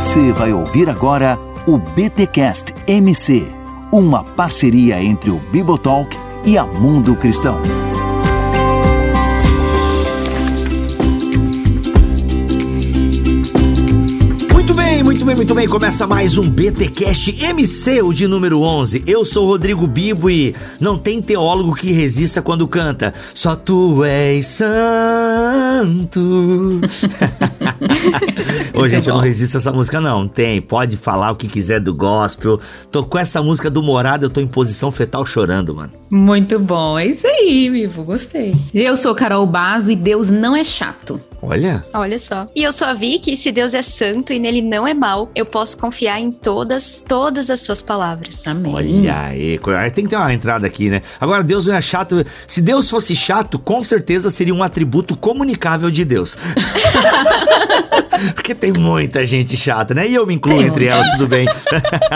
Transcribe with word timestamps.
Você 0.00 0.32
vai 0.32 0.50
ouvir 0.50 0.88
agora 0.88 1.38
o 1.66 1.76
BTcast 1.76 2.72
MC, 2.86 3.46
uma 3.92 4.24
parceria 4.24 5.00
entre 5.00 5.30
o 5.30 5.38
Bibotalk 5.52 6.16
e 6.42 6.56
a 6.56 6.64
Mundo 6.64 7.14
Cristão. 7.14 7.60
Muito 14.54 14.72
bem, 14.72 15.02
muito 15.02 15.24
bem, 15.26 15.36
muito 15.36 15.54
bem. 15.54 15.68
Começa 15.68 16.06
mais 16.06 16.38
um 16.38 16.48
BTcast 16.48 17.44
MC, 17.44 18.00
o 18.00 18.14
de 18.14 18.26
número 18.26 18.62
11. 18.62 19.04
Eu 19.06 19.26
sou 19.26 19.46
Rodrigo 19.46 19.86
Bibo 19.86 20.30
e 20.30 20.54
não 20.80 20.96
tem 20.96 21.20
teólogo 21.20 21.74
que 21.74 21.92
resista 21.92 22.40
quando 22.40 22.66
canta. 22.66 23.12
Só 23.34 23.54
tu 23.54 24.02
és 24.02 24.46
santo. 24.46 25.19
Ô, 28.74 28.88
gente, 28.88 29.08
eu 29.08 29.14
não 29.14 29.20
resisto 29.20 29.56
a 29.56 29.58
essa 29.58 29.72
música, 29.72 30.00
não. 30.00 30.28
Tem, 30.28 30.60
pode 30.60 30.96
falar 30.96 31.30
o 31.30 31.36
que 31.36 31.46
quiser 31.48 31.80
do 31.80 31.94
gospel. 31.94 32.58
Tô 32.90 33.04
com 33.04 33.18
essa 33.18 33.42
música 33.42 33.70
do 33.70 33.82
Morado, 33.82 34.26
eu 34.26 34.30
tô 34.30 34.40
em 34.40 34.46
posição 34.46 34.92
fetal 34.92 35.26
chorando, 35.26 35.74
mano. 35.74 35.92
Muito 36.10 36.58
bom, 36.58 36.98
é 36.98 37.06
isso 37.06 37.26
aí, 37.26 37.70
Vivo, 37.70 38.02
gostei. 38.02 38.54
Eu 38.74 38.96
sou 38.96 39.14
Carol 39.14 39.46
Bazo 39.46 39.92
e 39.92 39.96
Deus 39.96 40.28
não 40.28 40.56
é 40.56 40.64
chato. 40.64 41.20
Olha. 41.42 41.82
Olha 41.94 42.18
só. 42.18 42.46
E 42.54 42.62
eu 42.62 42.72
sou 42.72 42.86
a 42.86 42.92
Vicky, 42.92 43.32
e 43.32 43.36
se 43.36 43.50
Deus 43.50 43.72
é 43.72 43.80
santo 43.80 44.32
e 44.32 44.38
nele 44.38 44.60
não 44.60 44.86
é 44.86 44.92
mal, 44.92 45.30
eu 45.34 45.46
posso 45.46 45.78
confiar 45.78 46.20
em 46.20 46.30
todas, 46.30 47.02
todas 47.06 47.48
as 47.48 47.60
suas 47.60 47.80
palavras. 47.80 48.46
Amém. 48.46 48.74
Olha 48.74 49.18
aí, 49.18 49.58
tem 49.94 50.04
que 50.04 50.10
ter 50.10 50.16
uma 50.16 50.34
entrada 50.34 50.66
aqui, 50.66 50.90
né? 50.90 51.00
Agora, 51.18 51.42
Deus 51.42 51.66
não 51.66 51.74
é 51.74 51.80
chato. 51.80 52.22
Se 52.46 52.60
Deus 52.60 52.90
fosse 52.90 53.16
chato, 53.16 53.58
com 53.58 53.82
certeza 53.82 54.30
seria 54.30 54.54
um 54.54 54.62
atributo 54.62 55.16
de 55.78 56.04
Deus. 56.04 56.36
Porque 58.34 58.54
tem 58.54 58.72
muita 58.72 59.26
gente 59.26 59.56
chata, 59.56 59.94
né? 59.94 60.08
E 60.08 60.14
eu 60.14 60.26
me 60.26 60.34
incluo 60.34 60.58
tem 60.58 60.66
entre 60.66 60.86
elas, 60.86 61.10
tudo 61.12 61.26
bem. 61.26 61.46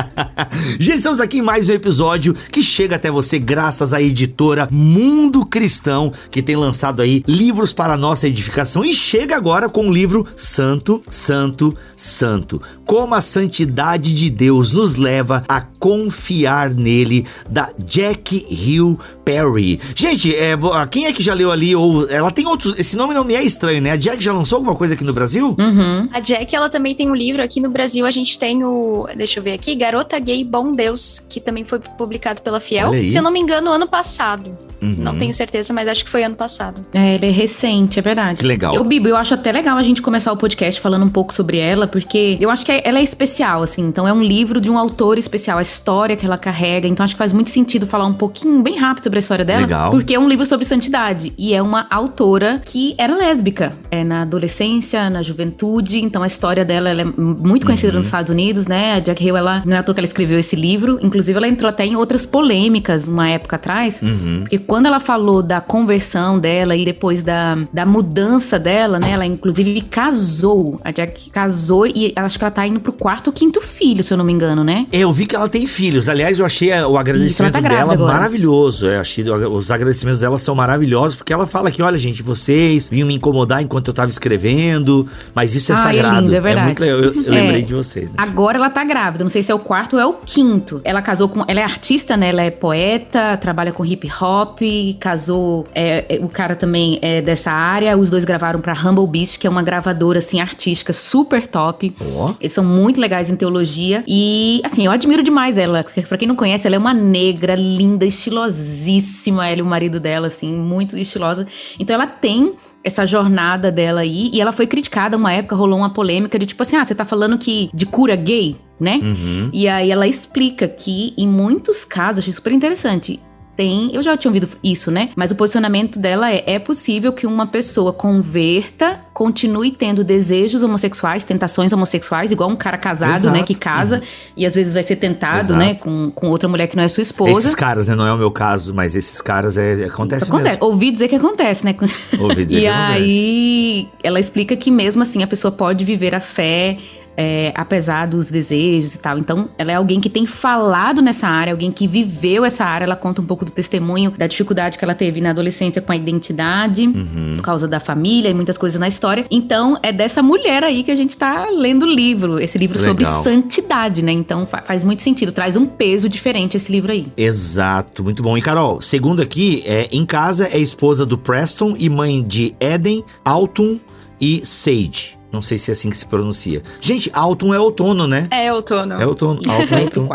gente, 0.78 0.98
estamos 0.98 1.20
aqui 1.20 1.38
em 1.38 1.42
mais 1.42 1.68
um 1.68 1.72
episódio 1.72 2.34
que 2.34 2.62
chega 2.62 2.96
até 2.96 3.10
você 3.10 3.38
graças 3.38 3.92
à 3.92 4.02
editora 4.02 4.68
Mundo 4.70 5.46
Cristão, 5.46 6.12
que 6.30 6.42
tem 6.42 6.56
lançado 6.56 7.00
aí 7.00 7.24
livros 7.26 7.72
para 7.72 7.94
a 7.94 7.96
nossa 7.96 8.26
edificação 8.26 8.84
e 8.84 8.92
chega 8.92 9.36
agora 9.36 9.68
com 9.68 9.88
o 9.88 9.92
livro 9.92 10.26
Santo, 10.36 11.00
Santo, 11.08 11.74
Santo. 11.96 12.60
Como 12.84 13.14
a 13.14 13.20
santidade 13.20 14.12
de 14.12 14.28
Deus 14.28 14.72
nos 14.72 14.96
leva 14.96 15.42
a 15.48 15.60
confiar 15.60 16.70
nele, 16.70 17.26
da 17.48 17.70
Jack 17.78 18.46
Hill 18.50 18.98
Perry. 19.24 19.80
Gente, 19.94 20.34
é, 20.34 20.56
quem 20.90 21.06
é 21.06 21.12
que 21.12 21.22
já 21.22 21.34
leu 21.34 21.50
ali? 21.50 21.74
Ou 21.74 22.08
ela 22.08 22.30
tem 22.30 22.46
outros. 22.46 22.78
Esse 22.78 22.96
nome 22.96 23.14
não 23.14 23.24
me 23.24 23.34
é 23.34 23.42
estranho, 23.44 23.80
né? 23.80 23.92
A 23.92 23.96
Jack 23.96 24.22
já 24.22 24.32
lançou 24.32 24.56
alguma 24.56 24.74
coisa 24.74 24.94
aqui 24.94 25.04
no 25.04 25.12
Brasil? 25.12 25.54
Uhum. 25.58 26.08
A 26.12 26.20
Jack, 26.20 26.54
ela 26.54 26.68
também 26.68 26.94
tem 26.94 27.10
um 27.10 27.14
livro 27.14 27.42
aqui 27.42 27.60
no 27.60 27.70
Brasil. 27.70 28.06
A 28.06 28.10
gente 28.10 28.38
tem 28.38 28.64
o. 28.64 29.06
Deixa 29.16 29.38
eu 29.40 29.42
ver 29.42 29.52
aqui: 29.52 29.74
Garota 29.74 30.18
Gay 30.18 30.44
Bom 30.44 30.72
Deus, 30.72 31.22
que 31.28 31.40
também 31.40 31.64
foi 31.64 31.78
publicado 31.78 32.42
pela 32.42 32.60
Fiel. 32.60 32.92
Se 33.08 33.16
eu 33.16 33.22
não 33.22 33.30
me 33.30 33.40
engano, 33.40 33.70
ano 33.70 33.86
passado. 33.86 34.56
Uhum. 34.84 34.96
Não 34.98 35.18
tenho 35.18 35.32
certeza, 35.32 35.72
mas 35.72 35.88
acho 35.88 36.04
que 36.04 36.10
foi 36.10 36.22
ano 36.22 36.34
passado. 36.34 36.84
É, 36.92 37.14
ele 37.14 37.26
é 37.26 37.30
recente, 37.30 37.98
é 37.98 38.02
verdade. 38.02 38.40
Que 38.40 38.46
legal. 38.46 38.74
Eu, 38.74 38.84
Bibo, 38.84 39.08
eu 39.08 39.16
acho 39.16 39.34
até 39.34 39.50
legal 39.52 39.76
a 39.76 39.82
gente 39.82 40.02
começar 40.02 40.32
o 40.32 40.36
podcast 40.36 40.80
falando 40.80 41.04
um 41.04 41.08
pouco 41.08 41.34
sobre 41.34 41.58
ela, 41.58 41.86
porque 41.86 42.36
eu 42.40 42.50
acho 42.50 42.64
que 42.64 42.82
ela 42.84 42.98
é 42.98 43.02
especial, 43.02 43.62
assim. 43.62 43.82
Então 43.82 44.06
é 44.06 44.12
um 44.12 44.22
livro 44.22 44.60
de 44.60 44.70
um 44.70 44.78
autor 44.78 45.18
especial, 45.18 45.58
a 45.58 45.62
história 45.62 46.16
que 46.16 46.26
ela 46.26 46.38
carrega. 46.38 46.86
Então 46.86 47.02
acho 47.04 47.14
que 47.14 47.18
faz 47.18 47.32
muito 47.32 47.50
sentido 47.50 47.86
falar 47.86 48.06
um 48.06 48.12
pouquinho, 48.12 48.62
bem 48.62 48.76
rápido, 48.76 49.04
sobre 49.04 49.18
a 49.18 49.20
história 49.20 49.44
dela. 49.44 49.60
Legal. 49.62 49.90
Porque 49.90 50.14
é 50.14 50.18
um 50.18 50.28
livro 50.28 50.44
sobre 50.44 50.64
santidade. 50.64 51.32
E 51.38 51.54
é 51.54 51.62
uma 51.62 51.86
autora 51.90 52.60
que 52.64 52.94
era 52.98 53.14
lésbica. 53.14 53.72
É 53.90 54.04
na 54.04 54.22
adolescência, 54.22 55.08
na 55.08 55.22
juventude. 55.22 56.02
Então 56.02 56.22
a 56.22 56.26
história 56.26 56.64
dela 56.64 56.90
é 56.90 57.04
muito 57.04 57.66
conhecida 57.66 57.92
uhum. 57.92 57.98
nos 57.98 58.06
Estados 58.06 58.30
Unidos, 58.30 58.66
né? 58.66 58.94
A 58.94 59.00
Jack 59.00 59.24
Hill, 59.24 59.36
ela 59.36 59.62
não 59.64 59.76
é 59.76 59.78
à 59.78 59.82
toa 59.82 59.94
que 59.94 60.00
ela 60.00 60.06
escreveu 60.06 60.38
esse 60.38 60.56
livro. 60.56 60.98
Inclusive, 61.02 61.36
ela 61.36 61.48
entrou 61.48 61.68
até 61.68 61.84
em 61.86 61.96
outras 61.96 62.26
polêmicas 62.26 63.08
uma 63.08 63.28
época 63.28 63.56
atrás. 63.56 64.02
Uhum. 64.02 64.40
Porque 64.40 64.58
quando 64.74 64.86
ela 64.86 64.98
falou 64.98 65.40
da 65.40 65.60
conversão 65.60 66.36
dela 66.36 66.74
e 66.74 66.84
depois 66.84 67.22
da, 67.22 67.56
da 67.72 67.86
mudança 67.86 68.58
dela, 68.58 68.98
né? 68.98 69.12
Ela 69.12 69.24
inclusive 69.24 69.80
casou. 69.82 70.80
A 70.82 70.90
Jack 70.90 71.30
casou 71.30 71.86
e 71.86 72.12
acho 72.16 72.36
que 72.36 72.44
ela 72.44 72.50
tá 72.50 72.66
indo 72.66 72.80
pro 72.80 72.92
quarto 72.92 73.28
ou 73.28 73.32
quinto 73.32 73.60
filho, 73.60 74.02
se 74.02 74.12
eu 74.12 74.18
não 74.18 74.24
me 74.24 74.32
engano, 74.32 74.64
né? 74.64 74.88
Eu 74.90 75.12
vi 75.12 75.26
que 75.26 75.36
ela 75.36 75.48
tem 75.48 75.64
filhos. 75.68 76.08
Aliás, 76.08 76.40
eu 76.40 76.44
achei 76.44 76.72
o 76.72 76.98
agradecimento 76.98 77.54
Isso, 77.54 77.62
tá 77.62 77.68
dela 77.68 77.92
agora. 77.92 78.14
maravilhoso. 78.14 78.86
Eu 78.86 79.00
achei 79.00 79.22
os 79.30 79.70
agradecimentos 79.70 80.18
dela 80.18 80.38
são 80.38 80.56
maravilhosos, 80.56 81.14
porque 81.14 81.32
ela 81.32 81.46
fala 81.46 81.70
que, 81.70 81.80
olha, 81.80 81.96
gente, 81.96 82.20
vocês 82.20 82.88
vinham 82.88 83.06
me 83.06 83.14
incomodar 83.14 83.62
enquanto 83.62 83.86
eu 83.86 83.94
tava 83.94 84.10
escrevendo, 84.10 85.06
mas 85.32 85.54
isso 85.54 85.70
é 85.70 85.76
ah, 85.76 85.78
sagrado. 85.78 86.16
É, 86.16 86.20
lindo, 86.20 86.34
é 86.34 86.40
verdade. 86.40 86.60
É 86.60 86.64
muito. 86.64 86.84
Eu, 86.84 87.22
eu 87.22 87.32
é. 87.32 87.40
lembrei 87.42 87.62
de 87.62 87.74
vocês. 87.74 88.06
Né? 88.06 88.16
Agora 88.18 88.56
ela 88.56 88.70
tá 88.70 88.82
grávida, 88.82 89.22
não 89.22 89.30
sei 89.30 89.44
se 89.44 89.52
é 89.52 89.54
o 89.54 89.60
quarto 89.60 89.94
ou 89.94 90.02
é 90.02 90.06
o 90.06 90.14
quinto. 90.14 90.80
Ela 90.82 91.00
casou 91.00 91.28
com. 91.28 91.44
Ela 91.46 91.60
é 91.60 91.62
artista, 91.62 92.16
né? 92.16 92.30
Ela 92.30 92.42
é 92.42 92.50
poeta, 92.50 93.36
trabalha 93.36 93.70
com 93.70 93.86
hip 93.86 94.10
hop, 94.20 94.63
casou. 95.00 95.66
É, 95.74 96.04
é, 96.08 96.24
o 96.24 96.28
cara 96.28 96.54
também 96.54 96.98
é 97.02 97.20
dessa 97.20 97.50
área. 97.50 97.96
Os 97.96 98.10
dois 98.10 98.24
gravaram 98.24 98.60
pra 98.60 98.72
Humble 98.72 99.06
Beast, 99.06 99.38
que 99.38 99.46
é 99.46 99.50
uma 99.50 99.62
gravadora, 99.62 100.18
assim, 100.18 100.40
artística 100.40 100.92
super 100.92 101.46
top. 101.46 101.94
Oh. 102.00 102.34
Eles 102.40 102.52
são 102.52 102.64
muito 102.64 103.00
legais 103.00 103.30
em 103.30 103.36
teologia. 103.36 104.04
E, 104.06 104.60
assim, 104.64 104.86
eu 104.86 104.92
admiro 104.92 105.22
demais 105.22 105.58
ela. 105.58 105.84
Pra 106.08 106.18
quem 106.18 106.28
não 106.28 106.36
conhece, 106.36 106.66
ela 106.66 106.76
é 106.76 106.78
uma 106.78 106.94
negra, 106.94 107.54
linda, 107.54 108.04
estilosíssima. 108.04 109.46
Ela 109.48 109.58
e 109.58 109.62
o 109.62 109.66
marido 109.66 110.00
dela, 110.00 110.26
assim, 110.28 110.52
muito 110.52 110.96
estilosa. 110.96 111.46
Então 111.78 111.94
ela 111.94 112.06
tem 112.06 112.54
essa 112.84 113.06
jornada 113.06 113.72
dela 113.72 114.02
aí. 114.02 114.30
E 114.32 114.40
ela 114.40 114.52
foi 114.52 114.66
criticada 114.66 115.16
uma 115.16 115.32
época, 115.32 115.56
rolou 115.56 115.78
uma 115.78 115.90
polêmica 115.90 116.38
de 116.38 116.46
tipo 116.46 116.62
assim: 116.62 116.76
ah, 116.76 116.84
você 116.84 116.94
tá 116.94 117.04
falando 117.04 117.38
que 117.38 117.70
de 117.72 117.86
cura 117.86 118.14
gay, 118.14 118.56
né? 118.78 119.00
Uhum. 119.02 119.50
E 119.52 119.66
aí 119.66 119.90
ela 119.90 120.06
explica 120.06 120.68
que, 120.68 121.14
em 121.16 121.26
muitos 121.26 121.84
casos, 121.84 122.20
achei 122.20 122.32
super 122.32 122.52
interessante 122.52 123.18
tem. 123.56 123.90
Eu 123.94 124.02
já 124.02 124.16
tinha 124.16 124.30
ouvido 124.30 124.48
isso, 124.62 124.90
né? 124.90 125.10
Mas 125.16 125.30
o 125.30 125.34
posicionamento 125.34 125.98
dela 125.98 126.30
é: 126.30 126.44
é 126.46 126.58
possível 126.58 127.12
que 127.12 127.26
uma 127.26 127.46
pessoa 127.46 127.92
converta, 127.92 129.00
continue 129.12 129.70
tendo 129.70 130.04
desejos 130.04 130.62
homossexuais, 130.62 131.24
tentações 131.24 131.72
homossexuais, 131.72 132.32
igual 132.32 132.50
um 132.50 132.56
cara 132.56 132.76
casado, 132.78 133.10
né, 133.10 133.18
Exato. 133.18 133.36
né? 133.38 133.42
Que 133.42 133.54
casa 133.54 133.96
uhum. 133.96 134.02
e 134.36 134.46
às 134.46 134.54
vezes 134.54 134.74
vai 134.74 134.82
ser 134.82 134.96
tentado, 134.96 135.38
Exato. 135.38 135.58
né? 135.58 135.74
Com, 135.74 136.10
com 136.10 136.28
outra 136.28 136.48
mulher 136.48 136.66
que 136.66 136.76
não 136.76 136.84
é 136.84 136.88
sua 136.88 137.02
esposa. 137.02 137.32
Esses 137.32 137.54
caras, 137.54 137.88
né? 137.88 137.94
Não 137.94 138.06
é 138.06 138.12
o 138.12 138.18
meu 138.18 138.30
caso, 138.30 138.74
mas 138.74 138.96
esses 138.96 139.20
caras 139.20 139.56
é, 139.56 139.84
acontece, 139.84 140.24
isso 140.24 140.32
acontece. 140.32 140.56
Mesmo. 140.56 140.66
Ouvi 140.66 140.90
dizer 140.90 141.08
que 141.08 141.16
acontece, 141.16 141.64
né? 141.64 141.74
Ouvi 142.18 142.44
dizer 142.44 142.58
e 142.58 142.60
que 142.62 142.66
acontece. 142.66 143.02
E 143.02 143.08
aí 143.08 143.88
ela 144.02 144.20
explica 144.20 144.56
que 144.56 144.70
mesmo 144.70 145.02
assim 145.02 145.22
a 145.22 145.26
pessoa 145.26 145.52
pode 145.52 145.84
viver 145.84 146.14
a 146.14 146.20
fé 146.20 146.78
é, 147.16 147.52
apesar 147.56 148.06
dos 148.06 148.30
desejos 148.30 148.94
e 148.94 148.98
tal. 148.98 149.18
Então, 149.18 149.48
ela 149.56 149.72
é 149.72 149.74
alguém 149.74 150.00
que 150.00 150.10
tem 150.10 150.26
falado 150.26 151.00
nessa 151.00 151.26
área, 151.26 151.52
alguém 151.52 151.70
que 151.70 151.86
viveu 151.86 152.44
essa 152.44 152.64
área. 152.64 152.84
Ela 152.84 152.96
conta 152.96 153.22
um 153.22 153.26
pouco 153.26 153.44
do 153.44 153.52
testemunho 153.52 154.10
da 154.10 154.26
dificuldade 154.26 154.78
que 154.78 154.84
ela 154.84 154.94
teve 154.94 155.20
na 155.20 155.30
adolescência 155.30 155.80
com 155.80 155.92
a 155.92 155.96
identidade, 155.96 156.86
uhum. 156.86 157.34
por 157.36 157.42
causa 157.42 157.68
da 157.68 157.80
família 157.80 158.28
e 158.28 158.34
muitas 158.34 158.58
coisas 158.58 158.78
na 158.78 158.88
história. 158.88 159.26
Então, 159.30 159.78
é 159.82 159.92
dessa 159.92 160.22
mulher 160.22 160.64
aí 160.64 160.82
que 160.82 160.90
a 160.90 160.94
gente 160.94 161.16
tá 161.16 161.48
lendo 161.50 161.84
o 161.84 161.90
livro, 161.90 162.40
esse 162.40 162.58
livro 162.58 162.78
Legal. 162.78 162.94
sobre 162.94 163.30
santidade, 163.30 164.02
né? 164.02 164.12
Então, 164.12 164.46
faz 164.46 164.82
muito 164.82 165.02
sentido, 165.02 165.32
traz 165.32 165.56
um 165.56 165.66
peso 165.66 166.08
diferente 166.08 166.56
esse 166.56 166.70
livro 166.70 166.92
aí. 166.92 167.06
Exato, 167.16 168.02
muito 168.02 168.22
bom. 168.22 168.36
E 168.36 168.42
Carol, 168.42 168.80
segundo 168.80 169.22
aqui, 169.22 169.62
é, 169.66 169.88
em 169.92 170.04
casa 170.04 170.48
é 170.48 170.58
esposa 170.58 171.06
do 171.06 171.16
Preston 171.16 171.74
e 171.78 171.88
mãe 171.88 172.22
de 172.22 172.54
Eden, 172.60 173.04
Alton 173.24 173.78
e 174.20 174.44
Sage. 174.44 175.13
Não 175.34 175.42
sei 175.42 175.58
se 175.58 175.70
é 175.70 175.72
assim 175.72 175.90
que 175.90 175.96
se 175.96 176.06
pronuncia. 176.06 176.62
Gente, 176.80 177.10
Alton 177.12 177.52
é 177.52 177.58
outono, 177.58 178.06
né? 178.06 178.28
É 178.30 178.52
outono. 178.52 178.94
É 178.94 179.04
outono. 179.04 179.40
Alton 179.50 179.74
é 179.74 179.82
outono. 179.82 180.08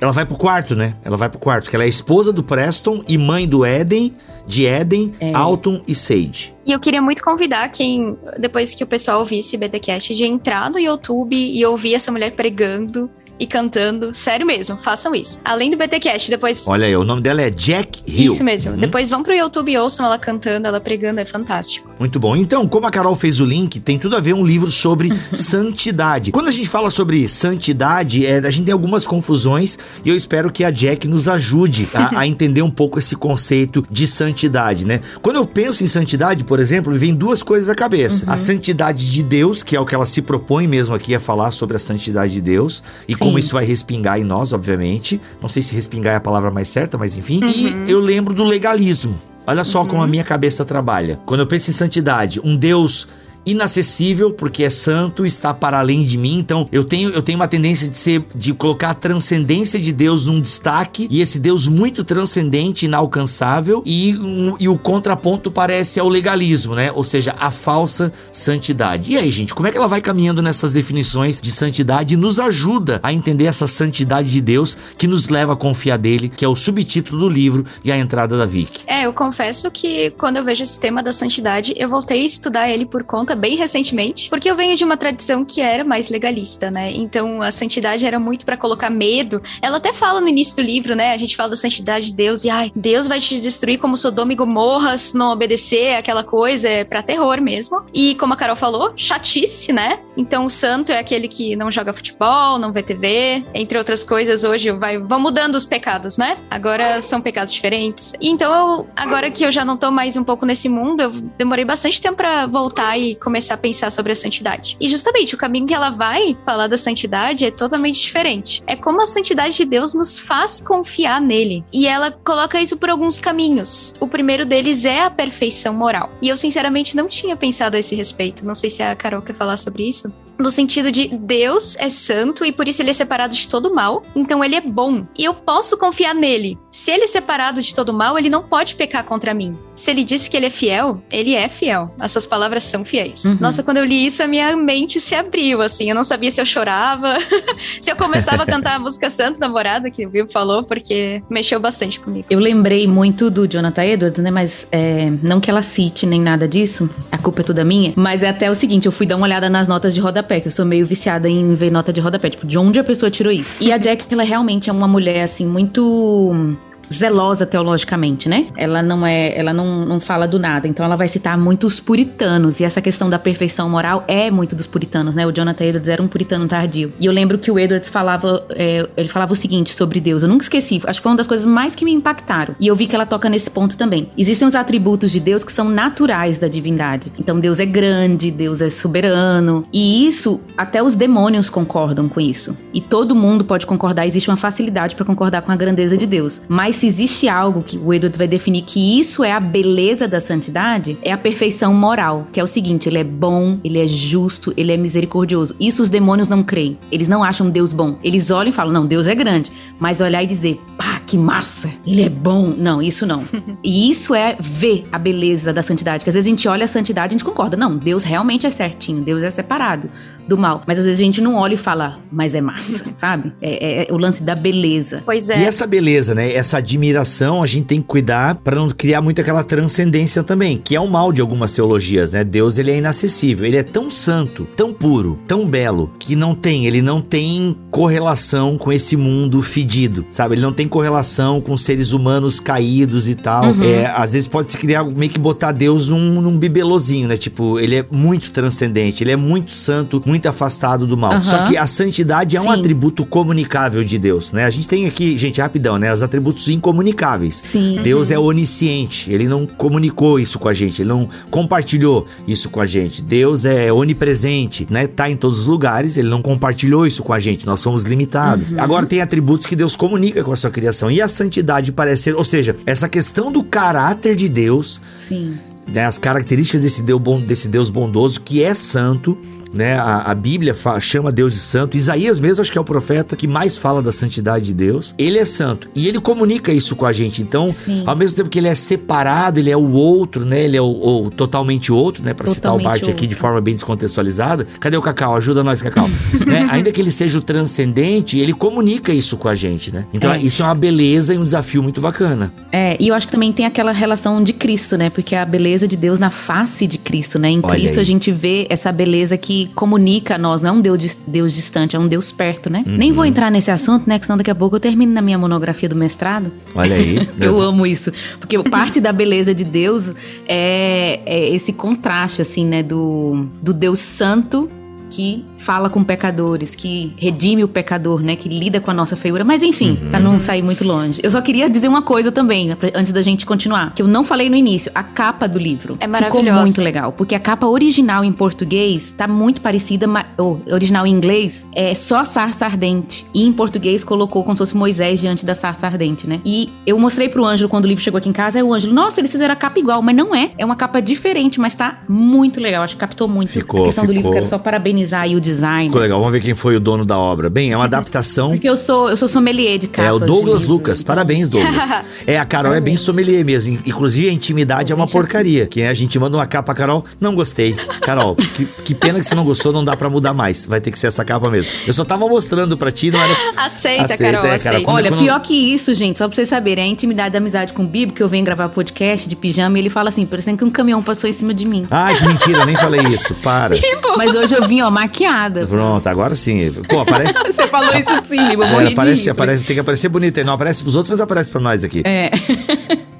Ela 0.00 0.12
vai 0.12 0.24
pro 0.24 0.36
quarto, 0.36 0.74
né? 0.74 0.96
Ela 1.04 1.18
vai 1.18 1.28
pro 1.28 1.38
quarto, 1.38 1.64
porque 1.64 1.76
ela 1.76 1.84
é 1.84 1.88
esposa 1.88 2.32
do 2.32 2.42
Preston 2.42 3.04
e 3.06 3.18
mãe 3.18 3.46
do 3.46 3.66
Eden, 3.66 4.16
de 4.46 4.64
Eden, 4.64 5.12
é. 5.20 5.34
Alton 5.34 5.82
e 5.86 5.94
Sage. 5.94 6.54
E 6.64 6.72
eu 6.72 6.80
queria 6.80 7.02
muito 7.02 7.22
convidar 7.22 7.68
quem, 7.68 8.16
depois 8.38 8.74
que 8.74 8.82
o 8.82 8.86
pessoal 8.86 9.20
ouvisse 9.20 9.58
BTcast, 9.58 10.14
de 10.14 10.24
entrar 10.24 10.70
no 10.70 10.78
YouTube 10.78 11.36
e 11.36 11.66
ouvir 11.66 11.94
essa 11.94 12.10
mulher 12.10 12.34
pregando 12.34 13.10
e 13.40 13.46
cantando. 13.46 14.14
Sério 14.14 14.46
mesmo, 14.46 14.76
façam 14.76 15.14
isso. 15.14 15.40
Além 15.42 15.70
do 15.70 15.76
BTcast, 15.78 16.30
depois. 16.30 16.68
Olha 16.68 16.86
aí, 16.86 16.94
o 16.94 17.04
nome 17.04 17.22
dela 17.22 17.40
é 17.40 17.50
Jack 17.50 18.02
Hill. 18.06 18.34
Isso 18.34 18.44
mesmo. 18.44 18.72
Uhum. 18.72 18.78
Depois 18.78 19.08
vão 19.08 19.22
pro 19.22 19.32
YouTube 19.32 19.72
e 19.72 19.78
ouçam 19.78 20.04
ela 20.04 20.18
cantando, 20.18 20.68
ela 20.68 20.80
pregando, 20.80 21.20
é 21.20 21.24
fantástico. 21.24 21.90
Muito 21.98 22.20
bom. 22.20 22.36
Então, 22.36 22.68
como 22.68 22.86
a 22.86 22.90
Carol 22.90 23.16
fez 23.16 23.40
o 23.40 23.44
link, 23.44 23.80
tem 23.80 23.98
tudo 23.98 24.16
a 24.16 24.20
ver 24.20 24.34
um 24.34 24.44
livro 24.44 24.70
sobre 24.70 25.10
santidade. 25.32 26.30
Quando 26.30 26.48
a 26.48 26.52
gente 26.52 26.68
fala 26.68 26.90
sobre 26.90 27.26
santidade, 27.28 28.26
é, 28.26 28.38
a 28.38 28.50
gente 28.50 28.66
tem 28.66 28.72
algumas 28.72 29.06
confusões 29.06 29.78
e 30.04 30.10
eu 30.10 30.16
espero 30.16 30.52
que 30.52 30.62
a 30.62 30.70
Jack 30.70 31.08
nos 31.08 31.26
ajude 31.26 31.88
a, 31.94 32.20
a 32.20 32.26
entender 32.28 32.62
um 32.62 32.70
pouco 32.70 32.98
esse 32.98 33.16
conceito 33.16 33.82
de 33.90 34.06
santidade, 34.06 34.84
né? 34.84 35.00
Quando 35.22 35.36
eu 35.36 35.46
penso 35.46 35.82
em 35.82 35.86
santidade, 35.86 36.44
por 36.44 36.60
exemplo, 36.60 36.92
me 36.92 36.98
vem 36.98 37.14
duas 37.14 37.42
coisas 37.42 37.70
à 37.70 37.74
cabeça. 37.74 38.26
Uhum. 38.26 38.32
A 38.32 38.36
santidade 38.36 39.10
de 39.10 39.22
Deus, 39.22 39.62
que 39.62 39.74
é 39.74 39.80
o 39.80 39.86
que 39.86 39.94
ela 39.94 40.06
se 40.06 40.20
propõe 40.20 40.66
mesmo 40.66 40.94
aqui 40.94 41.14
a 41.14 41.20
falar 41.20 41.50
sobre 41.50 41.76
a 41.76 41.78
santidade 41.78 42.34
de 42.34 42.40
Deus. 42.40 42.82
E 43.08 43.14
Sim 43.14 43.29
como 43.30 43.38
isso 43.38 43.52
vai 43.52 43.64
respingar 43.64 44.18
em 44.18 44.24
nós, 44.24 44.52
obviamente. 44.52 45.20
Não 45.40 45.48
sei 45.48 45.62
se 45.62 45.74
respingar 45.74 46.14
é 46.14 46.16
a 46.16 46.20
palavra 46.20 46.50
mais 46.50 46.68
certa, 46.68 46.98
mas 46.98 47.16
enfim. 47.16 47.40
Uhum. 47.42 47.84
E 47.86 47.90
eu 47.90 48.00
lembro 48.00 48.34
do 48.34 48.44
legalismo. 48.44 49.20
Olha 49.46 49.64
só 49.64 49.82
uhum. 49.82 49.88
como 49.88 50.02
a 50.02 50.06
minha 50.06 50.24
cabeça 50.24 50.64
trabalha. 50.64 51.18
Quando 51.24 51.40
eu 51.40 51.46
penso 51.46 51.70
em 51.70 51.74
santidade, 51.74 52.40
um 52.44 52.56
Deus 52.56 53.08
inacessível, 53.44 54.32
porque 54.32 54.64
é 54.64 54.70
santo, 54.70 55.24
está 55.24 55.52
para 55.52 55.78
além 55.78 56.04
de 56.04 56.18
mim. 56.18 56.38
Então, 56.38 56.68
eu 56.70 56.84
tenho, 56.84 57.10
eu 57.10 57.22
tenho 57.22 57.38
uma 57.38 57.48
tendência 57.48 57.88
de 57.88 57.96
ser 57.96 58.24
de 58.34 58.52
colocar 58.52 58.90
a 58.90 58.94
transcendência 58.94 59.78
de 59.78 59.92
Deus 59.92 60.26
num 60.26 60.40
destaque 60.40 61.08
e 61.10 61.20
esse 61.20 61.38
Deus 61.38 61.66
muito 61.66 62.04
transcendente, 62.04 62.86
inalcançável, 62.86 63.82
e, 63.84 64.16
um, 64.16 64.54
e 64.58 64.68
o 64.68 64.78
contraponto 64.78 65.50
parece 65.50 65.98
ao 65.98 66.08
legalismo, 66.08 66.74
né? 66.74 66.92
Ou 66.92 67.04
seja, 67.04 67.34
a 67.38 67.50
falsa 67.50 68.12
santidade. 68.32 69.12
E 69.12 69.18
aí, 69.18 69.30
gente, 69.30 69.54
como 69.54 69.66
é 69.68 69.70
que 69.70 69.76
ela 69.76 69.88
vai 69.88 70.00
caminhando 70.00 70.42
nessas 70.42 70.72
definições 70.72 71.40
de 71.40 71.50
santidade 71.50 72.14
e 72.14 72.16
nos 72.16 72.38
ajuda 72.38 73.00
a 73.02 73.12
entender 73.12 73.46
essa 73.46 73.66
santidade 73.66 74.30
de 74.30 74.40
Deus 74.40 74.76
que 74.96 75.06
nos 75.06 75.28
leva 75.28 75.54
a 75.54 75.56
confiar 75.56 75.98
dele, 75.98 76.28
que 76.28 76.44
é 76.44 76.48
o 76.48 76.56
subtítulo 76.56 77.20
do 77.20 77.28
livro 77.28 77.64
e 77.84 77.90
a 77.90 77.98
entrada 77.98 78.36
da 78.36 78.46
Vicky? 78.46 78.80
É, 78.86 79.06
eu 79.06 79.12
confesso 79.12 79.70
que 79.70 80.10
quando 80.12 80.36
eu 80.36 80.44
vejo 80.44 80.62
esse 80.62 80.78
tema 80.78 81.02
da 81.02 81.12
santidade, 81.12 81.74
eu 81.76 81.88
voltei 81.88 82.22
a 82.22 82.26
estudar 82.26 82.68
ele 82.68 82.86
por 82.86 83.04
conta 83.04 83.29
bem 83.34 83.56
recentemente, 83.56 84.28
porque 84.30 84.50
eu 84.50 84.56
venho 84.56 84.76
de 84.76 84.84
uma 84.84 84.96
tradição 84.96 85.44
que 85.44 85.60
era 85.60 85.84
mais 85.84 86.08
legalista, 86.08 86.70
né? 86.70 86.92
Então 86.92 87.42
a 87.42 87.50
santidade 87.50 88.04
era 88.04 88.18
muito 88.18 88.44
para 88.44 88.56
colocar 88.56 88.90
medo. 88.90 89.42
Ela 89.62 89.78
até 89.78 89.92
fala 89.92 90.20
no 90.20 90.28
início 90.28 90.56
do 90.56 90.62
livro, 90.62 90.94
né? 90.94 91.12
A 91.12 91.16
gente 91.16 91.36
fala 91.36 91.50
da 91.50 91.56
santidade 91.56 92.06
de 92.06 92.14
Deus 92.14 92.44
e 92.44 92.50
ai, 92.50 92.70
Deus 92.74 93.06
vai 93.06 93.20
te 93.20 93.40
destruir 93.40 93.78
como 93.78 93.96
Sodoma 93.96 94.32
e 94.32 94.36
Gomorra 94.36 94.96
se 94.98 95.16
não 95.16 95.32
obedecer, 95.32 95.94
aquela 95.94 96.24
coisa 96.24 96.68
é 96.68 96.84
para 96.84 97.02
terror 97.02 97.40
mesmo. 97.40 97.84
E 97.92 98.14
como 98.16 98.34
a 98.34 98.36
Carol 98.36 98.56
falou, 98.56 98.92
chatice, 98.96 99.72
né? 99.72 100.00
Então 100.16 100.46
o 100.46 100.50
santo 100.50 100.92
é 100.92 100.98
aquele 100.98 101.28
que 101.28 101.56
não 101.56 101.70
joga 101.70 101.92
futebol, 101.92 102.58
não 102.58 102.72
vê 102.72 102.82
TV, 102.82 103.44
entre 103.54 103.78
outras 103.78 104.04
coisas 104.04 104.44
hoje 104.44 104.70
vai 104.70 104.98
vão 104.98 105.20
mudando 105.20 105.54
os 105.54 105.64
pecados, 105.64 106.16
né? 106.16 106.38
Agora 106.50 107.00
são 107.00 107.20
pecados 107.20 107.52
diferentes. 107.52 108.12
Então 108.20 108.52
eu, 108.52 108.88
agora 108.96 109.30
que 109.30 109.44
eu 109.44 109.50
já 109.50 109.64
não 109.64 109.76
tô 109.76 109.90
mais 109.90 110.16
um 110.16 110.24
pouco 110.24 110.46
nesse 110.46 110.68
mundo, 110.68 111.00
eu 111.00 111.10
demorei 111.10 111.64
bastante 111.64 112.00
tempo 112.00 112.16
para 112.16 112.46
voltar 112.46 112.98
e 112.98 113.14
começar 113.20 113.54
a 113.54 113.58
pensar 113.58 113.90
sobre 113.90 114.12
a 114.12 114.16
santidade. 114.16 114.76
E 114.80 114.88
justamente 114.88 115.34
o 115.34 115.38
caminho 115.38 115.66
que 115.66 115.74
ela 115.74 115.90
vai 115.90 116.36
falar 116.44 116.66
da 116.66 116.76
santidade 116.76 117.44
é 117.44 117.50
totalmente 117.50 118.00
diferente. 118.00 118.62
É 118.66 118.74
como 118.76 119.02
a 119.02 119.06
santidade 119.06 119.56
de 119.56 119.64
Deus 119.64 119.94
nos 119.94 120.18
faz 120.18 120.60
confiar 120.60 121.20
nele. 121.20 121.64
E 121.72 121.86
ela 121.86 122.10
coloca 122.10 122.60
isso 122.60 122.76
por 122.76 122.90
alguns 122.90 123.18
caminhos. 123.18 123.94
O 124.00 124.08
primeiro 124.08 124.46
deles 124.46 124.84
é 124.84 125.02
a 125.02 125.10
perfeição 125.10 125.74
moral. 125.74 126.10
E 126.22 126.28
eu 126.28 126.36
sinceramente 126.36 126.96
não 126.96 127.08
tinha 127.08 127.36
pensado 127.36 127.76
a 127.76 127.78
esse 127.78 127.94
respeito. 127.94 128.44
Não 128.44 128.54
sei 128.54 128.70
se 128.70 128.82
a 128.82 128.96
Carol 128.96 129.22
quer 129.22 129.34
falar 129.34 129.56
sobre 129.56 129.86
isso 129.86 130.12
no 130.40 130.50
sentido 130.50 130.90
de 130.90 131.08
Deus 131.08 131.76
é 131.76 131.88
santo 131.88 132.44
e 132.44 132.50
por 132.50 132.66
isso 132.66 132.80
ele 132.80 132.90
é 132.90 132.94
separado 132.94 133.34
de 133.34 133.46
todo 133.46 133.74
mal, 133.74 134.02
então 134.16 134.42
ele 134.42 134.56
é 134.56 134.60
bom 134.60 135.06
e 135.16 135.24
eu 135.24 135.34
posso 135.34 135.76
confiar 135.76 136.14
nele. 136.14 136.58
Se 136.70 136.90
ele 136.90 137.04
é 137.04 137.06
separado 137.06 137.60
de 137.60 137.74
todo 137.74 137.92
mal, 137.92 138.18
ele 138.18 138.30
não 138.30 138.42
pode 138.42 138.74
pecar 138.74 139.04
contra 139.04 139.34
mim. 139.34 139.56
Se 139.74 139.90
ele 139.90 140.02
disse 140.02 140.30
que 140.30 140.36
ele 140.36 140.46
é 140.46 140.50
fiel, 140.50 141.02
ele 141.12 141.34
é 141.34 141.48
fiel. 141.48 141.94
Essas 142.00 142.24
palavras 142.24 142.64
são 142.64 142.84
fiéis. 142.84 143.09
Uhum. 143.24 143.38
Nossa, 143.40 143.62
quando 143.62 143.78
eu 143.78 143.84
li 143.84 144.06
isso, 144.06 144.22
a 144.22 144.26
minha 144.26 144.56
mente 144.56 145.00
se 145.00 145.14
abriu, 145.14 145.60
assim. 145.62 145.88
Eu 145.88 145.94
não 145.94 146.04
sabia 146.04 146.30
se 146.30 146.40
eu 146.40 146.46
chorava, 146.46 147.16
se 147.80 147.90
eu 147.90 147.96
começava 147.96 148.42
a 148.42 148.46
cantar 148.46 148.76
a 148.76 148.78
música 148.78 149.10
Santo 149.10 149.38
Namorada, 149.40 149.90
que 149.90 150.06
o 150.06 150.10
Bill 150.10 150.26
falou, 150.26 150.62
porque 150.62 151.22
mexeu 151.28 151.60
bastante 151.60 152.00
comigo. 152.00 152.26
Eu 152.30 152.38
lembrei 152.38 152.86
muito 152.86 153.30
do 153.30 153.46
Jonathan 153.46 153.84
Edwards, 153.84 154.22
né? 154.22 154.30
Mas 154.30 154.66
é, 154.72 155.10
não 155.22 155.40
que 155.40 155.50
ela 155.50 155.62
cite 155.62 156.06
nem 156.06 156.20
nada 156.20 156.46
disso, 156.46 156.88
a 157.10 157.18
culpa 157.18 157.40
é 157.40 157.44
toda 157.44 157.64
minha. 157.64 157.92
Mas 157.96 158.22
é 158.22 158.28
até 158.28 158.50
o 158.50 158.54
seguinte: 158.54 158.86
eu 158.86 158.92
fui 158.92 159.06
dar 159.06 159.16
uma 159.16 159.26
olhada 159.26 159.48
nas 159.48 159.68
notas 159.68 159.94
de 159.94 160.00
rodapé, 160.00 160.40
que 160.40 160.48
eu 160.48 160.52
sou 160.52 160.64
meio 160.64 160.86
viciada 160.86 161.28
em 161.28 161.54
ver 161.54 161.70
nota 161.70 161.92
de 161.92 162.00
rodapé. 162.00 162.30
Tipo, 162.30 162.46
de 162.46 162.58
onde 162.58 162.78
a 162.78 162.84
pessoa 162.84 163.10
tirou 163.10 163.32
isso? 163.32 163.56
E 163.60 163.72
a 163.72 163.78
Jack, 163.78 164.06
ela 164.10 164.22
realmente 164.22 164.70
é 164.70 164.72
uma 164.72 164.88
mulher, 164.88 165.24
assim, 165.24 165.46
muito 165.46 166.56
zelosa 166.92 167.46
teologicamente, 167.46 168.28
né? 168.28 168.48
Ela 168.56 168.82
não 168.82 169.06
é, 169.06 169.36
ela 169.38 169.52
não, 169.52 169.84
não 169.84 170.00
fala 170.00 170.26
do 170.26 170.38
nada, 170.38 170.66
então 170.66 170.84
ela 170.84 170.96
vai 170.96 171.08
citar 171.08 171.38
muitos 171.38 171.78
puritanos 171.78 172.60
e 172.60 172.64
essa 172.64 172.80
questão 172.80 173.08
da 173.08 173.18
perfeição 173.18 173.68
moral 173.68 174.04
é 174.08 174.30
muito 174.30 174.56
dos 174.56 174.66
puritanos, 174.66 175.14
né? 175.14 175.26
O 175.26 175.32
Jonathan 175.32 175.64
Edwards 175.64 175.88
era 175.88 176.02
um 176.02 176.08
puritano 176.08 176.48
tardio. 176.48 176.92
E 177.00 177.06
eu 177.06 177.12
lembro 177.12 177.38
que 177.38 177.50
o 177.50 177.58
Edwards 177.58 177.88
falava, 177.88 178.44
é, 178.50 178.88
ele 178.96 179.08
falava 179.08 179.32
o 179.32 179.36
seguinte 179.36 179.72
sobre 179.72 180.00
Deus, 180.00 180.22
eu 180.22 180.28
nunca 180.28 180.44
esqueci, 180.44 180.80
acho 180.84 180.98
que 180.98 181.02
foi 181.02 181.12
uma 181.12 181.18
das 181.18 181.26
coisas 181.26 181.46
mais 181.46 181.74
que 181.74 181.84
me 181.84 181.92
impactaram. 181.92 182.54
E 182.58 182.66
eu 182.66 182.74
vi 182.74 182.86
que 182.86 182.94
ela 182.94 183.06
toca 183.06 183.28
nesse 183.28 183.50
ponto 183.50 183.76
também. 183.76 184.10
Existem 184.18 184.46
os 184.46 184.54
atributos 184.54 185.12
de 185.12 185.20
Deus 185.20 185.44
que 185.44 185.52
são 185.52 185.68
naturais 185.68 186.38
da 186.38 186.48
divindade. 186.48 187.12
Então 187.18 187.38
Deus 187.38 187.60
é 187.60 187.66
grande, 187.66 188.30
Deus 188.30 188.60
é 188.60 188.70
soberano, 188.70 189.66
e 189.72 190.06
isso 190.06 190.40
até 190.56 190.82
os 190.82 190.96
demônios 190.96 191.48
concordam 191.48 192.08
com 192.08 192.20
isso. 192.20 192.56
E 192.74 192.80
todo 192.80 193.14
mundo 193.14 193.44
pode 193.44 193.66
concordar, 193.66 194.06
existe 194.06 194.28
uma 194.28 194.36
facilidade 194.36 194.96
para 194.96 195.04
concordar 195.04 195.42
com 195.42 195.52
a 195.52 195.56
grandeza 195.56 195.96
de 195.96 196.06
Deus. 196.06 196.42
Mas 196.48 196.79
se 196.80 196.86
existe 196.86 197.28
algo 197.28 197.62
que 197.62 197.76
o 197.76 197.92
Edwards 197.92 198.16
vai 198.16 198.26
definir 198.26 198.62
que 198.62 198.98
isso 198.98 199.22
é 199.22 199.32
a 199.32 199.38
beleza 199.38 200.08
da 200.08 200.18
santidade, 200.18 200.96
é 201.02 201.12
a 201.12 201.18
perfeição 201.18 201.74
moral, 201.74 202.26
que 202.32 202.40
é 202.40 202.42
o 202.42 202.46
seguinte: 202.46 202.88
ele 202.88 202.96
é 202.96 203.04
bom, 203.04 203.58
ele 203.62 203.78
é 203.78 203.86
justo, 203.86 204.54
ele 204.56 204.72
é 204.72 204.78
misericordioso. 204.78 205.54
Isso 205.60 205.82
os 205.82 205.90
demônios 205.90 206.26
não 206.26 206.42
creem. 206.42 206.78
Eles 206.90 207.06
não 207.06 207.22
acham 207.22 207.50
Deus 207.50 207.74
bom. 207.74 207.98
Eles 208.02 208.30
olham 208.30 208.48
e 208.48 208.52
falam: 208.52 208.72
não, 208.72 208.86
Deus 208.86 209.06
é 209.06 209.14
grande. 209.14 209.52
Mas 209.78 210.00
olhar 210.00 210.22
e 210.22 210.26
dizer, 210.26 210.58
pá, 210.78 211.02
que 211.06 211.18
massa, 211.18 211.70
ele 211.86 212.02
é 212.02 212.08
bom. 212.08 212.54
Não, 212.56 212.80
isso 212.80 213.04
não. 213.04 213.24
e 213.62 213.90
isso 213.90 214.14
é 214.14 214.36
ver 214.40 214.88
a 214.90 214.98
beleza 214.98 215.52
da 215.52 215.62
santidade. 215.62 216.02
Que 216.02 216.08
às 216.08 216.14
vezes 216.14 216.26
a 216.26 216.30
gente 216.30 216.48
olha 216.48 216.64
a 216.64 216.68
santidade 216.68 217.12
e 217.12 217.14
a 217.14 217.18
gente 217.18 217.24
concorda. 217.26 217.58
Não, 217.58 217.76
Deus 217.76 218.04
realmente 218.04 218.46
é 218.46 218.50
certinho, 218.50 219.02
Deus 219.02 219.22
é 219.22 219.28
separado 219.28 219.90
do 220.30 220.38
mal. 220.38 220.62
Mas 220.66 220.78
às 220.78 220.84
vezes 220.84 221.00
a 221.00 221.04
gente 221.04 221.20
não 221.20 221.34
olha 221.34 221.54
e 221.54 221.56
fala, 221.56 221.98
mas 222.10 222.34
é 222.34 222.40
massa, 222.40 222.84
sabe? 222.96 223.32
É, 223.42 223.82
é, 223.82 223.90
é, 223.90 223.92
o 223.92 223.98
lance 223.98 224.22
da 224.22 224.34
beleza. 224.34 225.02
Pois 225.04 225.28
é. 225.28 225.40
E 225.40 225.44
essa 225.44 225.66
beleza, 225.66 226.14
né? 226.14 226.32
Essa 226.32 226.58
admiração, 226.58 227.42
a 227.42 227.46
gente 227.46 227.66
tem 227.66 227.80
que 227.80 227.86
cuidar 227.86 228.36
para 228.36 228.56
não 228.56 228.68
criar 228.68 229.02
muito 229.02 229.20
aquela 229.20 229.42
transcendência 229.42 230.22
também, 230.22 230.56
que 230.56 230.76
é 230.76 230.80
o 230.80 230.88
mal 230.88 231.12
de 231.12 231.20
algumas 231.20 231.52
teologias, 231.52 232.12
né? 232.12 232.22
Deus, 232.22 232.58
ele 232.58 232.70
é 232.70 232.78
inacessível. 232.78 233.44
Ele 233.44 233.56
é 233.56 233.62
tão 233.64 233.90
santo, 233.90 234.46
tão 234.56 234.72
puro, 234.72 235.18
tão 235.26 235.48
belo, 235.48 235.92
que 235.98 236.14
não 236.14 236.34
tem, 236.34 236.66
ele 236.66 236.80
não 236.80 237.00
tem 237.00 237.56
correlação 237.70 238.56
com 238.56 238.72
esse 238.72 238.96
mundo 238.96 239.42
fedido, 239.42 240.06
sabe? 240.08 240.36
Ele 240.36 240.42
não 240.42 240.52
tem 240.52 240.68
correlação 240.68 241.40
com 241.40 241.56
seres 241.56 241.92
humanos 241.92 242.38
caídos 242.38 243.08
e 243.08 243.16
tal. 243.16 243.46
Uhum. 243.46 243.64
É, 243.64 243.86
às 243.86 244.12
vezes 244.12 244.28
pode 244.28 244.50
se 244.50 244.56
criar 244.56 244.84
meio 244.84 245.10
que 245.10 245.18
botar 245.18 245.50
Deus 245.50 245.88
num, 245.88 246.20
num 246.20 246.38
bibelozinho, 246.38 247.08
né? 247.08 247.16
Tipo, 247.16 247.58
ele 247.58 247.74
é 247.74 247.84
muito 247.90 248.30
transcendente, 248.30 249.02
ele 249.02 249.10
é 249.10 249.16
muito 249.16 249.50
santo, 249.50 250.00
muito 250.06 250.19
muito 250.20 250.28
afastado 250.28 250.86
do 250.86 250.96
mal. 250.96 251.14
Uhum. 251.14 251.22
Só 251.22 251.44
que 251.44 251.56
a 251.56 251.66
santidade 251.66 252.36
é 252.36 252.40
Sim. 252.40 252.46
um 252.46 252.50
atributo 252.50 253.06
comunicável 253.06 253.82
de 253.82 253.98
Deus, 253.98 254.32
né? 254.32 254.44
A 254.44 254.50
gente 254.50 254.68
tem 254.68 254.86
aqui, 254.86 255.16
gente, 255.16 255.40
rapidão, 255.40 255.78
né? 255.78 255.92
Os 255.92 256.02
atributos 256.02 256.46
incomunicáveis. 256.48 257.40
Sim. 257.42 257.80
Deus 257.82 258.10
uhum. 258.10 258.16
é 258.16 258.18
onisciente, 258.18 259.10
ele 259.10 259.26
não 259.26 259.46
comunicou 259.46 260.20
isso 260.20 260.38
com 260.38 260.48
a 260.48 260.52
gente, 260.52 260.82
ele 260.82 260.88
não 260.88 261.08
compartilhou 261.30 262.06
isso 262.28 262.50
com 262.50 262.60
a 262.60 262.66
gente. 262.66 263.00
Deus 263.00 263.46
é 263.46 263.72
onipresente, 263.72 264.66
né? 264.68 264.86
Tá 264.86 265.08
em 265.08 265.16
todos 265.16 265.40
os 265.40 265.46
lugares, 265.46 265.96
ele 265.96 266.08
não 266.08 266.20
compartilhou 266.20 266.86
isso 266.86 267.02
com 267.02 267.14
a 267.14 267.18
gente, 267.18 267.46
nós 267.46 267.60
somos 267.60 267.84
limitados. 267.84 268.52
Uhum. 268.52 268.60
Agora 268.60 268.84
tem 268.84 269.00
atributos 269.00 269.46
que 269.46 269.56
Deus 269.56 269.74
comunica 269.74 270.22
com 270.22 270.32
a 270.32 270.36
sua 270.36 270.50
criação 270.50 270.90
e 270.90 271.00
a 271.00 271.08
santidade 271.08 271.72
parece 271.72 272.02
ser, 272.02 272.14
ou 272.14 272.24
seja, 272.24 272.54
essa 272.66 272.88
questão 272.88 273.32
do 273.32 273.42
caráter 273.42 274.14
de 274.14 274.28
Deus. 274.28 274.80
Sim. 275.08 275.38
Né, 275.72 275.86
as 275.86 275.98
características 275.98 276.62
desse 276.62 276.82
Deus, 276.82 277.00
desse 277.22 277.46
Deus 277.46 277.70
bondoso 277.70 278.20
que 278.22 278.42
é 278.42 278.52
santo 278.54 279.16
né? 279.52 279.74
A, 279.74 280.10
a 280.10 280.14
Bíblia 280.14 280.54
fala, 280.54 280.80
chama 280.80 281.12
Deus 281.12 281.32
de 281.32 281.38
santo. 281.38 281.76
Isaías 281.76 282.18
mesmo 282.18 282.40
acho 282.40 282.50
que 282.50 282.58
é 282.58 282.60
o 282.60 282.64
profeta 282.64 283.16
que 283.16 283.26
mais 283.26 283.56
fala 283.56 283.82
da 283.82 283.92
santidade 283.92 284.46
de 284.46 284.54
Deus. 284.54 284.94
Ele 284.98 285.18
é 285.18 285.24
santo 285.24 285.68
e 285.74 285.88
ele 285.88 286.00
comunica 286.00 286.52
isso 286.52 286.76
com 286.76 286.86
a 286.86 286.92
gente. 286.92 287.22
Então, 287.22 287.52
Sim. 287.52 287.82
ao 287.86 287.96
mesmo 287.96 288.16
tempo 288.16 288.28
que 288.28 288.38
ele 288.38 288.48
é 288.48 288.54
separado, 288.54 289.38
ele 289.38 289.50
é 289.50 289.56
o 289.56 289.70
outro, 289.72 290.24
né? 290.24 290.44
Ele 290.44 290.56
é 290.56 290.62
o, 290.62 291.04
o 291.04 291.10
totalmente 291.10 291.72
outro, 291.72 292.04
né? 292.04 292.14
Para 292.14 292.26
citar 292.28 292.54
o 292.54 292.62
Bart 292.62 292.88
aqui 292.88 293.06
de 293.06 293.14
forma 293.14 293.40
bem 293.40 293.54
descontextualizada. 293.54 294.46
Cadê 294.58 294.76
o 294.76 294.82
Cacau? 294.82 295.16
Ajuda 295.16 295.42
nós, 295.42 295.62
Cacau. 295.62 295.88
né? 296.26 296.46
Ainda 296.50 296.70
que 296.70 296.80
ele 296.80 296.90
seja 296.90 297.18
o 297.18 297.22
transcendente, 297.22 298.18
ele 298.18 298.32
comunica 298.32 298.92
isso 298.92 299.16
com 299.16 299.28
a 299.28 299.34
gente, 299.34 299.72
né? 299.72 299.86
Então, 299.92 300.12
é. 300.12 300.18
isso 300.18 300.42
é 300.42 300.44
uma 300.44 300.54
beleza 300.54 301.14
e 301.14 301.18
um 301.18 301.24
desafio 301.24 301.62
muito 301.62 301.80
bacana. 301.80 302.32
É, 302.52 302.76
e 302.80 302.88
eu 302.88 302.94
acho 302.94 303.06
que 303.06 303.12
também 303.12 303.32
tem 303.32 303.46
aquela 303.46 303.72
relação 303.72 304.22
de 304.22 304.32
Cristo, 304.32 304.76
né? 304.76 304.90
Porque 304.90 305.14
a 305.14 305.24
beleza 305.24 305.66
de 305.66 305.76
Deus 305.76 305.98
na 305.98 306.10
face 306.10 306.66
de 306.66 306.78
Cristo, 306.78 307.18
né? 307.18 307.30
Em 307.30 307.40
Olha 307.42 307.54
Cristo 307.54 307.76
aí. 307.76 307.80
a 307.80 307.84
gente 307.84 308.12
vê 308.12 308.46
essa 308.50 308.70
beleza 308.72 309.16
que 309.16 309.39
comunica 309.46 310.14
a 310.14 310.18
nós, 310.18 310.42
não 310.42 310.50
é 310.50 310.52
um 310.52 310.60
Deus, 310.60 310.98
Deus 311.06 311.32
distante, 311.32 311.76
é 311.76 311.78
um 311.78 311.88
Deus 311.88 312.12
perto, 312.12 312.50
né? 312.50 312.64
Uhum. 312.66 312.76
Nem 312.76 312.92
vou 312.92 313.04
entrar 313.04 313.30
nesse 313.30 313.50
assunto, 313.50 313.88
né? 313.88 313.98
Que 313.98 314.06
senão 314.06 314.16
daqui 314.16 314.30
a 314.30 314.34
pouco 314.34 314.56
eu 314.56 314.60
termino 314.60 314.92
na 314.92 315.02
minha 315.02 315.18
monografia 315.18 315.68
do 315.68 315.76
mestrado. 315.76 316.32
Olha 316.54 316.76
aí. 316.76 317.08
eu 317.20 317.40
amo 317.40 317.66
isso. 317.66 317.92
Porque 318.18 318.38
parte 318.44 318.80
da 318.80 318.92
beleza 318.92 319.34
de 319.34 319.44
Deus 319.44 319.92
é, 320.26 321.00
é 321.06 321.28
esse 321.30 321.52
contraste, 321.52 322.22
assim, 322.22 322.44
né? 322.44 322.62
Do, 322.62 323.26
do 323.42 323.52
Deus 323.52 323.78
santo 323.78 324.50
que 324.90 325.24
fala 325.36 325.70
com 325.70 325.82
pecadores, 325.82 326.54
que 326.54 326.92
redime 326.96 327.44
o 327.44 327.48
pecador, 327.48 328.02
né? 328.02 328.16
Que 328.16 328.28
lida 328.28 328.60
com 328.60 328.70
a 328.70 328.74
nossa 328.74 328.96
feiura. 328.96 329.24
Mas 329.24 329.42
enfim, 329.42 329.78
uhum. 329.80 329.90
para 329.90 330.00
não 330.00 330.20
sair 330.20 330.42
muito 330.42 330.64
longe. 330.64 331.00
Eu 331.02 331.10
só 331.10 331.20
queria 331.20 331.48
dizer 331.48 331.68
uma 331.68 331.82
coisa 331.82 332.10
também, 332.10 332.50
antes 332.74 332.92
da 332.92 333.00
gente 333.00 333.24
continuar, 333.24 333.72
que 333.74 333.82
eu 333.82 333.88
não 333.88 334.04
falei 334.04 334.28
no 334.28 334.36
início. 334.36 334.70
A 334.74 334.82
capa 334.82 335.28
do 335.28 335.38
livro 335.38 335.78
é 335.80 335.88
ficou 335.88 336.22
muito 336.22 336.60
legal, 336.60 336.92
porque 336.92 337.14
a 337.14 337.20
capa 337.20 337.46
original 337.46 338.04
em 338.04 338.12
português 338.12 338.90
tá 338.90 339.06
muito 339.06 339.40
parecida, 339.40 339.86
ou 340.18 340.42
original 340.50 340.86
em 340.86 340.90
inglês 340.90 341.46
é 341.54 341.74
só 341.74 342.04
sarça 342.04 342.44
ardente. 342.44 343.06
E 343.14 343.24
em 343.24 343.32
português 343.32 343.84
colocou 343.84 344.24
como 344.24 344.34
se 344.36 344.40
fosse 344.40 344.56
Moisés 344.56 345.00
diante 345.00 345.24
da 345.24 345.34
sarça 345.34 345.66
ardente, 345.66 346.06
né? 346.06 346.20
E 346.24 346.50
eu 346.66 346.78
mostrei 346.78 347.08
pro 347.08 347.24
Ângelo 347.24 347.48
quando 347.48 347.64
o 347.64 347.68
livro 347.68 347.82
chegou 347.82 347.98
aqui 347.98 348.08
em 348.08 348.12
casa, 348.12 348.38
aí 348.38 348.42
o 348.42 348.52
Ângelo, 348.52 348.74
nossa, 348.74 349.00
eles 349.00 349.12
fizeram 349.12 349.32
a 349.32 349.36
capa 349.36 349.58
igual, 349.58 349.80
mas 349.82 349.94
não 349.94 350.14
é. 350.14 350.32
É 350.36 350.44
uma 350.44 350.56
capa 350.56 350.80
diferente, 350.80 351.40
mas 351.40 351.54
tá 351.54 351.80
muito 351.88 352.40
legal. 352.40 352.62
Acho 352.62 352.74
que 352.74 352.80
captou 352.80 353.08
muito 353.08 353.30
ficou, 353.30 353.62
a 353.62 353.64
questão 353.66 353.84
ficou. 353.84 353.94
do 353.94 353.96
livro. 353.96 354.12
Quero 354.12 354.26
só 354.26 354.38
parabenizar 354.38 354.79
aí 354.92 355.16
o 355.16 355.20
design. 355.20 355.68
Ficou 355.68 355.80
legal. 355.80 355.98
Vamos 355.98 356.12
ver 356.12 356.20
quem 356.20 356.34
foi 356.34 356.56
o 356.56 356.60
dono 356.60 356.84
da 356.84 356.98
obra. 356.98 357.30
Bem, 357.30 357.52
é 357.52 357.56
uma 357.56 357.64
adaptação. 357.64 358.30
Porque 358.30 358.48
eu 358.48 358.56
sou, 358.56 358.88
eu 358.88 358.96
sou 358.96 359.08
sommelier 359.08 359.58
de 359.58 359.68
capas. 359.68 359.88
É 359.88 359.92
o 359.92 359.98
Douglas 359.98 360.44
Lucas. 360.44 360.80
Então. 360.80 360.94
Parabéns, 360.94 361.28
Douglas. 361.28 361.64
é, 362.06 362.18
a 362.18 362.24
Carol 362.24 362.54
é 362.54 362.60
bem 362.60 362.76
sommelier 362.76 363.24
mesmo. 363.24 363.58
Inclusive, 363.66 364.08
a 364.08 364.12
intimidade 364.12 364.72
é 364.72 364.74
uma 364.74 364.86
porcaria. 364.86 365.46
Que 365.46 365.62
a 365.62 365.74
gente 365.74 365.98
manda 365.98 366.16
uma 366.16 366.26
capa, 366.26 366.54
Carol, 366.54 366.84
não 367.00 367.14
gostei. 367.14 367.54
Carol, 367.80 368.14
que, 368.16 368.44
que, 368.44 368.74
pena 368.74 368.98
que 368.98 369.06
você 369.06 369.14
não 369.14 369.24
gostou, 369.24 369.52
não 369.52 369.64
dá 369.64 369.76
pra 369.76 369.88
mudar 369.88 370.12
mais. 370.12 370.46
Vai 370.46 370.60
ter 370.60 370.70
que 370.70 370.78
ser 370.78 370.88
essa 370.88 371.04
capa 371.04 371.28
mesmo. 371.30 371.50
Eu 371.66 371.72
só 371.72 371.84
tava 371.84 372.08
mostrando 372.08 372.56
pra 372.56 372.70
ti, 372.70 372.90
não 372.90 373.00
era. 373.00 373.14
Aceita, 373.36 373.84
aceita 373.84 374.04
Carol, 374.04 374.26
é, 374.26 374.38
cara, 374.38 374.56
aceita. 374.56 374.70
Olha, 374.70 374.90
quando... 374.90 375.02
pior 375.02 375.20
que 375.20 375.34
isso, 375.34 375.72
gente, 375.74 375.98
só 375.98 376.06
pra 376.06 376.14
vocês 376.14 376.28
saberem, 376.28 376.64
é 376.64 376.66
a 376.66 376.70
intimidade 376.70 377.10
da 377.10 377.18
amizade 377.18 377.52
com 377.52 377.62
o 377.62 377.66
Bibo, 377.66 377.92
que 377.92 378.02
eu 378.02 378.08
venho 378.08 378.24
gravar 378.24 378.48
podcast 378.48 379.08
de 379.08 379.16
pijama 379.16 379.58
e 379.58 379.62
ele 379.62 379.70
fala 379.70 379.88
assim, 379.88 380.06
parecendo 380.06 380.38
que 380.38 380.44
um 380.44 380.50
caminhão 380.50 380.82
passou 380.82 381.08
em 381.08 381.12
cima 381.12 381.34
de 381.34 381.46
mim. 381.46 381.66
Ai, 381.70 381.96
que 381.96 382.06
mentira, 382.06 382.46
nem 382.46 382.56
falei 382.56 382.80
isso. 382.82 383.14
Para. 383.16 383.56
Mas 383.96 384.14
hoje 384.14 384.34
eu 384.34 384.46
vim, 384.46 384.60
ó, 384.60 384.69
maquiada. 384.70 385.46
Pronto, 385.46 385.86
agora 385.86 386.14
sim. 386.14 386.52
Pô, 386.68 386.80
aparece. 386.80 387.22
Você 387.24 387.46
falou 387.46 387.76
isso 387.76 388.02
sim, 388.08 388.32
eu 388.32 388.42
é, 388.42 388.72
aparece, 388.72 389.10
aparece, 389.10 389.44
Tem 389.44 389.54
que 389.54 389.60
aparecer 389.60 389.88
bonito. 389.88 390.22
Não 390.24 390.32
aparece 390.32 390.62
pros 390.62 390.76
outros, 390.76 390.90
mas 390.90 391.00
aparece 391.00 391.30
pra 391.30 391.40
nós 391.40 391.64
aqui. 391.64 391.82
É. 391.84 392.10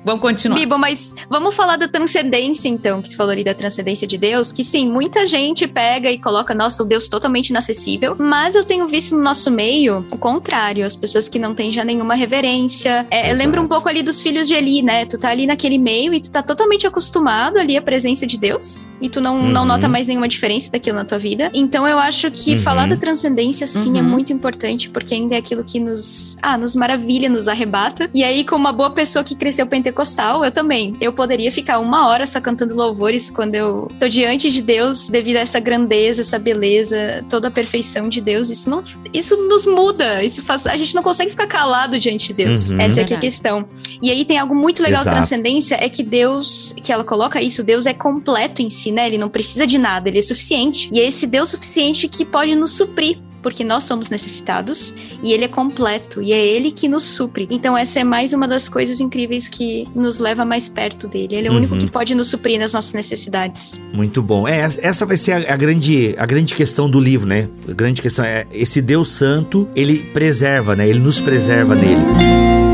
Vamos 0.04 0.22
continuar. 0.22 0.58
Bibo, 0.58 0.78
mas 0.78 1.14
vamos 1.28 1.54
falar 1.54 1.76
da 1.76 1.86
transcendência, 1.86 2.68
então, 2.68 3.02
que 3.02 3.10
tu 3.10 3.16
falou 3.16 3.32
ali 3.32 3.44
da 3.44 3.52
transcendência 3.52 4.06
de 4.06 4.16
Deus, 4.16 4.50
que 4.50 4.64
sim, 4.64 4.88
muita 4.88 5.26
gente 5.26 5.66
pega 5.66 6.10
e 6.10 6.18
coloca, 6.18 6.54
nossa, 6.54 6.82
o 6.82 6.86
Deus 6.86 7.08
totalmente 7.08 7.50
inacessível, 7.50 8.16
mas 8.18 8.54
eu 8.54 8.64
tenho 8.64 8.88
visto 8.88 9.14
no 9.14 9.22
nosso 9.22 9.50
meio 9.50 10.06
o 10.10 10.16
contrário, 10.16 10.86
as 10.86 10.96
pessoas 10.96 11.28
que 11.28 11.38
não 11.38 11.54
têm 11.54 11.70
já 11.70 11.84
nenhuma 11.84 12.14
reverência. 12.14 13.06
É, 13.10 13.32
lembra 13.34 13.60
um 13.60 13.68
pouco 13.68 13.88
ali 13.88 14.02
dos 14.02 14.20
filhos 14.20 14.48
de 14.48 14.54
Eli, 14.54 14.82
né? 14.82 15.04
Tu 15.04 15.18
tá 15.18 15.28
ali 15.28 15.46
naquele 15.46 15.78
meio 15.78 16.14
e 16.14 16.20
tu 16.20 16.30
tá 16.30 16.42
totalmente 16.42 16.86
acostumado 16.86 17.58
ali 17.58 17.76
à 17.76 17.82
presença 17.82 18.26
de 18.26 18.38
Deus, 18.38 18.88
e 19.00 19.10
tu 19.10 19.20
não, 19.20 19.36
uhum. 19.36 19.48
não 19.48 19.64
nota 19.64 19.86
mais 19.86 20.08
nenhuma 20.08 20.28
diferença 20.28 20.70
daquilo 20.72 20.96
na 20.96 21.04
tua 21.04 21.18
vida. 21.18 21.50
Então 21.52 21.86
eu 21.86 21.98
acho 21.98 22.30
que 22.30 22.54
uhum. 22.54 22.60
falar 22.60 22.88
da 22.88 22.96
transcendência, 22.96 23.66
sim, 23.66 23.90
é 23.90 23.92
uhum. 23.92 23.98
é 23.98 24.02
muito 24.02 24.32
importante, 24.32 24.88
porque 24.88 25.14
ainda 25.14 25.34
é 25.34 25.38
aquilo 25.38 25.62
que 25.62 25.78
nos, 25.78 26.38
ah, 26.40 26.56
nos 26.56 26.74
maravilha, 26.74 27.28
nos 27.28 27.48
arrebata. 27.48 28.08
E 28.14 28.24
aí, 28.24 28.44
como 28.44 28.64
uma 28.64 28.72
boa 28.72 28.90
pessoa 28.90 29.22
que 29.22 29.34
cresceu 29.34 29.66
pentecostal, 29.66 29.89
pentecostal, 29.90 30.44
eu 30.44 30.50
também. 30.50 30.96
Eu 31.00 31.12
poderia 31.12 31.50
ficar 31.52 31.78
uma 31.78 32.08
hora 32.08 32.26
só 32.26 32.40
cantando 32.40 32.74
louvores 32.74 33.30
quando 33.30 33.54
eu 33.54 33.90
tô 33.98 34.08
diante 34.08 34.50
de 34.50 34.62
Deus, 34.62 35.08
devido 35.08 35.36
a 35.36 35.40
essa 35.40 35.60
grandeza, 35.60 36.22
essa 36.22 36.38
beleza, 36.38 37.24
toda 37.28 37.48
a 37.48 37.50
perfeição 37.50 38.08
de 38.08 38.20
Deus. 38.20 38.50
Isso 38.50 38.70
não, 38.70 38.82
isso 39.12 39.36
nos 39.48 39.66
muda. 39.66 40.22
Isso 40.22 40.42
faz, 40.42 40.66
a 40.66 40.76
gente 40.76 40.94
não 40.94 41.02
consegue 41.02 41.30
ficar 41.30 41.46
calado 41.46 41.98
diante 41.98 42.28
de 42.28 42.34
Deus. 42.34 42.70
Uhum. 42.70 42.80
Essa 42.80 43.00
é, 43.00 43.06
é 43.10 43.14
a 43.14 43.18
questão. 43.18 43.68
E 44.00 44.10
aí 44.10 44.24
tem 44.24 44.38
algo 44.38 44.54
muito 44.54 44.82
legal 44.82 45.02
Exato. 45.02 45.06
da 45.06 45.12
transcendência 45.12 45.76
é 45.80 45.88
que 45.88 46.02
Deus, 46.02 46.74
que 46.82 46.92
ela 46.92 47.04
coloca 47.04 47.42
isso, 47.42 47.62
Deus 47.62 47.86
é 47.86 47.92
completo 47.92 48.62
em 48.62 48.70
si, 48.70 48.92
né? 48.92 49.06
Ele 49.06 49.18
não 49.18 49.28
precisa 49.28 49.66
de 49.66 49.78
nada, 49.78 50.08
ele 50.08 50.18
é 50.18 50.22
suficiente. 50.22 50.88
E 50.92 51.00
é 51.00 51.06
esse 51.06 51.26
Deus 51.26 51.50
suficiente 51.50 52.08
que 52.08 52.24
pode 52.24 52.54
nos 52.54 52.72
suprir 52.72 53.18
porque 53.42 53.64
nós 53.64 53.84
somos 53.84 54.10
necessitados 54.10 54.94
e 55.22 55.32
ele 55.32 55.44
é 55.44 55.48
completo 55.48 56.22
e 56.22 56.32
é 56.32 56.46
ele 56.46 56.70
que 56.70 56.88
nos 56.88 57.02
supre. 57.02 57.48
Então 57.50 57.76
essa 57.76 58.00
é 58.00 58.04
mais 58.04 58.32
uma 58.32 58.46
das 58.46 58.68
coisas 58.68 59.00
incríveis 59.00 59.48
que 59.48 59.86
nos 59.94 60.18
leva 60.18 60.44
mais 60.44 60.68
perto 60.68 61.08
dele. 61.08 61.36
Ele 61.36 61.48
é 61.48 61.50
o 61.50 61.54
uhum. 61.54 61.58
único 61.60 61.78
que 61.78 61.90
pode 61.90 62.14
nos 62.14 62.28
suprir 62.28 62.58
nas 62.58 62.72
nossas 62.72 62.92
necessidades. 62.92 63.80
Muito 63.92 64.22
bom. 64.22 64.46
É, 64.46 64.60
essa 64.60 65.06
vai 65.06 65.16
ser 65.16 65.32
a, 65.32 65.54
a, 65.54 65.56
grande 65.56 66.14
a 66.18 66.26
grande 66.26 66.54
questão 66.54 66.88
do 66.90 67.00
livro, 67.00 67.28
né? 67.28 67.48
A 67.68 67.72
grande 67.72 68.02
questão 68.02 68.24
é 68.24 68.46
esse 68.52 68.80
Deus 68.80 69.08
santo, 69.08 69.68
ele 69.74 70.02
preserva, 70.12 70.76
né? 70.76 70.88
Ele 70.88 71.00
nos 71.00 71.20
preserva 71.20 71.74
nele. 71.74 72.69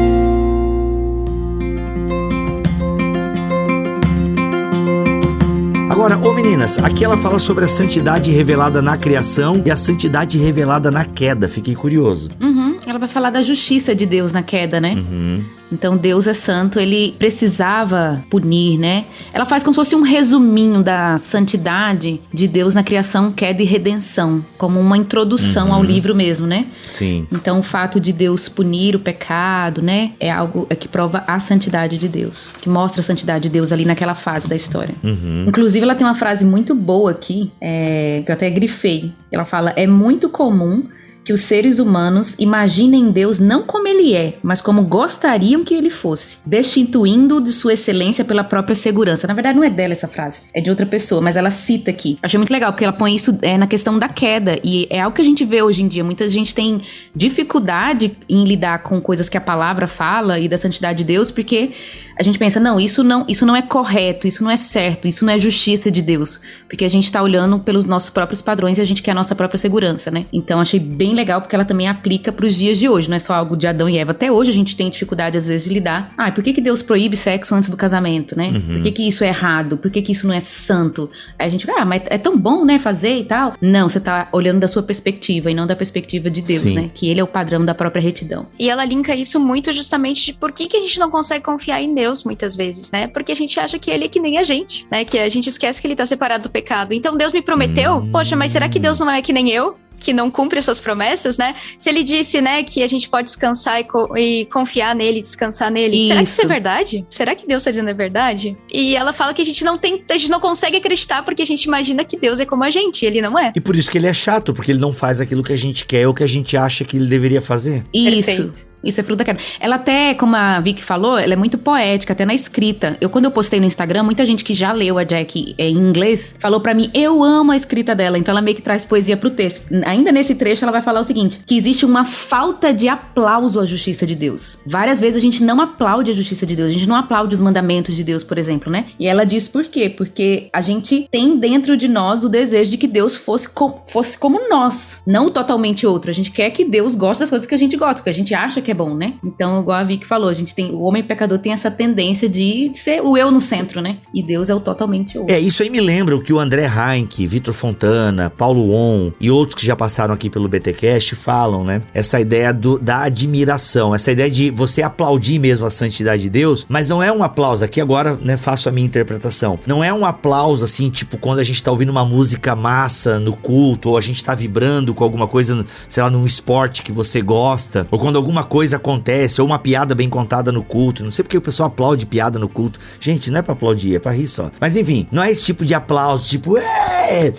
Meninas, 6.47 6.79
aqui 6.79 7.05
ela 7.05 7.17
fala 7.17 7.41
sobre 7.41 7.65
a 7.65 7.69
santidade 7.69 8.31
revelada 8.31 8.81
na 8.81 8.97
criação 8.97 9.61
e 9.67 9.71
a 9.71 9.77
santidade 9.77 10.39
revelada 10.39 10.93
na 10.93 11.05
queda. 11.05 11.49
Fiquei 11.49 11.75
curioso. 11.75 12.31
Uhum. 12.41 12.76
Ela 12.87 12.99
vai 12.99 13.09
falar 13.09 13.31
da 13.31 13.43
justiça 13.43 13.95
de 13.95 14.07
Deus 14.07 14.33
na 14.33 14.43
queda, 14.43 14.81
né? 14.81 14.95
Uhum. 14.95 15.45
Então 15.73 15.97
Deus 15.97 16.27
é 16.27 16.35
santo, 16.35 16.79
ele 16.79 17.15
precisava 17.19 18.25
punir, 18.31 18.79
né? 18.79 19.07
Ela 19.33 19.45
faz 19.45 19.63
como 19.63 19.75
se 19.75 19.77
fosse 19.77 19.97
um 19.97 20.03
resuminho 20.03 20.83
da 20.83 21.19
santidade 21.19 22.21
de 22.33 22.47
Deus 22.47 22.75
na 22.75 22.85
criação, 22.85 23.33
queda 23.33 23.63
e 23.63 23.65
redenção, 23.65 24.45
como 24.57 24.79
uma 24.79 24.97
introdução 24.97 25.69
uhum. 25.69 25.75
ao 25.75 25.83
livro 25.83 26.15
mesmo, 26.15 26.47
né? 26.47 26.67
Sim. 26.87 27.27
Então 27.33 27.59
o 27.59 27.63
fato 27.63 27.99
de 27.99 28.13
Deus 28.13 28.49
punir 28.49 28.95
o 28.95 29.01
pecado, 29.01 29.83
né, 29.83 30.13
é 30.21 30.31
algo 30.31 30.67
é 30.71 30.77
que 30.77 30.87
prova 30.87 31.25
a 31.27 31.41
santidade 31.41 31.99
de 31.99 32.09
Deus, 32.09 32.55
que 32.61 32.69
mostra 32.69 33.01
a 33.01 33.05
santidade 33.05 33.45
de 33.45 33.49
Deus 33.49 33.73
ali 33.73 33.85
naquela 33.85 34.15
fase 34.15 34.47
da 34.47 34.55
história. 34.55 34.95
Uhum. 35.03 35.47
Inclusive 35.49 35.83
ela 35.83 35.95
tem 35.95 36.07
uma 36.07 36.15
frase 36.15 36.45
muito 36.45 36.75
boa 36.75 37.11
aqui, 37.11 37.51
é, 37.61 38.23
que 38.25 38.31
eu 38.31 38.35
até 38.35 38.49
grifei. 38.51 39.13
Ela 39.33 39.45
fala: 39.45 39.73
é 39.77 39.87
muito 39.87 40.29
comum 40.29 40.85
que 41.27 41.33
os 41.33 41.41
seres 41.41 41.81
humanos 41.81 42.37
imaginem 42.39 43.11
Deus 43.11 43.41
não 43.41 43.65
como 43.65 43.89
ele 43.89 44.15
é, 44.15 44.39
mas 44.45 44.63
como 44.63 44.85
gostariam 44.85 45.65
que 45.65 45.75
ele 45.75 45.91
fosse, 45.91 46.39
destituindo 46.47 47.43
de 47.43 47.53
sua 47.53 47.73
excelência 47.73 48.25
pela 48.25 48.45
própria 48.45 48.77
segurança. 48.77 49.27
Na 49.27 49.35
verdade, 49.35 49.57
não 49.57 49.65
é 49.65 49.69
dela 49.69 49.93
essa 49.93 50.07
frase, 50.07 50.43
é 50.55 50.61
de 50.61 50.71
outra 50.71 50.87
pessoa, 50.87 51.21
mas 51.21 51.37
ela 51.37 51.51
cita 51.51 51.91
aqui. 51.91 52.17
Achei 52.23 52.39
muito 52.39 52.53
legal, 52.53 52.71
porque 52.71 52.85
ela 52.85 52.93
põe 52.93 53.13
isso 53.13 53.37
é, 53.43 53.59
na 53.59 53.67
questão 53.67 53.99
da 53.99 54.09
queda, 54.09 54.61
e 54.63 54.87
é 54.89 55.01
algo 55.01 55.17
que 55.17 55.21
a 55.21 55.25
gente 55.25 55.45
vê 55.45 55.61
hoje 55.63 55.83
em 55.83 55.89
dia. 55.89 56.05
Muita 56.05 56.29
gente 56.29 56.55
tem 56.55 56.81
dificuldade 57.13 58.17
em 58.29 58.45
lidar 58.45 58.85
com 58.85 59.01
coisas 59.01 59.29
que 59.29 59.37
a 59.37 59.41
palavra 59.41 59.89
fala 59.89 60.39
e 60.39 60.49
da 60.49 60.57
santidade 60.57 60.99
de 60.99 61.05
Deus, 61.05 61.33
porque 61.33 61.73
a 62.19 62.23
gente 62.23 62.39
pensa, 62.39 62.59
não, 62.59 62.81
isso 62.81 63.05
não, 63.05 63.27
isso 63.29 63.45
não 63.45 63.55
é 63.55 63.61
correto, 63.61 64.27
isso 64.27 64.43
não 64.43 64.51
é 64.51 64.57
certo, 64.57 65.07
isso 65.07 65.25
não 65.25 65.33
é 65.33 65.39
justiça 65.39 65.91
de 65.91 66.01
Deus, 66.01 66.41
porque 66.67 66.85
a 66.85 66.89
gente 66.89 67.13
tá 67.13 67.23
olhando 67.23 67.59
pelos 67.59 67.85
nossos 67.85 68.09
próprios 68.09 68.41
padrões 68.41 68.79
e 68.79 68.81
a 68.81 68.85
gente 68.85 69.03
quer 69.03 69.11
a 69.11 69.15
nossa 69.15 69.35
própria 69.35 69.59
segurança, 69.59 70.11
né? 70.11 70.25
Então 70.33 70.59
achei 70.59 70.81
bem 70.81 71.15
legal 71.15 71.43
porque 71.43 71.55
ela 71.55 71.65
também 71.65 71.89
aplica 71.89 72.33
para 72.33 72.47
os 72.47 72.55
dias 72.55 72.79
de 72.79 72.89
hoje, 72.89 73.09
não 73.11 73.17
é 73.17 73.21
só 73.21 73.35
algo 73.35 73.57
de 73.57 73.67
Adão 73.67 73.89
e 73.89 73.99
Eva. 73.99 74.13
Até 74.13 74.33
hoje 74.33 74.51
a 74.51 74.55
gente 74.55 74.77
tem 74.77 74.89
dificuldade 74.89 75.37
às 75.37 75.47
vezes 75.47 75.69
de 75.69 75.75
lidar. 75.75 76.13
Ah, 76.17 76.33
por 76.33 76.43
que, 76.43 76.55
que 76.55 76.61
Deus 76.61 76.81
proíbe 76.81 77.17
sexo 77.17 77.55
antes 77.55 77.69
do 77.69 77.77
casamento, 77.77 78.37
né? 78.37 78.49
Uhum. 78.49 78.61
Por 78.61 78.83
que, 78.85 78.93
que 78.93 79.09
isso 79.09 79.23
é 79.23 79.29
errado? 79.29 79.77
Por 79.77 79.91
que, 79.91 80.01
que 80.01 80.13
isso 80.13 80.27
não 80.27 80.35
é 80.35 80.41
santo? 80.41 81.11
Aí 81.39 81.47
a 81.47 81.51
gente, 81.51 81.71
ah, 81.71 81.85
mas 81.85 82.03
é 82.07 82.17
tão 82.17 82.39
bom, 82.39 82.65
né, 82.65 82.79
fazer 82.79 83.19
e 83.19 83.25
tal. 83.25 83.55
Não, 83.61 83.89
você 83.89 84.01
tá 84.01 84.29
olhando 84.33 84.61
da 84.61 84.69
sua 84.69 84.83
perspectiva 84.83 85.51
e 85.51 85.55
não 85.55 85.67
da 85.67 85.77
perspectiva 85.77 86.31
de 86.31 86.41
Deus, 86.41 86.63
Sim. 86.63 86.75
né? 86.75 86.91
Que 86.95 87.11
ele 87.11 87.21
é 87.21 87.25
o 87.25 87.27
padrão 87.27 87.63
da 87.65 87.75
própria 87.75 88.01
retidão. 88.01 88.47
E 88.59 88.71
ela 88.71 88.85
linka 88.87 89.15
isso 89.15 89.39
muito 89.39 89.71
justamente 89.73 90.25
de 90.25 90.33
por 90.33 90.51
que, 90.53 90.67
que 90.67 90.79
a 90.79 90.81
gente 90.81 90.99
não 90.99 91.11
consegue 91.11 91.45
confiar 91.45 91.83
em 91.83 91.95
Deus 91.95 92.06
muitas 92.25 92.57
vezes, 92.57 92.91
né? 92.91 93.07
Porque 93.07 93.33
a 93.33 93.37
gente 93.37 93.59
acha 93.59 93.79
que 93.79 93.91
ele 93.91 94.05
é 94.05 94.09
que 94.09 94.21
nem 94.21 94.39
a 94.39 94.45
gente, 94.45 94.87
né? 94.91 95.05
Que 95.05 95.19
a 95.19 95.29
gente 95.29 95.49
esquece 95.49 95.81
que 95.81 95.87
ele 95.87 95.97
tá 95.97 96.07
separado 96.07 96.45
do 96.45 96.51
pecado. 96.51 96.93
Então 96.93 97.17
Deus 97.17 97.33
me 97.33 97.43
prometeu, 97.43 97.95
uhum. 97.95 98.11
poxa, 98.11 98.37
mas 98.37 98.53
será 98.53 98.69
que 98.69 98.79
Deus 98.79 98.99
não 98.99 99.11
é 99.11 99.23
que 99.23 99.33
nem 99.33 99.51
eu? 99.51 99.77
que 99.99 100.13
não 100.13 100.31
cumpre 100.31 100.61
suas 100.63 100.79
promessas, 100.79 101.37
né? 101.39 101.55
Se 101.79 101.89
ele 101.89 102.05
disse, 102.05 102.41
né, 102.41 102.63
que 102.63 102.83
a 102.83 102.87
gente 102.87 103.09
pode 103.09 103.27
descansar 103.27 103.81
e, 103.81 103.85
co 103.85 104.17
e 104.17 104.45
confiar 104.47 104.95
nele, 104.95 105.21
descansar 105.21 105.71
nele, 105.71 105.97
isso. 105.97 106.09
será 106.09 106.23
que 106.23 106.29
isso 106.29 106.43
é 106.43 106.47
verdade? 106.47 107.07
Será 107.11 107.35
que 107.35 107.47
Deus 107.47 107.63
está 107.63 107.71
dizendo 107.71 107.91
a 107.91 107.95
verdade? 107.95 108.57
E 108.73 108.95
ela 108.95 109.13
fala 109.13 109.35
que 109.35 109.43
a 109.43 109.45
gente 109.45 109.65
não 109.65 109.79
tem, 109.79 110.05
a 110.09 110.19
gente 110.19 110.31
não 110.31 110.41
consegue 110.41 110.77
acreditar 110.77 111.23
porque 111.25 111.43
a 111.43 111.47
gente 111.47 111.65
imagina 111.65 112.05
que 112.05 112.17
Deus 112.17 112.41
é 112.41 112.45
como 112.45 112.65
a 112.65 112.71
gente, 112.71 113.05
ele 113.05 113.21
não 113.21 113.39
é. 113.39 113.53
E 113.55 113.61
por 113.61 113.75
isso 113.75 113.91
que 113.91 113.99
ele 113.99 114.07
é 114.07 114.15
chato, 114.15 114.53
porque 114.53 114.71
ele 114.71 114.81
não 114.81 114.93
faz 114.93 115.21
aquilo 115.21 115.43
que 115.43 115.53
a 115.53 115.57
gente 115.57 115.85
quer 115.85 116.07
ou 116.07 116.15
que 116.15 116.23
a 116.23 116.29
gente 116.29 116.57
acha 116.57 116.85
que 116.85 116.97
ele 116.97 117.07
deveria 117.07 117.41
fazer. 117.41 117.85
Isso. 117.93 118.27
Perfeito. 118.27 118.76
Isso 118.85 119.01
é 119.01 119.03
fruto 119.03 119.19
da 119.19 119.25
queda. 119.25 119.41
Ela 119.59 119.77
até, 119.77 120.15
como 120.15 120.37
a 120.37 120.61
Vicky 120.61 120.83
falou, 120.83 121.19
ela 121.19 121.33
é 121.33 121.37
muito 121.37 121.59
poética, 121.59 122.13
até 122.13 122.25
na 122.25 122.35
escrita. 122.35 122.97
Eu, 123.01 123.11
quando 123.11 123.25
eu 123.25 123.31
postei 123.31 123.59
no 123.59 123.67
Instagram, 123.67 124.03
muita 124.03 124.25
gente 124.25 124.45
que 124.45 124.55
já 124.55 124.73
leu 124.73 124.99
a 124.99 125.05
Jack 125.05 125.55
é, 125.59 125.69
em 125.69 125.77
inglês 125.77 126.35
falou 126.39 126.61
para 126.61 126.75
mim, 126.75 126.91
eu 126.95 127.23
amo 127.23 127.53
a 127.53 127.57
escrita 127.57 127.95
dela. 127.95 128.19
Então 128.19 128.33
ela 128.33 128.41
meio 128.41 128.57
que 128.57 128.63
traz 128.63 128.85
poesia 128.85 129.17
pro 129.17 129.31
texto. 129.31 129.67
Ainda 129.85 130.13
nesse 130.13 130.35
trecho, 130.35 130.65
ela 130.65 130.73
vai 130.73 130.83
falar 130.83 131.01
o 131.01 131.05
seguinte: 131.05 131.41
que 131.47 131.57
existe 131.57 131.85
uma 131.85 132.05
falta 132.05 132.73
de 132.73 132.89
aplauso 132.89 133.61
à 133.61 133.65
justiça 133.65 134.07
de 134.07 134.15
Deus. 134.15 134.59
Várias 134.67 135.01
vezes 135.01 135.17
a 135.17 135.21
gente 135.21 135.43
não 135.43 135.61
aplaude 135.61 136.11
a 136.11 136.15
justiça 136.15 136.47
de 136.47 136.55
Deus, 136.55 136.71
a 136.71 136.73
gente 136.73 136.89
não 136.89 136.97
aplaude 136.97 137.35
os 137.35 137.41
mandamentos 137.41 137.97
de 137.97 138.05
Deus, 138.05 138.23
por 138.23 138.39
exemplo, 138.39 138.71
né? 138.71 138.87
E 138.99 139.07
ela 139.07 139.25
diz 139.25 139.49
por 139.49 139.65
quê? 139.65 139.89
Porque 139.89 140.49
a 140.53 140.61
gente 140.61 141.09
tem 141.11 141.39
dentro 141.39 141.77
de 141.77 141.89
nós 141.89 142.25
o 142.25 142.29
desejo 142.29 142.71
de 142.71 142.77
que 142.77 142.87
Deus 142.87 143.17
fosse, 143.17 143.49
fosse 143.89 144.17
como 144.17 144.49
nós, 144.49 145.03
não 145.07 145.31
totalmente 145.31 145.87
outro. 145.87 146.11
A 146.11 146.15
gente 146.15 146.31
quer 146.31 146.51
que 146.51 146.65
Deus 146.65 146.95
goste 146.95 147.21
das 147.21 147.31
coisas 147.31 147.47
que 147.47 147.55
a 147.55 147.59
gente 147.59 147.77
gosta, 147.77 147.97
porque 147.97 148.11
a 148.11 148.15
gente 148.15 148.35
acha 148.35 148.61
que 148.61 148.71
é 148.71 148.75
bom, 148.77 148.95
né? 148.95 149.15
Então, 149.25 149.61
igual 149.61 149.79
a 149.79 149.85
Vicky 149.85 150.07
falou, 150.07 150.29
a 150.29 150.35
gente 150.35 150.55
tem. 150.55 150.71
O 150.73 150.83
homem 150.83 151.03
pecador 151.03 151.39
tem 151.39 151.53
essa 151.53 151.71
tendência 151.71 152.29
de 152.29 152.71
ser 152.75 153.01
o 153.01 153.17
eu 153.17 153.31
no 153.31 153.41
centro, 153.41 153.81
né? 153.81 153.99
E 154.13 154.23
Deus 154.23 154.51
é 154.51 154.55
o 154.55 154.61
totalmente. 154.61 155.19
É, 155.29 155.39
isso 155.39 155.63
aí 155.63 155.71
me 155.71 155.81
lembra 155.81 156.17
o 156.17 156.23
que 156.23 156.33
o 156.33 156.39
André 156.39 156.67
Heinck, 156.67 157.27
Vitor 157.27 157.55
Fontana, 157.55 158.31
Paulo 158.31 158.73
On 158.73 159.13
e 159.21 159.31
outros 159.31 159.61
que 159.61 159.67
já 159.67 159.75
passaram 159.75 160.15
aqui 160.15 160.29
pelo 160.29 160.49
BTcast 160.49 161.15
falam, 161.15 161.65
né? 161.65 161.83
Essa 161.95 162.21
ideia 162.21 162.53
do, 162.53 162.79
da 162.79 163.03
admiração, 163.03 163.95
essa 163.95 164.13
ideia 164.13 164.31
de 164.31 164.51
você 164.51 164.83
aplaudir 164.83 165.39
mesmo 165.39 165.67
a 165.67 165.71
santidade 165.71 166.23
de 166.23 166.31
Deus, 166.31 166.67
mas 166.69 166.89
não 166.89 167.03
é 167.03 167.11
um 167.13 167.23
aplauso, 167.23 167.65
aqui 167.65 167.81
agora, 167.81 168.19
né, 168.21 168.37
faço 168.37 168.69
a 168.69 168.73
minha 168.73 168.87
interpretação. 168.87 169.59
Não 169.67 169.83
é 169.83 169.93
um 169.93 170.05
aplauso 170.05 170.65
assim, 170.65 170.91
tipo 170.91 171.17
quando 171.17 171.39
a 171.39 171.45
gente 171.45 171.63
tá 171.63 171.71
ouvindo 171.71 171.91
uma 171.91 172.05
música 172.05 172.55
massa 172.55 173.19
no 173.19 173.37
culto, 173.37 173.91
ou 173.91 173.97
a 173.97 174.01
gente 174.01 174.23
tá 174.23 174.35
vibrando 174.35 174.95
com 174.95 175.05
alguma 175.05 175.27
coisa, 175.27 175.65
sei 175.89 176.03
lá, 176.03 176.11
num 176.11 176.27
esporte 176.27 176.83
que 176.83 176.93
você 176.93 177.21
gosta, 177.23 177.87
ou 177.91 177.99
quando 177.99 178.17
alguma 178.17 178.45
coisa 178.45 178.56
acontece, 178.73 179.41
ou 179.41 179.47
uma 179.47 179.59
piada 179.59 179.95
bem 179.95 180.09
contada 180.09 180.51
no 180.51 180.63
culto. 180.63 181.03
Não 181.03 181.11
sei 181.11 181.23
porque 181.23 181.39
o 181.39 181.43
pessoal 181.43 181.69
aplaude 181.69 182.07
piada 182.07 182.39
no 182.39 182.49
culto. 182.49 182.79
Gente, 183.01 183.31
não 183.31 183.39
é 183.39 183.43
pra 183.43 183.53
aplaudir, 183.53 183.97
é 183.97 183.99
pra 183.99 184.13
rir 184.13 184.29
só. 184.29 184.51
Mas 184.61 184.77
enfim, 184.77 185.07
não 185.11 185.23
é 185.23 185.31
esse 185.31 185.45
tipo 185.45 185.65
de 185.65 185.75
aplauso, 185.75 186.27
tipo, 186.27 186.57
é 186.59 187.33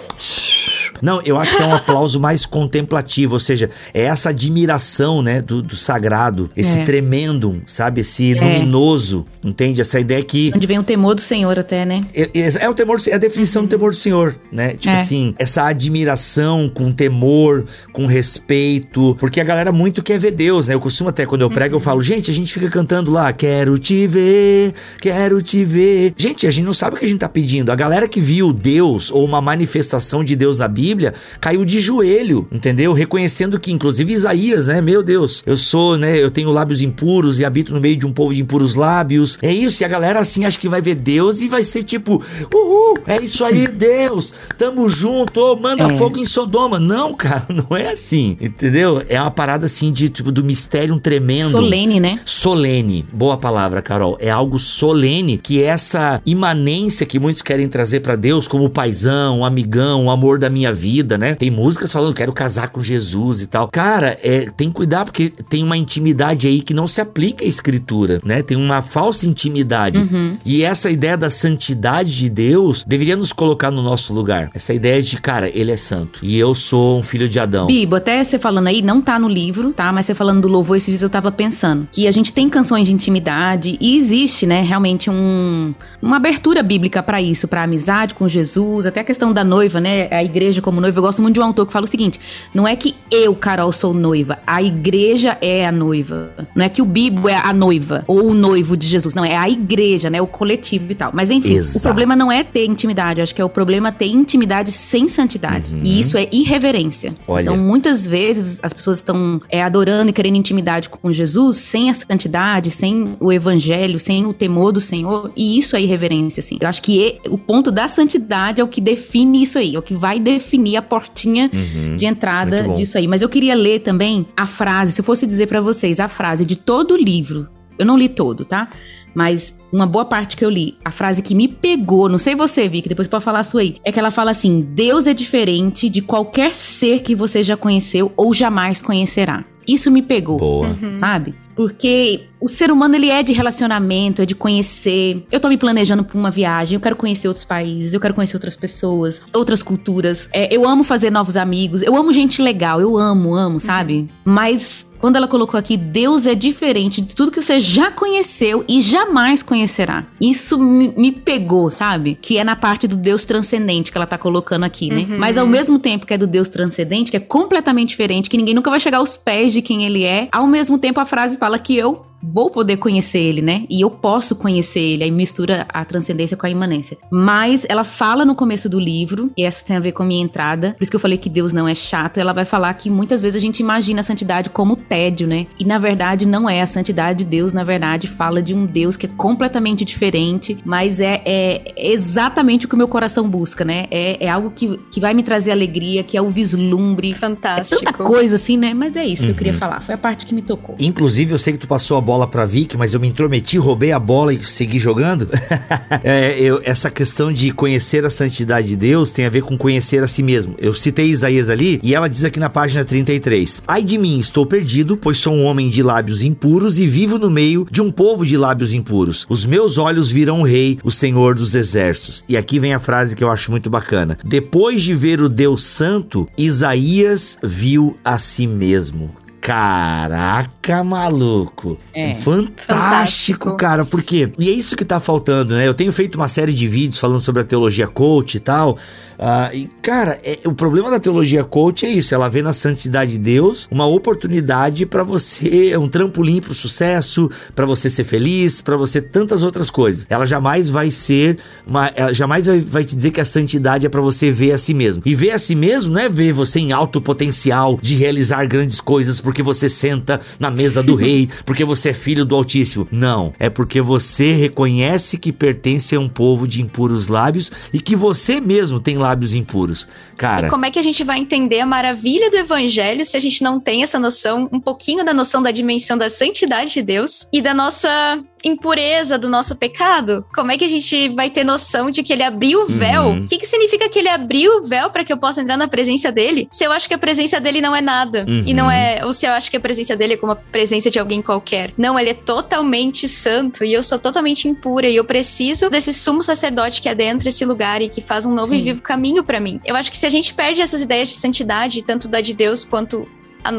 não, 1.02 1.22
eu 1.24 1.38
acho 1.38 1.56
que 1.56 1.64
é 1.64 1.66
um 1.66 1.76
aplauso 1.76 2.20
mais 2.20 2.46
contemplativo, 2.46 3.34
ou 3.34 3.40
seja, 3.40 3.70
é 3.94 4.04
essa 4.04 4.30
admiração, 4.30 5.22
né, 5.22 5.42
do, 5.42 5.62
do 5.62 5.76
sagrado, 5.76 6.50
esse 6.56 6.80
é. 6.80 6.84
tremendo, 6.84 7.62
sabe, 7.66 8.02
esse 8.02 8.38
é. 8.38 8.42
luminoso, 8.42 9.26
entende? 9.46 9.82
Essa 9.82 10.00
ideia 10.00 10.24
que... 10.24 10.52
Onde 10.56 10.68
vem 10.68 10.80
o 10.80 10.84
temor 10.84 11.16
do 11.16 11.22
Senhor 11.22 11.58
até, 11.60 11.86
né? 11.86 12.02
É, 12.14 12.30
é, 12.34 12.66
é 12.66 12.70
o 12.70 12.74
temor, 12.74 13.00
é 13.08 13.14
a 13.14 13.18
definição 13.18 13.64
do 13.64 13.70
temor 13.70 13.92
do 13.92 13.96
Senhor, 13.96 14.36
né? 14.52 14.72
Tipo 14.72 14.90
é. 14.90 14.94
assim, 14.94 15.36
essa 15.38 15.66
admiração 15.66 16.70
com 16.70 16.92
temor, 16.92 17.66
com 17.92 18.06
respeito, 18.06 19.16
porque 19.20 19.40
a 19.40 19.44
galera 19.44 19.72
muito 19.72 20.04
quer 20.04 20.20
ver 20.20 20.32
Deus, 20.32 20.68
né? 20.68 20.74
Eu 20.74 20.80
costumo 20.80 21.10
até, 21.10 21.26
quando 21.26 21.42
eu 21.42 21.50
prego, 21.50 21.76
uhum. 21.76 21.80
eu 21.80 21.84
falo, 21.84 22.02
gente, 22.02 22.32
a 22.32 22.34
gente 22.34 22.54
fica 22.54 22.70
cantando 22.70 23.12
lá, 23.12 23.32
quero 23.34 23.78
te 23.78 24.08
ver, 24.08 24.74
quero 25.02 25.42
te 25.42 25.64
ver. 25.64 26.14
Gente, 26.18 26.48
a 26.48 26.52
gente 26.52 26.66
não 26.66 26.74
sabe 26.74 26.96
o 26.96 27.00
que 27.00 27.06
a 27.06 27.08
gente 27.08 27.20
tá 27.20 27.30
pedindo. 27.30 27.72
A 27.72 27.76
galera 27.76 28.08
que 28.08 28.20
viu 28.20 28.52
Deus 28.54 29.12
ou 29.12 29.24
uma 29.24 29.42
manifestação 29.42 30.24
de 30.24 30.36
Deus 30.36 30.60
na 30.60 30.68
Bíblia, 30.68 30.87
Bíblia, 30.88 31.14
caiu 31.42 31.66
de 31.66 31.82
joelho, 31.82 32.48
entendeu? 32.50 32.94
Reconhecendo 32.94 33.60
que, 33.60 33.74
inclusive, 33.74 34.14
Isaías, 34.14 34.68
né? 34.68 34.80
Meu 34.80 35.04
Deus, 35.04 35.44
eu 35.46 35.58
sou, 35.58 35.98
né? 35.98 36.18
Eu 36.18 36.32
tenho 36.32 36.50
lábios 36.50 36.82
impuros 36.82 37.40
e 37.40 37.46
habito 37.46 37.74
no 37.74 37.82
meio 37.82 37.98
de 37.98 38.06
um 38.06 38.14
povo 38.14 38.34
de 38.34 38.42
impuros 38.42 38.74
lábios. 38.74 39.38
É 39.42 39.54
isso, 39.54 39.84
e 39.84 39.86
a 39.86 39.88
galera 39.90 40.20
assim 40.20 40.46
acha 40.46 40.58
que 40.58 40.70
vai 40.70 40.82
ver 40.82 40.96
Deus 40.96 41.42
e 41.42 41.50
vai 41.50 41.62
ser 41.62 41.84
tipo, 41.84 42.24
uhul, 42.54 42.98
é 43.06 43.22
isso 43.22 43.44
aí, 43.44 43.68
Deus, 43.68 44.34
tamo 44.58 44.88
junto, 44.88 45.42
oh, 45.42 45.58
manda 45.58 45.84
é. 45.84 45.98
fogo 45.98 46.18
em 46.18 46.26
Sodoma. 46.26 46.80
Não, 46.80 47.14
cara, 47.14 47.46
não 47.52 47.76
é 47.76 47.92
assim, 47.92 48.38
entendeu? 48.40 49.04
É 49.10 49.20
uma 49.20 49.32
parada 49.32 49.66
assim 49.66 49.92
de 49.92 50.08
tipo 50.08 50.32
do 50.32 50.44
mistério 50.44 50.96
um 50.96 51.00
tremendo. 51.00 51.52
Solene, 51.52 52.00
né? 52.00 52.16
Solene, 52.24 53.06
boa 53.12 53.36
palavra, 53.36 53.82
Carol. 53.82 54.18
É 54.22 54.30
algo 54.30 54.58
solene 54.58 55.38
que 55.38 55.62
essa 55.62 56.22
imanência 56.26 57.06
que 57.06 57.20
muitos 57.20 57.42
querem 57.42 57.68
trazer 57.68 58.00
para 58.00 58.16
Deus 58.16 58.48
como 58.48 58.70
paizão, 58.70 59.44
amigão, 59.44 60.06
o 60.06 60.12
amor 60.12 60.40
da 60.40 60.50
minha 60.50 60.74
vida, 60.78 61.18
né? 61.18 61.36
Tem 61.36 61.52
músicas 61.52 61.92
falando, 61.92 62.14
quero 62.14 62.32
casar 62.32 62.70
com 62.70 62.84
Jesus 62.84 63.42
e 63.42 63.48
tal. 63.48 63.68
Cara, 63.68 64.18
é, 64.24 64.50
tem 64.56 64.70
que 64.70 64.76
cuidar 64.76 65.04
porque 65.04 65.30
tem 65.50 65.64
uma 65.64 65.76
intimidade 65.76 66.48
aí 66.48 66.62
que 66.62 66.74
não 66.74 66.88
se 66.88 67.02
aplica 67.02 67.44
à 67.44 67.48
escritura, 67.48 68.22
né? 68.24 68.42
Tem 68.42 68.56
uma 68.56 68.82
falsa 68.82 69.28
intimidade. 69.28 70.00
Uhum. 70.00 70.38
E 70.46 70.64
essa 70.64 70.90
ideia 70.90 71.18
da 71.18 71.30
santidade 71.30 72.16
de 72.16 72.30
Deus 72.30 72.86
deveria 72.88 73.16
nos 73.16 73.34
colocar 73.34 73.72
no 73.72 73.82
nosso 73.82 74.14
lugar. 74.14 74.50
Essa 74.54 74.74
ideia 74.74 75.02
de, 75.02 75.18
cara, 75.20 75.50
ele 75.54 75.72
é 75.72 75.78
santo 75.78 76.20
e 76.24 76.38
eu 76.38 76.54
sou 76.54 77.00
um 77.00 77.04
filho 77.04 77.28
de 77.28 77.40
Adão. 77.40 77.68
Bibo, 77.68 77.96
até 77.96 78.24
você 78.24 78.38
falando 78.38 78.68
aí, 78.68 78.82
não 78.82 79.02
tá 79.02 79.18
no 79.18 79.28
livro, 79.28 79.74
tá? 79.74 79.92
Mas 79.92 80.06
você 80.06 80.14
falando 80.14 80.42
do 80.42 80.48
louvor 80.48 80.78
esses 80.78 80.90
dias 80.90 81.02
eu 81.02 81.10
tava 81.10 81.32
pensando 81.32 81.88
que 81.92 82.08
a 82.08 82.12
gente 82.12 82.32
tem 82.32 82.50
canções 82.50 82.88
de 82.88 82.94
intimidade 82.94 83.78
e 83.80 83.98
existe, 83.98 84.46
né, 84.46 84.62
realmente 84.62 85.10
um, 85.10 85.74
uma 86.02 86.18
abertura 86.18 86.62
bíblica 86.62 87.02
para 87.02 87.22
isso, 87.22 87.48
para 87.48 87.64
amizade 87.64 88.14
com 88.14 88.28
Jesus, 88.28 88.86
até 88.86 89.02
a 89.02 89.04
questão 89.04 89.34
da 89.34 89.44
noiva, 89.44 89.80
né? 89.80 90.08
A 90.12 90.24
igreja 90.24 90.62
como 90.68 90.82
noiva. 90.82 91.00
Eu 91.00 91.04
gosto 91.04 91.22
muito 91.22 91.36
de 91.36 91.40
um 91.40 91.44
autor 91.44 91.66
que 91.66 91.72
fala 91.72 91.86
o 91.86 91.88
seguinte: 91.88 92.20
não 92.54 92.68
é 92.68 92.76
que 92.76 92.94
eu, 93.10 93.34
Carol, 93.34 93.72
sou 93.72 93.94
noiva, 93.94 94.40
a 94.46 94.62
igreja 94.62 95.38
é 95.40 95.66
a 95.66 95.72
noiva. 95.72 96.30
Não 96.54 96.66
é 96.66 96.68
que 96.68 96.82
o 96.82 96.86
Bibo 96.86 97.30
é 97.30 97.36
a 97.36 97.54
noiva 97.54 98.04
ou 98.06 98.32
o 98.32 98.34
noivo 98.34 98.76
de 98.76 98.86
Jesus. 98.86 99.14
Não, 99.14 99.24
é 99.24 99.38
a 99.38 99.50
igreja, 99.50 100.10
né? 100.10 100.22
O 100.22 100.28
coletivo 100.28 100.92
e 100.92 100.96
tal. 100.96 101.12
Mas 101.14 101.32
enfim, 101.32 101.54
Exato. 101.54 101.80
o 101.80 101.82
problema 101.82 102.18
não 102.18 102.30
é 102.30 102.44
ter 102.44 102.66
intimidade. 102.66 103.22
Eu 103.22 103.24
acho 103.24 103.34
que 103.34 103.42
é 103.42 103.46
o 103.46 103.50
problema 103.50 103.94
ter 103.94 104.08
intimidade 104.08 104.74
sem 104.74 105.08
santidade. 105.08 105.74
Uhum. 105.74 105.82
E 105.84 106.02
isso 106.02 106.18
é 106.18 106.28
irreverência. 106.34 107.16
Olha. 107.26 107.44
Então, 107.44 107.58
muitas 107.58 108.06
vezes 108.06 108.60
as 108.62 108.74
pessoas 108.74 108.98
estão 108.98 109.42
é, 109.50 109.64
adorando 109.64 110.10
e 110.10 110.14
querendo 110.14 110.36
intimidade 110.36 110.90
com 110.90 111.14
Jesus 111.14 111.58
sem 111.58 111.90
a 111.90 111.94
santidade, 111.94 112.72
sem 112.72 113.16
o 113.22 113.32
evangelho, 113.32 114.00
sem 114.00 114.26
o 114.26 114.34
temor 114.34 114.74
do 114.74 114.82
Senhor. 114.82 115.32
E 115.34 115.58
isso 115.58 115.78
é 115.78 115.82
irreverência, 115.82 116.42
assim. 116.42 116.58
Eu 116.60 116.68
acho 116.68 116.82
que 116.82 117.20
o 117.30 117.38
ponto 117.38 117.72
da 117.72 117.88
santidade 117.88 118.60
é 118.60 118.64
o 118.64 118.68
que 118.68 118.82
define 118.82 119.42
isso 119.42 119.58
aí, 119.58 119.74
é 119.74 119.80
o 119.80 119.82
que 119.82 119.94
vai 119.94 120.20
definir 120.20 120.57
definir 120.58 120.78
a 120.78 120.82
portinha 120.82 121.50
uhum, 121.54 121.96
de 121.96 122.06
entrada 122.06 122.68
disso 122.70 122.98
aí. 122.98 123.08
Mas 123.08 123.22
eu 123.22 123.30
queria 123.30 123.56
ler 123.56 123.80
também 123.80 124.26
a 124.36 124.48
frase, 124.48 124.92
se 124.92 125.02
eu 125.02 125.06
fosse 125.06 125.26
dizer 125.26 125.48
para 125.48 125.62
vocês 125.62 126.00
a 126.00 126.08
frase 126.08 126.46
de 126.46 126.56
todo 126.56 126.96
o 126.96 126.98
livro. 126.98 127.48
Eu 127.78 127.86
não 127.86 127.98
li 127.98 128.10
todo, 128.10 128.44
tá? 128.44 128.70
Mas 129.14 129.58
uma 129.72 129.86
boa 129.86 130.06
parte 130.06 130.36
que 130.36 130.44
eu 130.44 130.50
li, 130.50 130.78
a 130.84 130.92
frase 130.92 131.22
que 131.22 131.34
me 131.34 131.48
pegou, 131.48 132.10
não 132.10 132.18
sei 132.18 132.36
você, 132.36 132.68
Vi, 132.68 132.82
que 132.82 132.90
depois 132.90 133.08
pode 133.08 133.24
falar 133.24 133.40
a 133.40 133.44
sua 133.44 133.62
aí, 133.62 133.78
é 133.84 133.92
que 133.92 134.00
ela 134.00 134.12
fala 134.12 134.32
assim: 134.32 134.62
Deus 134.62 135.08
é 135.08 135.14
diferente 135.14 135.90
de 135.90 136.02
qualquer 136.02 136.54
ser 136.54 137.02
que 137.02 137.16
você 137.16 137.42
já 137.44 137.56
conheceu 137.56 138.12
ou 138.18 138.34
jamais 138.34 138.82
conhecerá. 138.82 139.46
Isso 139.68 139.92
me 139.92 140.02
pegou, 140.02 140.38
Boa. 140.38 140.76
Sabe? 140.96 141.36
Porque 141.58 142.26
o 142.40 142.48
ser 142.48 142.72
humano 142.72 142.96
ele 142.96 143.10
é 143.10 143.24
de 143.24 143.34
relacionamento, 143.34 144.22
é 144.22 144.26
de 144.28 144.36
conhecer. 144.36 145.26
Eu 145.32 145.40
tô 145.40 145.50
me 145.50 145.58
planejando 145.58 146.04
pra 146.04 146.16
uma 146.16 146.30
viagem, 146.30 146.76
eu 146.76 146.80
quero 146.80 146.96
conhecer 146.96 147.28
outros 147.28 147.44
países, 147.44 147.96
eu 147.96 148.00
quero 148.00 148.14
conhecer 148.14 148.36
outras 148.36 148.56
pessoas, 148.56 149.24
outras 149.34 149.64
culturas. 149.64 150.30
É, 150.32 150.56
eu 150.56 150.68
amo 150.68 150.84
fazer 150.84 151.10
novos 151.10 151.36
amigos, 151.36 151.82
eu 151.82 151.96
amo 151.96 152.14
gente 152.14 152.44
legal, 152.44 152.80
eu 152.80 152.96
amo, 152.96 153.34
amo, 153.34 153.60
sabe? 153.60 154.08
Mas 154.24 154.86
quando 155.00 155.16
ela 155.16 155.28
colocou 155.28 155.58
aqui, 155.60 155.78
Deus 155.78 156.26
é 156.26 156.36
diferente 156.36 157.02
de 157.02 157.16
tudo 157.16 157.32
que 157.32 157.42
você 157.42 157.60
já 157.60 157.92
conheceu 157.92 158.64
e 158.68 158.82
jamais 158.82 159.44
conhecerá. 159.44 160.06
Isso 160.20 160.58
me, 160.58 160.94
me 160.98 161.12
pegou, 161.12 161.70
sabe? 161.70 162.18
Que 162.22 162.38
é 162.38 162.44
na 162.44 162.56
parte 162.56 162.88
do 162.88 162.96
Deus 162.96 163.26
transcendente 163.26 163.92
que 163.92 163.98
ela 163.98 164.08
tá 164.08 164.18
colocando 164.18 164.64
aqui, 164.64 164.90
né? 164.90 165.06
Uhum. 165.10 165.18
Mas 165.18 165.38
ao 165.38 165.46
mesmo 165.48 165.80
tempo 165.80 166.06
que 166.06 166.14
é 166.14 166.18
do 166.18 166.28
Deus 166.28 166.50
transcendente, 166.50 167.12
que 167.12 167.18
é 167.18 167.20
completamente 167.20 167.90
diferente, 167.90 168.30
que 168.30 168.38
ninguém 168.38 168.56
nunca 168.56 168.70
vai 168.70 168.80
chegar 168.80 168.98
aos 168.98 169.16
pés 169.16 169.54
de 169.54 169.62
quem 169.62 169.86
ele 169.86 170.04
é, 170.04 170.28
ao 170.32 170.48
mesmo 170.48 170.78
tempo 170.78 171.00
a 171.00 171.06
frase 171.06 171.38
fala 171.38 171.60
que 171.60 171.76
eu 171.76 172.06
vou 172.22 172.50
poder 172.50 172.78
conhecer 172.78 173.20
ele, 173.20 173.42
né? 173.42 173.66
E 173.70 173.82
eu 173.82 173.90
posso 173.90 174.36
conhecer 174.36 174.80
ele, 174.80 175.04
aí 175.04 175.12
mistura 175.12 175.66
a 175.70 175.86
transcendência 175.86 176.36
com 176.36 176.46
a 176.46 176.50
imanência. 176.50 176.98
Mas 177.12 177.66
ela 177.70 177.84
fala 177.84 178.26
no 178.26 178.36
começo 178.36 178.70
do 178.70 178.80
livro, 178.80 179.32
e 179.38 179.44
essa 179.44 179.66
tem 179.66 179.76
a 179.76 179.80
ver 179.80 179.92
com 179.92 180.04
a 180.04 180.06
minha 180.06 180.24
entrada, 180.24 180.74
por 180.78 180.84
isso 180.84 180.92
que 180.92 180.96
eu 180.96 181.00
falei 181.00 181.18
que 181.18 181.30
Deus 181.30 181.54
não 181.54 181.68
é 181.68 181.76
chato, 181.76 182.18
ela 182.18 182.34
vai 182.34 182.46
falar 182.46 182.74
que 182.74 182.90
muitas 182.90 183.22
vezes 183.22 183.38
a 183.38 183.42
gente 183.42 183.60
imagina 183.60 184.02
a 184.02 184.04
santidade 184.04 184.50
como 184.50 184.76
tédio, 184.76 185.28
né? 185.28 185.48
E 185.60 185.66
na 185.66 185.78
verdade 185.78 186.26
não 186.26 186.50
é. 186.50 186.62
A 186.62 186.68
santidade 186.68 187.20
de 187.20 187.26
Deus, 187.26 187.54
na 187.54 187.64
verdade, 187.64 188.08
fala 188.08 188.42
de 188.42 188.54
um 188.54 188.66
Deus 188.66 188.98
que 188.98 189.06
é 189.06 189.10
completamente 189.10 189.86
diferente, 189.86 190.58
mas 190.66 191.00
é, 191.00 191.22
é 191.26 191.74
exatamente 191.78 192.66
o 192.66 192.70
que 192.70 192.76
o 192.76 192.78
meu 192.78 192.88
coração 192.88 193.28
busca, 193.30 193.64
né? 193.64 193.86
É, 193.92 194.26
é 194.26 194.30
algo 194.30 194.52
que, 194.52 194.78
que 194.92 195.00
vai 195.00 195.14
me 195.14 195.24
trazer 195.24 195.52
alegria, 195.52 196.04
que 196.04 196.18
é 196.18 196.22
o 196.22 196.30
vislumbre. 196.30 197.14
Fantástico. 197.14 197.82
É 197.82 197.92
tanta 197.92 198.04
coisa 198.04 198.36
assim, 198.36 198.58
né? 198.58 198.74
Mas 198.74 198.96
é 198.96 199.06
isso 199.06 199.22
uhum. 199.22 199.28
que 199.28 199.32
eu 199.32 199.38
queria 199.38 199.54
uhum. 199.54 199.60
falar. 199.60 199.82
Foi 199.82 199.96
a 199.96 199.98
parte 199.98 200.26
que 200.26 200.34
me 200.34 200.42
tocou. 200.42 200.76
Inclusive, 200.80 201.34
eu 201.34 201.38
sei 201.38 201.54
que 201.54 201.60
tu 201.60 201.68
passou 201.68 201.98
a 201.98 202.02
bola 202.02 202.17
pra 202.26 202.46
Vic, 202.46 202.78
mas 202.78 202.94
eu 202.94 203.00
me 203.00 203.10
intrometi, 203.10 203.58
roubei 203.58 203.92
a 203.92 204.00
bola 204.00 204.34
e 204.34 204.44
segui 204.44 204.80
jogando. 204.80 205.30
é, 206.04 206.40
eu, 206.40 206.62
essa 206.64 206.90
questão 206.90 207.32
de 207.32 207.52
conhecer 207.52 208.06
a 208.06 208.10
santidade 208.10 208.70
de 208.70 208.76
Deus 208.76 209.12
tem 209.12 209.26
a 209.26 209.30
ver 209.30 209.44
com 209.44 209.58
conhecer 209.58 210.02
a 210.02 210.08
si 210.08 210.24
mesmo. 210.24 210.56
Eu 210.58 210.74
citei 210.74 211.10
Isaías 211.10 211.50
ali 211.50 211.80
e 211.84 211.94
ela 211.94 212.08
diz 212.08 212.24
aqui 212.24 212.40
na 212.40 212.50
página 212.50 212.86
33: 212.86 213.62
Ai 213.68 213.84
de 213.84 213.98
mim, 213.98 214.18
estou 214.18 214.46
perdido, 214.46 214.96
pois 214.96 215.18
sou 215.18 215.34
um 215.34 215.44
homem 215.44 215.70
de 215.70 215.84
lábios 215.84 216.24
impuros 216.24 216.80
e 216.80 216.88
vivo 216.88 217.20
no 217.20 217.30
meio 217.30 217.68
de 217.70 217.82
um 217.82 217.92
povo 217.92 218.26
de 218.26 218.38
lábios 218.38 218.74
impuros. 218.74 219.26
Os 219.30 219.46
meus 219.46 219.78
olhos 219.78 220.12
viram 220.12 220.40
o 220.40 220.44
Rei, 220.44 220.80
o 220.84 220.92
Senhor 220.92 221.36
dos 221.36 221.54
Exércitos. 221.54 222.24
E 222.30 222.38
aqui 222.38 222.60
vem 222.60 222.74
a 222.74 222.80
frase 222.80 223.16
que 223.16 223.24
eu 223.24 223.30
acho 223.30 223.52
muito 223.52 223.70
bacana. 223.70 224.18
Depois 224.24 224.82
de 224.82 224.94
ver 224.94 225.20
o 225.20 225.28
Deus 225.28 225.64
Santo, 225.64 226.28
Isaías 226.38 227.38
viu 227.44 227.98
a 228.06 228.18
si 228.18 228.48
mesmo. 228.48 229.27
Caraca, 229.48 230.84
maluco. 230.84 231.78
É, 231.94 232.14
fantástico, 232.16 232.68
fantástico, 232.68 233.56
cara. 233.56 233.86
Por 233.86 234.04
quê? 234.04 234.30
E 234.38 234.50
é 234.50 234.52
isso 234.52 234.76
que 234.76 234.84
tá 234.84 235.00
faltando, 235.00 235.56
né? 235.56 235.66
Eu 235.66 235.74
tenho 235.74 235.94
feito 235.94 236.16
uma 236.16 236.28
série 236.28 236.52
de 236.54 236.68
vídeos 236.68 237.00
falando 237.00 237.22
sobre 237.22 237.44
a 237.44 237.46
teologia 237.46 237.88
coach 237.88 238.36
e 238.36 238.40
tal. 238.42 238.78
Uh, 239.18 239.56
e, 239.56 239.70
cara, 239.82 240.20
é, 240.24 240.40
o 240.46 240.54
problema 240.54 240.92
da 240.92 241.00
teologia 241.00 241.44
coach 241.46 241.86
é 241.86 241.90
isso. 241.90 242.14
Ela 242.14 242.28
vê 242.28 242.42
na 242.42 242.52
santidade 242.52 243.12
de 243.12 243.18
Deus 243.18 243.70
uma 243.72 243.86
oportunidade 243.86 244.86
para 244.86 245.02
você, 245.02 245.76
um 245.78 245.88
trampolim 245.88 246.42
pro 246.42 246.54
sucesso, 246.54 247.30
para 247.56 247.66
você 247.66 247.90
ser 247.90 248.04
feliz, 248.04 248.60
para 248.62 248.76
você 248.76 249.02
tantas 249.02 249.44
outras 249.44 249.70
coisas. 249.70 250.06
Ela 250.10 250.26
jamais 250.26 250.70
vai 250.70 250.92
ser 250.92 251.38
uma. 251.66 251.90
Ela 251.96 252.14
jamais 252.14 252.46
vai, 252.46 252.60
vai 252.60 252.84
te 252.84 252.96
dizer 252.96 253.12
que 253.12 253.22
a 253.22 253.26
santidade 253.26 253.86
é 253.86 253.90
para 253.90 254.02
você 254.02 254.30
ver 254.30 254.52
a 254.52 254.58
si 254.58 254.74
mesmo. 254.74 255.02
E 255.06 255.16
ver 255.16 255.32
a 255.32 255.38
si 255.38 255.56
mesmo 255.56 255.94
não 255.94 256.02
é 256.02 256.10
ver 256.10 256.34
você 256.34 256.60
em 256.60 256.74
alto 256.74 257.02
potencial 257.02 257.80
de 257.82 257.96
realizar 257.96 258.46
grandes 258.46 258.82
coisas, 258.82 259.22
porque 259.22 259.37
porque 259.38 259.44
você 259.44 259.70
senta 259.70 260.20
na 260.40 260.50
mesa 260.50 260.82
do 260.82 260.96
rei, 260.96 261.30
porque 261.46 261.64
você 261.64 261.90
é 261.90 261.94
filho 261.94 262.26
do 262.26 262.36
Altíssimo. 262.36 262.88
Não, 262.92 263.32
é 263.38 263.52
porque 263.52 263.80
você 263.80 264.32
reconhece 264.32 265.20
que 265.20 265.32
pertence 265.32 265.96
a 265.96 266.00
um 266.00 266.10
povo 266.10 266.48
de 266.48 266.60
impuros 266.60 267.08
lábios 267.08 267.52
e 267.72 267.80
que 267.80 267.96
você 267.96 268.42
mesmo 268.42 268.80
tem 268.80 268.98
lábios 268.98 269.36
impuros. 269.36 269.88
Cara. 270.18 270.48
E 270.48 270.50
como 270.50 270.66
é 270.66 270.72
que 270.72 270.80
a 270.80 270.82
gente 270.84 271.04
vai 271.04 271.20
entender 271.20 271.60
a 271.60 271.68
maravilha 271.68 272.32
do 272.32 272.38
evangelho 272.38 273.06
se 273.06 273.16
a 273.16 273.20
gente 273.20 273.44
não 273.44 273.60
tem 273.60 273.84
essa 273.84 274.00
noção, 274.00 274.50
um 274.52 274.60
pouquinho 274.60 275.06
da 275.06 275.14
noção 275.14 275.44
da 275.44 275.52
dimensão 275.52 275.96
da 275.96 276.10
santidade 276.10 276.74
de 276.74 276.82
Deus 276.82 277.28
e 277.32 277.40
da 277.40 277.54
nossa 277.54 278.20
impureza 278.44 279.18
do 279.18 279.30
nosso 279.30 279.56
pecado? 279.56 280.26
Como 280.34 280.52
é 280.52 280.58
que 280.58 280.66
a 280.66 280.70
gente 280.70 281.10
vai 281.10 281.30
ter 281.30 281.44
noção 281.44 281.92
de 281.92 282.04
que 282.04 282.14
ele 282.14 282.24
abriu 282.24 282.64
o 282.64 282.68
véu? 282.68 283.04
Uhum. 283.04 283.24
O 283.24 283.28
que, 283.28 283.38
que 283.38 283.46
significa 283.46 283.90
que 283.90 284.00
ele 284.00 284.10
abriu 284.10 284.58
o 284.58 284.64
véu 284.64 284.90
para 284.90 285.04
que 285.04 285.12
eu 285.12 285.18
possa 285.18 285.42
entrar 285.42 285.58
na 285.58 285.68
presença 285.68 286.12
dele? 286.12 286.48
Se 286.52 286.64
eu 286.64 286.72
acho 286.72 286.88
que 286.88 286.94
a 286.94 286.98
presença 286.98 287.40
dele 287.40 287.62
não 287.62 287.76
é 287.76 287.82
nada. 287.82 288.26
Uhum. 288.28 288.44
E 288.46 288.54
não 288.54 288.66
uhum. 288.66 288.72
é. 288.72 289.06
Ou 289.06 289.12
se 289.12 289.26
eu 289.28 289.34
acho 289.34 289.50
que 289.52 289.58
a 289.58 289.60
presença 289.60 289.96
dele 289.96 290.14
é 290.16 290.18
como 290.18 290.32
a 290.32 290.36
presença 290.36 290.90
de 290.90 291.00
alguém 291.00 291.22
qualquer. 291.22 291.72
Não, 291.78 292.00
ele 292.00 292.10
é 292.10 292.14
totalmente 292.14 293.08
santo 293.08 293.64
e 293.64 293.74
eu 293.74 293.84
sou 293.84 294.00
totalmente 294.00 294.48
impura. 294.48 294.88
E 294.88 294.96
eu 294.96 295.04
preciso 295.04 295.70
desse 295.70 295.94
sumo 295.94 296.24
sacerdote 296.24 296.82
que 296.82 296.90
adentra 296.90 297.30
esse 297.30 297.46
lugar 297.46 297.82
e 297.82 297.90
que 297.90 298.02
faz 298.02 298.26
um 298.26 298.34
novo 298.34 298.54
Sim. 298.54 298.60
e 298.60 298.62
vivo 298.62 298.82
caminho 298.82 299.24
para 299.24 299.40
mim. 299.40 299.60
Eu 299.66 299.76
acho 299.76 299.92
que 299.92 299.98
se 299.98 300.06
a 300.06 300.10
gente 300.10 300.34
perde 300.34 300.62
essas 300.62 300.82
ideias 300.82 301.10
de 301.10 301.16
santidade, 301.16 301.84
tanto 301.84 302.08
da 302.08 302.22
de 302.22 302.34
Deus 302.34 302.64
quanto 302.66 303.08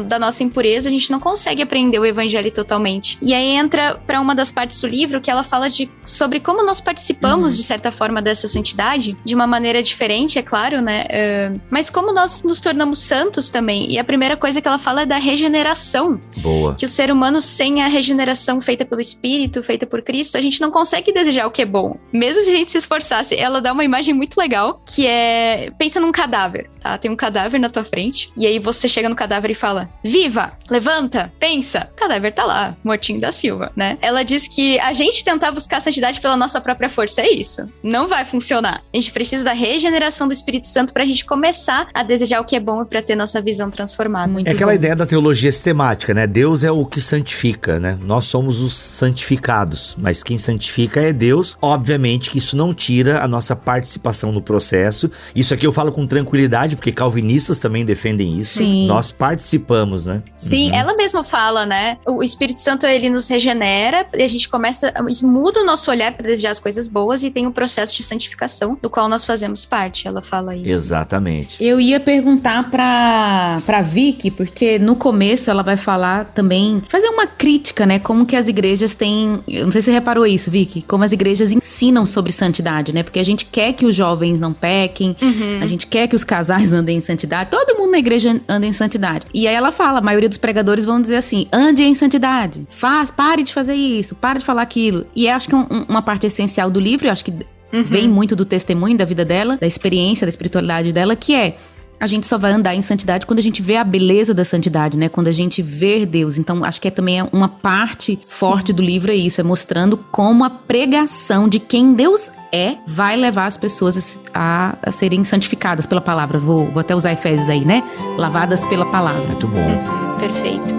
da 0.05 0.19
nossa 0.19 0.43
impureza, 0.43 0.89
a 0.89 0.91
gente 0.91 1.11
não 1.11 1.19
consegue 1.19 1.61
aprender 1.61 1.99
o 1.99 2.05
evangelho 2.05 2.51
totalmente. 2.51 3.17
E 3.21 3.33
aí 3.33 3.55
entra 3.55 3.95
para 3.95 4.19
uma 4.21 4.35
das 4.35 4.51
partes 4.51 4.79
do 4.81 4.87
livro 4.87 5.21
que 5.21 5.29
ela 5.29 5.43
fala 5.43 5.69
de 5.69 5.89
sobre 6.03 6.39
como 6.39 6.63
nós 6.63 6.79
participamos, 6.79 7.53
uhum. 7.53 7.59
de 7.59 7.63
certa 7.63 7.91
forma, 7.91 8.21
dessa 8.21 8.47
santidade, 8.47 9.17
de 9.23 9.35
uma 9.35 9.47
maneira 9.47 9.81
diferente, 9.81 10.37
é 10.37 10.41
claro, 10.41 10.81
né? 10.81 11.05
Uh, 11.05 11.61
mas 11.69 11.89
como 11.89 12.13
nós 12.13 12.43
nos 12.43 12.59
tornamos 12.59 12.99
santos 12.99 13.49
também. 13.49 13.91
E 13.91 13.97
a 13.97 14.03
primeira 14.03 14.37
coisa 14.37 14.61
que 14.61 14.67
ela 14.67 14.77
fala 14.77 15.01
é 15.01 15.05
da 15.05 15.17
regeneração. 15.17 16.19
Boa. 16.37 16.75
Que 16.75 16.85
o 16.85 16.89
ser 16.89 17.11
humano, 17.11 17.41
sem 17.41 17.81
a 17.81 17.87
regeneração 17.87 18.61
feita 18.61 18.85
pelo 18.85 19.01
Espírito, 19.01 19.63
feita 19.63 19.85
por 19.85 20.01
Cristo, 20.01 20.37
a 20.37 20.41
gente 20.41 20.61
não 20.61 20.71
consegue 20.71 21.11
desejar 21.11 21.47
o 21.47 21.51
que 21.51 21.61
é 21.61 21.65
bom. 21.65 21.97
Mesmo 22.13 22.43
se 22.43 22.49
a 22.49 22.53
gente 22.53 22.71
se 22.71 22.77
esforçasse. 22.77 23.35
Ela 23.35 23.61
dá 23.61 23.73
uma 23.73 23.83
imagem 23.83 24.13
muito 24.13 24.37
legal, 24.37 24.81
que 24.85 25.07
é. 25.07 25.71
Pensa 25.77 25.99
num 25.99 26.11
cadáver, 26.11 26.69
tá? 26.79 26.97
Tem 26.97 27.09
um 27.09 27.15
cadáver 27.15 27.59
na 27.59 27.69
tua 27.69 27.83
frente, 27.83 28.31
e 28.35 28.45
aí 28.45 28.59
você 28.59 28.87
chega 28.87 29.09
no 29.09 29.15
cadáver 29.15 29.51
e 29.51 29.55
fala 29.55 29.78
fala: 29.79 29.89
Viva! 30.03 30.51
Levanta! 30.69 31.31
Pensa! 31.39 31.89
O 31.91 31.95
cadáver 31.95 32.33
tá 32.33 32.43
lá, 32.43 32.75
mortinho 32.83 33.19
da 33.19 33.31
Silva, 33.31 33.71
né? 33.75 33.97
Ela 34.01 34.23
diz 34.23 34.47
que 34.47 34.79
a 34.79 34.93
gente 34.93 35.23
tentar 35.23 35.51
buscar 35.51 35.77
a 35.77 35.81
santidade 35.81 36.19
pela 36.19 36.35
nossa 36.35 36.59
própria 36.59 36.89
força 36.89 37.21
é 37.21 37.31
isso. 37.31 37.67
Não 37.83 38.07
vai 38.07 38.25
funcionar. 38.25 38.81
A 38.93 38.97
gente 38.97 39.11
precisa 39.11 39.43
da 39.43 39.53
regeneração 39.53 40.27
do 40.27 40.33
Espírito 40.33 40.67
Santo 40.67 40.93
pra 40.93 41.05
gente 41.05 41.25
começar 41.25 41.87
a 41.93 42.03
desejar 42.03 42.41
o 42.41 42.45
que 42.45 42.55
é 42.55 42.59
bom 42.59 42.81
e 42.81 42.85
pra 42.85 43.01
ter 43.01 43.15
nossa 43.15 43.41
visão 43.41 43.69
transformada. 43.69 44.31
Muito 44.31 44.47
é 44.47 44.51
aquela 44.51 44.71
bom. 44.71 44.75
ideia 44.75 44.95
da 44.95 45.05
teologia 45.05 45.51
sistemática, 45.51 46.13
né? 46.13 46.27
Deus 46.27 46.63
é 46.63 46.71
o 46.71 46.85
que 46.85 46.99
santifica, 46.99 47.79
né? 47.79 47.97
Nós 48.03 48.25
somos 48.25 48.59
os 48.59 48.75
santificados, 48.75 49.95
mas 49.97 50.23
quem 50.23 50.37
santifica 50.37 51.01
é 51.01 51.13
Deus. 51.13 51.57
Obviamente 51.61 52.29
que 52.29 52.37
isso 52.37 52.55
não 52.55 52.73
tira 52.73 53.23
a 53.23 53.27
nossa 53.27 53.55
participação 53.55 54.31
no 54.31 54.41
processo. 54.41 55.09
Isso 55.35 55.53
aqui 55.53 55.65
eu 55.65 55.71
falo 55.71 55.91
com 55.91 56.05
tranquilidade, 56.05 56.75
porque 56.75 56.91
calvinistas 56.91 57.57
também 57.57 57.85
defendem 57.85 58.39
isso. 58.39 58.59
Sim. 58.59 58.87
Nós 58.87 59.11
participamos 59.11 59.58
participamos, 59.59 60.05
né? 60.05 60.23
Sim, 60.33 60.69
uhum. 60.69 60.75
ela 60.75 60.95
mesma 60.95 61.23
fala, 61.23 61.65
né? 61.65 61.97
O 62.07 62.23
Espírito 62.23 62.59
Santo 62.59 62.85
ele 62.85 63.09
nos 63.09 63.27
regenera 63.27 64.05
e 64.17 64.23
a 64.23 64.27
gente 64.27 64.47
começa, 64.49 64.93
muda 65.23 65.61
o 65.61 65.65
nosso 65.65 65.91
olhar 65.91 66.11
para 66.13 66.25
desejar 66.25 66.51
as 66.51 66.59
coisas 66.59 66.87
boas 66.87 67.23
e 67.23 67.31
tem 67.31 67.45
o 67.45 67.49
um 67.49 67.51
processo 67.51 67.95
de 67.95 68.03
santificação 68.03 68.77
do 68.81 68.89
qual 68.89 69.07
nós 69.09 69.25
fazemos 69.25 69.65
parte. 69.65 70.07
Ela 70.07 70.21
fala 70.21 70.55
isso. 70.55 70.73
Exatamente. 70.73 71.63
Eu 71.63 71.79
ia 71.79 71.99
perguntar 71.99 72.69
para 72.69 73.61
para 73.65 73.81
Vicky, 73.81 74.31
porque 74.31 74.79
no 74.79 74.95
começo 74.95 75.49
ela 75.49 75.63
vai 75.63 75.77
falar 75.77 76.25
também, 76.25 76.81
fazer 76.87 77.07
uma 77.07 77.27
crítica, 77.27 77.85
né? 77.85 77.99
Como 77.99 78.25
que 78.25 78.35
as 78.35 78.47
igrejas 78.47 78.95
têm, 78.95 79.41
eu 79.47 79.65
não 79.65 79.71
sei 79.71 79.81
se 79.81 79.85
você 79.85 79.91
reparou 79.91 80.25
isso, 80.25 80.49
Vicky, 80.49 80.81
como 80.81 81.03
as 81.03 81.11
igrejas 81.11 81.51
ensinam 81.51 82.05
sobre 82.05 82.31
santidade, 82.31 82.93
né? 82.93 83.03
Porque 83.03 83.19
a 83.19 83.23
gente 83.23 83.45
quer 83.45 83.73
que 83.73 83.85
os 83.85 83.95
jovens 83.95 84.39
não 84.39 84.53
pequem, 84.53 85.15
uhum. 85.21 85.59
a 85.61 85.65
gente 85.65 85.87
quer 85.87 86.07
que 86.07 86.15
os 86.15 86.23
casais 86.23 86.73
andem 86.73 86.97
em 86.97 87.01
santidade, 87.01 87.49
todo 87.49 87.77
mundo 87.77 87.91
na 87.91 87.99
igreja 87.99 88.39
anda 88.47 88.65
em 88.65 88.73
santidade. 88.73 89.25
E 89.33 89.47
aí 89.49 89.55
ela 89.55 89.71
fala, 89.71 89.99
a 89.99 90.01
maioria 90.01 90.29
dos 90.29 90.37
pregadores 90.37 90.85
vão 90.85 91.01
dizer 91.01 91.17
assim: 91.17 91.47
ande 91.51 91.83
em 91.83 91.93
santidade, 91.93 92.65
faz, 92.69 93.11
pare 93.11 93.43
de 93.43 93.53
fazer 93.53 93.73
isso, 93.73 94.15
pare 94.15 94.39
de 94.39 94.45
falar 94.45 94.61
aquilo. 94.61 95.05
E 95.15 95.27
acho 95.27 95.49
que 95.49 95.55
é 95.55 95.57
um, 95.57 95.85
uma 95.87 96.01
parte 96.01 96.27
essencial 96.27 96.69
do 96.69 96.79
livro, 96.79 97.07
eu 97.07 97.11
acho 97.11 97.25
que 97.25 97.31
uhum. 97.31 97.83
vem 97.83 98.07
muito 98.07 98.35
do 98.35 98.45
testemunho 98.45 98.97
da 98.97 99.05
vida 99.05 99.25
dela, 99.25 99.57
da 99.57 99.67
experiência, 99.67 100.25
da 100.25 100.29
espiritualidade 100.29 100.93
dela, 100.93 101.15
que 101.15 101.35
é 101.35 101.57
a 101.99 102.07
gente 102.07 102.25
só 102.25 102.37
vai 102.37 102.53
andar 102.53 102.73
em 102.73 102.81
santidade 102.81 103.25
quando 103.25 103.39
a 103.39 103.41
gente 103.41 103.61
vê 103.61 103.75
a 103.75 103.83
beleza 103.83 104.33
da 104.33 104.45
santidade, 104.45 104.97
né? 104.97 105.09
Quando 105.09 105.27
a 105.27 105.33
gente 105.33 105.61
vê 105.61 106.05
Deus. 106.05 106.37
Então, 106.37 106.63
acho 106.63 106.79
que 106.79 106.87
é 106.87 106.91
também 106.91 107.21
uma 107.33 107.49
parte 107.49 108.17
Sim. 108.21 108.35
forte 108.39 108.71
do 108.71 108.81
livro 108.81 109.11
é 109.11 109.15
isso, 109.15 109.41
é 109.41 109.43
mostrando 109.43 109.97
como 109.97 110.45
a 110.45 110.49
pregação 110.49 111.49
de 111.49 111.59
quem 111.59 111.93
Deus 111.93 112.31
é 112.51 112.77
vai 112.85 113.15
levar 113.15 113.45
as 113.45 113.57
pessoas 113.57 114.19
a, 114.33 114.75
a 114.81 114.91
serem 114.91 115.23
santificadas 115.23 115.85
pela 115.85 116.01
palavra. 116.01 116.39
Vou, 116.39 116.65
vou 116.67 116.81
até 116.81 116.95
usar 116.95 117.11
Efésios 117.11 117.49
aí, 117.49 117.65
né? 117.65 117.83
Lavadas 118.17 118.65
pela 118.65 118.85
palavra. 118.85 119.23
Muito 119.23 119.47
bom. 119.47 120.17
Perfeito. 120.19 120.75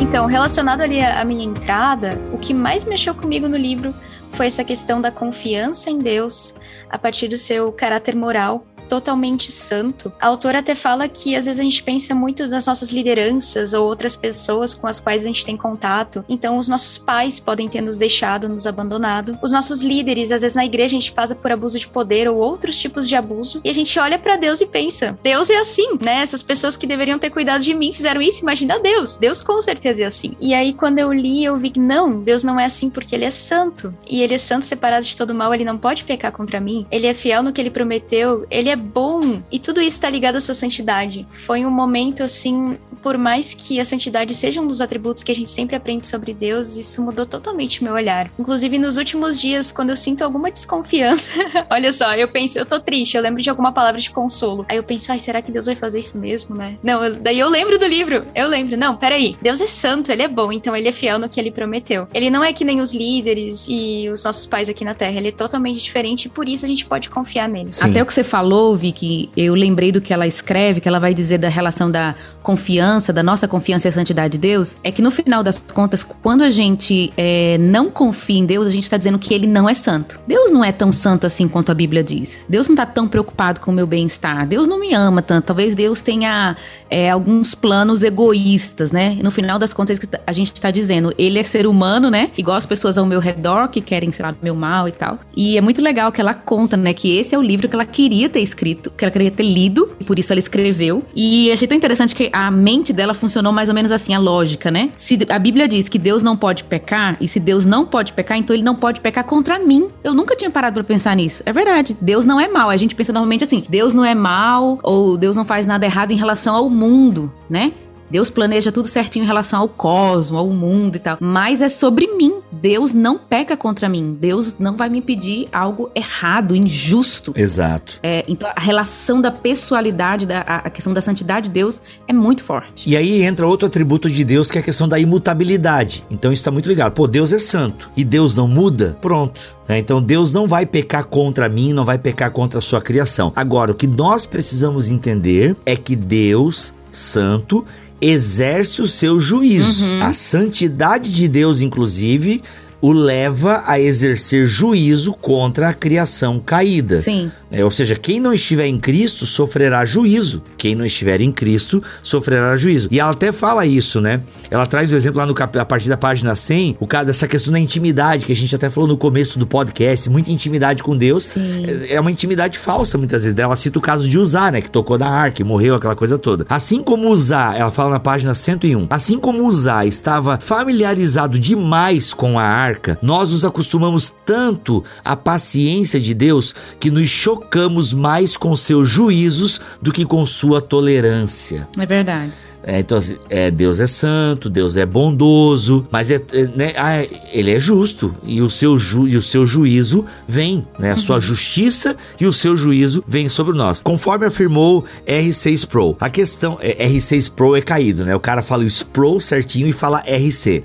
Então, 0.00 0.26
relacionado 0.26 0.80
ali 0.80 1.00
à 1.00 1.24
minha 1.24 1.44
entrada, 1.44 2.20
o 2.32 2.38
que 2.38 2.54
mais 2.54 2.84
mexeu 2.84 3.14
comigo 3.14 3.48
no 3.48 3.56
livro 3.56 3.94
foi 4.30 4.46
essa 4.46 4.64
questão 4.64 5.00
da 5.00 5.10
confiança 5.10 5.90
em 5.90 5.98
Deus 5.98 6.54
a 6.90 6.98
partir 6.98 7.28
do 7.28 7.36
seu 7.36 7.70
caráter 7.72 8.14
moral 8.14 8.66
totalmente 8.88 9.52
santo. 9.52 10.12
A 10.20 10.26
autora 10.26 10.58
até 10.58 10.74
fala 10.74 11.08
que 11.08 11.36
às 11.36 11.46
vezes 11.46 11.60
a 11.60 11.64
gente 11.64 11.82
pensa 11.82 12.14
muito 12.14 12.46
nas 12.46 12.66
nossas 12.66 12.90
lideranças 12.90 13.72
ou 13.72 13.86
outras 13.86 14.16
pessoas 14.16 14.74
com 14.74 14.86
as 14.86 15.00
quais 15.00 15.24
a 15.24 15.26
gente 15.26 15.44
tem 15.44 15.56
contato. 15.56 16.24
Então, 16.28 16.58
os 16.58 16.68
nossos 16.68 16.98
pais 16.98 17.40
podem 17.40 17.68
ter 17.68 17.80
nos 17.80 17.96
deixado, 17.96 18.48
nos 18.48 18.66
abandonado. 18.66 19.38
Os 19.42 19.52
nossos 19.52 19.82
líderes, 19.82 20.32
às 20.32 20.42
vezes 20.42 20.56
na 20.56 20.64
igreja 20.64 20.96
a 20.96 21.00
gente 21.00 21.12
passa 21.12 21.34
por 21.34 21.50
abuso 21.50 21.78
de 21.78 21.88
poder 21.88 22.28
ou 22.28 22.36
outros 22.36 22.78
tipos 22.78 23.08
de 23.08 23.14
abuso. 23.14 23.60
E 23.64 23.70
a 23.70 23.74
gente 23.74 23.98
olha 23.98 24.18
para 24.18 24.36
Deus 24.36 24.60
e 24.60 24.66
pensa: 24.66 25.18
Deus 25.22 25.50
é 25.50 25.58
assim, 25.58 25.98
né? 26.00 26.20
Essas 26.20 26.42
pessoas 26.42 26.76
que 26.76 26.86
deveriam 26.86 27.18
ter 27.18 27.30
cuidado 27.30 27.62
de 27.62 27.74
mim 27.74 27.92
fizeram 27.92 28.20
isso. 28.20 28.42
Imagina 28.42 28.78
Deus. 28.78 29.16
Deus 29.16 29.42
com 29.42 29.60
certeza 29.60 30.02
é 30.02 30.06
assim. 30.06 30.36
E 30.40 30.54
aí, 30.54 30.72
quando 30.72 30.98
eu 30.98 31.12
li, 31.12 31.44
eu 31.44 31.56
vi 31.56 31.70
que 31.70 31.80
não, 31.80 32.22
Deus 32.22 32.44
não 32.44 32.58
é 32.58 32.64
assim 32.64 32.90
porque 32.90 33.14
ele 33.14 33.24
é 33.24 33.30
santo. 33.30 33.94
E 34.08 34.22
ele 34.22 34.34
é 34.34 34.38
santo 34.38 34.66
separado 34.66 35.04
de 35.04 35.16
todo 35.16 35.34
mal, 35.34 35.54
ele 35.54 35.64
não 35.64 35.78
pode 35.78 36.04
pecar 36.04 36.32
contra 36.32 36.60
mim. 36.60 36.86
Ele 36.90 37.06
é 37.06 37.14
fiel 37.14 37.42
no 37.42 37.52
que 37.52 37.60
ele 37.60 37.70
prometeu, 37.70 38.44
ele 38.50 38.68
é 38.68 38.75
é 38.76 38.78
bom. 38.78 39.42
E 39.50 39.58
tudo 39.58 39.80
isso 39.80 39.96
está 39.96 40.10
ligado 40.10 40.36
à 40.36 40.40
sua 40.40 40.54
santidade. 40.54 41.26
Foi 41.30 41.64
um 41.64 41.70
momento 41.70 42.22
assim, 42.22 42.78
por 43.02 43.16
mais 43.16 43.54
que 43.54 43.80
a 43.80 43.84
santidade 43.84 44.34
seja 44.34 44.60
um 44.60 44.66
dos 44.66 44.80
atributos 44.80 45.22
que 45.22 45.32
a 45.32 45.34
gente 45.34 45.50
sempre 45.50 45.74
aprende 45.74 46.06
sobre 46.06 46.34
Deus, 46.34 46.76
isso 46.76 47.00
mudou 47.02 47.24
totalmente 47.24 47.82
meu 47.82 47.94
olhar. 47.94 48.30
Inclusive 48.38 48.78
nos 48.78 48.96
últimos 48.96 49.40
dias, 49.40 49.72
quando 49.72 49.90
eu 49.90 49.96
sinto 49.96 50.22
alguma 50.22 50.50
desconfiança, 50.50 51.30
olha 51.70 51.90
só, 51.92 52.14
eu 52.14 52.28
penso, 52.28 52.58
eu 52.58 52.66
tô 52.66 52.78
triste, 52.78 53.16
eu 53.16 53.22
lembro 53.22 53.42
de 53.42 53.48
alguma 53.48 53.72
palavra 53.72 54.00
de 54.00 54.10
consolo. 54.10 54.66
Aí 54.68 54.76
eu 54.76 54.82
penso, 54.82 55.10
ai, 55.10 55.18
será 55.18 55.40
que 55.40 55.50
Deus 55.50 55.66
vai 55.66 55.76
fazer 55.76 56.00
isso 56.00 56.18
mesmo, 56.18 56.54
né? 56.54 56.76
Não, 56.82 57.02
eu, 57.02 57.14
daí 57.16 57.38
eu 57.38 57.48
lembro 57.48 57.78
do 57.78 57.86
livro. 57.86 58.26
Eu 58.34 58.48
lembro, 58.48 58.76
não, 58.76 58.96
peraí. 58.96 59.36
Deus 59.40 59.60
é 59.60 59.66
santo, 59.66 60.10
ele 60.12 60.22
é 60.22 60.28
bom, 60.28 60.52
então 60.52 60.74
ele 60.76 60.88
é 60.88 60.92
fiel 60.92 61.18
no 61.18 61.28
que 61.28 61.40
ele 61.40 61.50
prometeu. 61.50 62.08
Ele 62.12 62.28
não 62.28 62.42
é 62.42 62.52
que 62.52 62.64
nem 62.64 62.80
os 62.80 62.92
líderes 62.92 63.66
e 63.68 64.08
os 64.10 64.24
nossos 64.24 64.46
pais 64.46 64.68
aqui 64.68 64.84
na 64.84 64.94
Terra, 64.94 65.16
ele 65.16 65.28
é 65.28 65.32
totalmente 65.32 65.82
diferente 65.82 66.26
e 66.26 66.28
por 66.28 66.48
isso 66.48 66.64
a 66.64 66.68
gente 66.68 66.84
pode 66.84 67.08
confiar 67.08 67.48
nele. 67.48 67.72
Sim. 67.72 67.84
Até 67.84 68.02
o 68.02 68.06
que 68.06 68.12
você 68.12 68.24
falou 68.24 68.65
que 68.92 69.28
eu 69.36 69.54
lembrei 69.54 69.92
do 69.92 70.00
que 70.00 70.12
ela 70.12 70.26
escreve, 70.26 70.80
que 70.80 70.88
ela 70.88 70.98
vai 70.98 71.12
dizer 71.12 71.38
da 71.38 71.48
relação 71.48 71.90
da 71.90 72.14
confiança, 72.42 73.12
da 73.12 73.22
nossa 73.22 73.46
confiança 73.48 73.88
e 73.88 73.90
a 73.90 73.92
santidade 73.92 74.32
de 74.32 74.38
Deus, 74.38 74.76
é 74.82 74.92
que 74.92 75.02
no 75.02 75.10
final 75.10 75.42
das 75.42 75.58
contas, 75.58 76.04
quando 76.04 76.42
a 76.42 76.50
gente 76.50 77.12
é, 77.16 77.58
não 77.58 77.90
confia 77.90 78.38
em 78.38 78.46
Deus, 78.46 78.66
a 78.66 78.70
gente 78.70 78.84
está 78.84 78.96
dizendo 78.96 79.18
que 79.18 79.34
ele 79.34 79.46
não 79.46 79.68
é 79.68 79.74
santo. 79.74 80.20
Deus 80.26 80.50
não 80.50 80.64
é 80.64 80.72
tão 80.72 80.92
santo 80.92 81.26
assim 81.26 81.48
quanto 81.48 81.72
a 81.72 81.74
Bíblia 81.74 82.02
diz. 82.02 82.44
Deus 82.48 82.68
não 82.68 82.74
está 82.74 82.86
tão 82.86 83.08
preocupado 83.08 83.60
com 83.60 83.70
o 83.70 83.74
meu 83.74 83.86
bem-estar. 83.86 84.46
Deus 84.46 84.66
não 84.66 84.78
me 84.78 84.94
ama 84.94 85.22
tanto. 85.22 85.46
Talvez 85.46 85.74
Deus 85.74 86.00
tenha 86.00 86.56
é, 86.90 87.10
alguns 87.10 87.54
planos 87.54 88.02
egoístas, 88.02 88.90
né? 88.90 89.16
No 89.22 89.30
final 89.30 89.58
das 89.58 89.72
contas, 89.72 89.98
a 90.26 90.32
gente 90.32 90.52
está 90.52 90.70
dizendo, 90.70 91.12
ele 91.18 91.38
é 91.38 91.42
ser 91.42 91.66
humano, 91.66 92.10
né? 92.10 92.30
Igual 92.36 92.56
as 92.56 92.66
pessoas 92.66 92.98
ao 92.98 93.06
meu 93.06 93.20
redor 93.20 93.68
que 93.68 93.80
querem, 93.80 94.12
sei 94.12 94.24
lá, 94.24 94.34
meu 94.42 94.54
mal 94.54 94.88
e 94.88 94.92
tal. 94.92 95.18
E 95.36 95.56
é 95.56 95.60
muito 95.60 95.82
legal 95.82 96.12
que 96.12 96.20
ela 96.20 96.34
conta, 96.34 96.76
né, 96.76 96.92
que 96.92 97.16
esse 97.16 97.34
é 97.34 97.38
o 97.38 97.42
livro 97.42 97.68
que 97.68 97.74
ela 97.74 97.84
queria 97.84 98.28
ter 98.28 98.40
escrito, 98.40 98.90
que 98.90 99.04
ela 99.04 99.12
queria 99.12 99.30
ter 99.30 99.42
lido, 99.42 99.90
e 100.00 100.04
por 100.04 100.18
isso 100.18 100.32
ela 100.32 100.38
escreveu. 100.38 101.02
E 101.14 101.50
achei 101.50 101.66
tão 101.66 101.76
interessante 101.76 102.14
que 102.14 102.30
a 102.32 102.50
mente 102.50 102.92
dela 102.92 103.14
funcionou 103.14 103.52
mais 103.52 103.68
ou 103.68 103.74
menos 103.74 103.92
assim, 103.92 104.14
a 104.14 104.18
lógica, 104.18 104.70
né? 104.70 104.90
Se 104.96 105.18
a 105.28 105.38
Bíblia 105.38 105.68
diz 105.68 105.88
que 105.88 105.98
Deus 105.98 106.22
não 106.22 106.36
pode 106.36 106.64
pecar, 106.64 107.16
e 107.20 107.28
se 107.28 107.40
Deus 107.40 107.64
não 107.64 107.84
pode 107.84 108.12
pecar, 108.12 108.38
então 108.38 108.54
ele 108.54 108.62
não 108.62 108.74
pode 108.74 109.00
pecar 109.00 109.24
contra 109.24 109.58
mim. 109.58 109.88
Eu 110.02 110.14
nunca 110.14 110.36
tinha 110.36 110.50
parado 110.50 110.74
para 110.74 110.84
pensar 110.84 111.14
nisso. 111.16 111.42
É 111.46 111.52
verdade, 111.52 111.96
Deus 112.00 112.24
não 112.24 112.40
é 112.40 112.48
mal. 112.48 112.70
A 112.70 112.76
gente 112.76 112.94
pensa 112.94 113.12
normalmente 113.12 113.44
assim, 113.44 113.64
Deus 113.68 113.94
não 113.94 114.04
é 114.04 114.14
mal, 114.14 114.78
ou 114.82 115.16
Deus 115.16 115.36
não 115.36 115.44
faz 115.44 115.66
nada 115.66 115.84
errado 115.84 116.12
em 116.12 116.16
relação 116.16 116.54
ao 116.54 116.70
mundo, 116.76 117.32
né? 117.48 117.72
Deus 118.10 118.30
planeja 118.30 118.70
tudo 118.70 118.88
certinho 118.88 119.24
em 119.24 119.26
relação 119.26 119.60
ao 119.60 119.68
cosmos, 119.68 120.38
ao 120.38 120.48
mundo 120.48 120.96
e 120.96 120.98
tal. 120.98 121.18
Mas 121.20 121.60
é 121.60 121.68
sobre 121.68 122.06
mim. 122.08 122.34
Deus 122.50 122.92
não 122.92 123.18
peca 123.18 123.56
contra 123.56 123.88
mim. 123.88 124.16
Deus 124.18 124.56
não 124.58 124.76
vai 124.76 124.88
me 124.88 125.00
pedir 125.00 125.48
algo 125.52 125.90
errado, 125.94 126.54
injusto. 126.54 127.32
Exato. 127.36 127.98
É, 128.02 128.24
então 128.28 128.48
a 128.54 128.60
relação 128.60 129.20
da 129.20 129.30
pessoalidade, 129.30 130.26
da, 130.26 130.40
a 130.40 130.70
questão 130.70 130.92
da 130.92 131.00
santidade 131.00 131.48
de 131.48 131.54
Deus 131.54 131.82
é 132.08 132.12
muito 132.12 132.44
forte. 132.44 132.88
E 132.88 132.96
aí 132.96 133.22
entra 133.22 133.46
outro 133.46 133.66
atributo 133.66 134.08
de 134.08 134.24
Deus 134.24 134.50
que 134.50 134.58
é 134.58 134.60
a 134.60 134.64
questão 134.64 134.88
da 134.88 134.98
imutabilidade. 134.98 136.04
Então 136.10 136.32
isso 136.32 136.40
está 136.40 136.50
muito 136.50 136.68
ligado. 136.68 136.92
Pô, 136.92 137.06
Deus 137.06 137.32
é 137.32 137.38
santo 137.38 137.90
e 137.96 138.04
Deus 138.04 138.34
não 138.34 138.48
muda? 138.48 138.96
Pronto. 139.00 139.56
É, 139.68 139.78
então 139.78 140.00
Deus 140.00 140.32
não 140.32 140.46
vai 140.46 140.64
pecar 140.64 141.04
contra 141.04 141.48
mim, 141.48 141.72
não 141.72 141.84
vai 141.84 141.98
pecar 141.98 142.30
contra 142.30 142.58
a 142.58 142.62
sua 142.62 142.80
criação. 142.80 143.32
Agora, 143.34 143.72
o 143.72 143.74
que 143.74 143.86
nós 143.86 144.24
precisamos 144.24 144.88
entender 144.88 145.56
é 145.66 145.76
que 145.76 145.96
Deus, 145.96 146.72
santo, 146.90 147.66
exerce 148.00 148.82
o 148.82 148.88
seu 148.88 149.20
juízo. 149.20 149.84
Uhum. 149.84 150.02
A 150.02 150.12
santidade 150.12 151.12
de 151.12 151.28
Deus, 151.28 151.60
inclusive, 151.60 152.42
o 152.80 152.92
leva 152.92 153.62
a 153.66 153.80
exercer 153.80 154.46
juízo 154.46 155.12
contra 155.14 155.68
a 155.68 155.72
criação 155.72 156.38
caída. 156.38 157.00
Sim. 157.00 157.30
É, 157.50 157.64
ou 157.64 157.70
seja, 157.70 157.94
quem 157.94 158.20
não 158.20 158.32
estiver 158.32 158.66
em 158.66 158.78
Cristo 158.78 159.24
sofrerá 159.24 159.84
juízo. 159.84 160.42
Quem 160.58 160.74
não 160.74 160.84
estiver 160.84 161.20
em 161.20 161.30
Cristo 161.30 161.82
sofrerá 162.02 162.56
juízo. 162.56 162.88
E 162.90 162.98
ela 162.98 163.12
até 163.12 163.32
fala 163.32 163.64
isso, 163.64 164.00
né? 164.00 164.20
Ela 164.50 164.66
traz 164.66 164.92
o 164.92 164.96
exemplo 164.96 165.18
lá 165.18 165.26
no 165.26 165.34
a 165.60 165.64
partir 165.64 165.88
da 165.88 165.96
página 165.96 166.34
100, 166.34 166.76
o 166.80 166.86
caso 166.86 167.06
dessa 167.06 167.28
questão 167.28 167.52
da 167.52 167.58
intimidade, 167.58 168.26
que 168.26 168.32
a 168.32 168.36
gente 168.36 168.54
até 168.54 168.68
falou 168.68 168.88
no 168.88 168.96
começo 168.96 169.38
do 169.38 169.46
podcast, 169.46 170.10
muita 170.10 170.30
intimidade 170.30 170.82
com 170.82 170.96
Deus. 170.96 171.24
Sim. 171.24 171.64
É, 171.66 171.94
é 171.94 172.00
uma 172.00 172.10
intimidade 172.10 172.58
falsa, 172.58 172.98
muitas 172.98 173.24
vezes. 173.24 173.38
Ela 173.38 173.56
cita 173.56 173.78
o 173.78 173.82
caso 173.82 174.08
de 174.08 174.18
Usar, 174.18 174.52
né? 174.52 174.60
Que 174.60 174.70
tocou 174.70 174.98
da 174.98 175.08
arca, 175.08 175.44
morreu, 175.44 175.74
aquela 175.74 175.94
coisa 175.94 176.18
toda. 176.18 176.44
Assim 176.48 176.82
como 176.82 177.08
Usar, 177.08 177.56
ela 177.56 177.70
fala 177.70 177.92
na 177.92 178.00
página 178.00 178.34
101, 178.34 178.86
assim 178.90 179.18
como 179.18 179.46
Usar 179.46 179.86
estava 179.86 180.38
familiarizado 180.40 181.38
demais 181.38 182.12
com 182.12 182.38
a 182.38 182.44
arca, 182.44 182.65
nós 183.02 183.32
nos 183.32 183.44
acostumamos 183.44 184.14
tanto 184.24 184.82
à 185.04 185.16
paciência 185.16 186.00
de 186.00 186.12
Deus 186.14 186.54
que 186.78 186.90
nos 186.90 187.08
chocamos 187.08 187.36
chocamos 187.56 187.92
mais 187.92 188.36
com 188.36 188.54
seus 188.54 188.88
juízos 188.88 189.60
do 189.80 189.92
que 189.92 190.04
com 190.04 190.24
sua 190.24 190.60
tolerância. 190.60 191.68
É 191.78 191.86
verdade. 191.86 192.32
É, 192.62 192.80
então, 192.80 192.98
assim, 192.98 193.16
é, 193.30 193.50
Deus 193.50 193.78
é 193.78 193.86
santo, 193.86 194.50
Deus 194.50 194.76
é 194.76 194.84
bondoso, 194.84 195.86
mas 195.90 196.10
é, 196.10 196.16
é 196.32 196.42
né, 196.56 196.72
ah, 196.76 197.06
ele 197.32 197.52
é 197.52 197.60
justo 197.60 198.12
e 198.24 198.42
o 198.42 198.50
seu, 198.50 198.76
ju, 198.76 199.06
e 199.06 199.16
o 199.16 199.22
seu 199.22 199.46
juízo 199.46 200.04
vem, 200.26 200.66
né? 200.76 200.90
A 200.90 200.94
uhum. 200.94 200.96
sua 200.96 201.20
justiça 201.20 201.96
e 202.20 202.26
o 202.26 202.32
seu 202.32 202.56
juízo 202.56 203.04
vem 203.06 203.28
sobre 203.28 203.56
nós. 203.56 203.80
Conforme 203.82 204.26
afirmou 204.26 204.84
R6 205.06 205.66
Pro. 205.66 205.96
A 206.00 206.10
questão 206.10 206.58
é 206.60 206.88
R6 206.88 207.30
Pro 207.30 207.54
é 207.54 207.60
caído, 207.60 208.04
né? 208.04 208.16
O 208.16 208.20
cara 208.20 208.42
fala 208.42 208.64
o 208.64 208.86
Pro 208.86 209.20
certinho 209.20 209.68
e 209.68 209.72
fala 209.72 210.00
RC. 210.00 210.64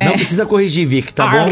Não 0.00 0.12
é. 0.12 0.14
precisa 0.14 0.44
corrigir, 0.44 0.86
Vic, 0.86 1.12
tá 1.12 1.26
bom? 1.26 1.46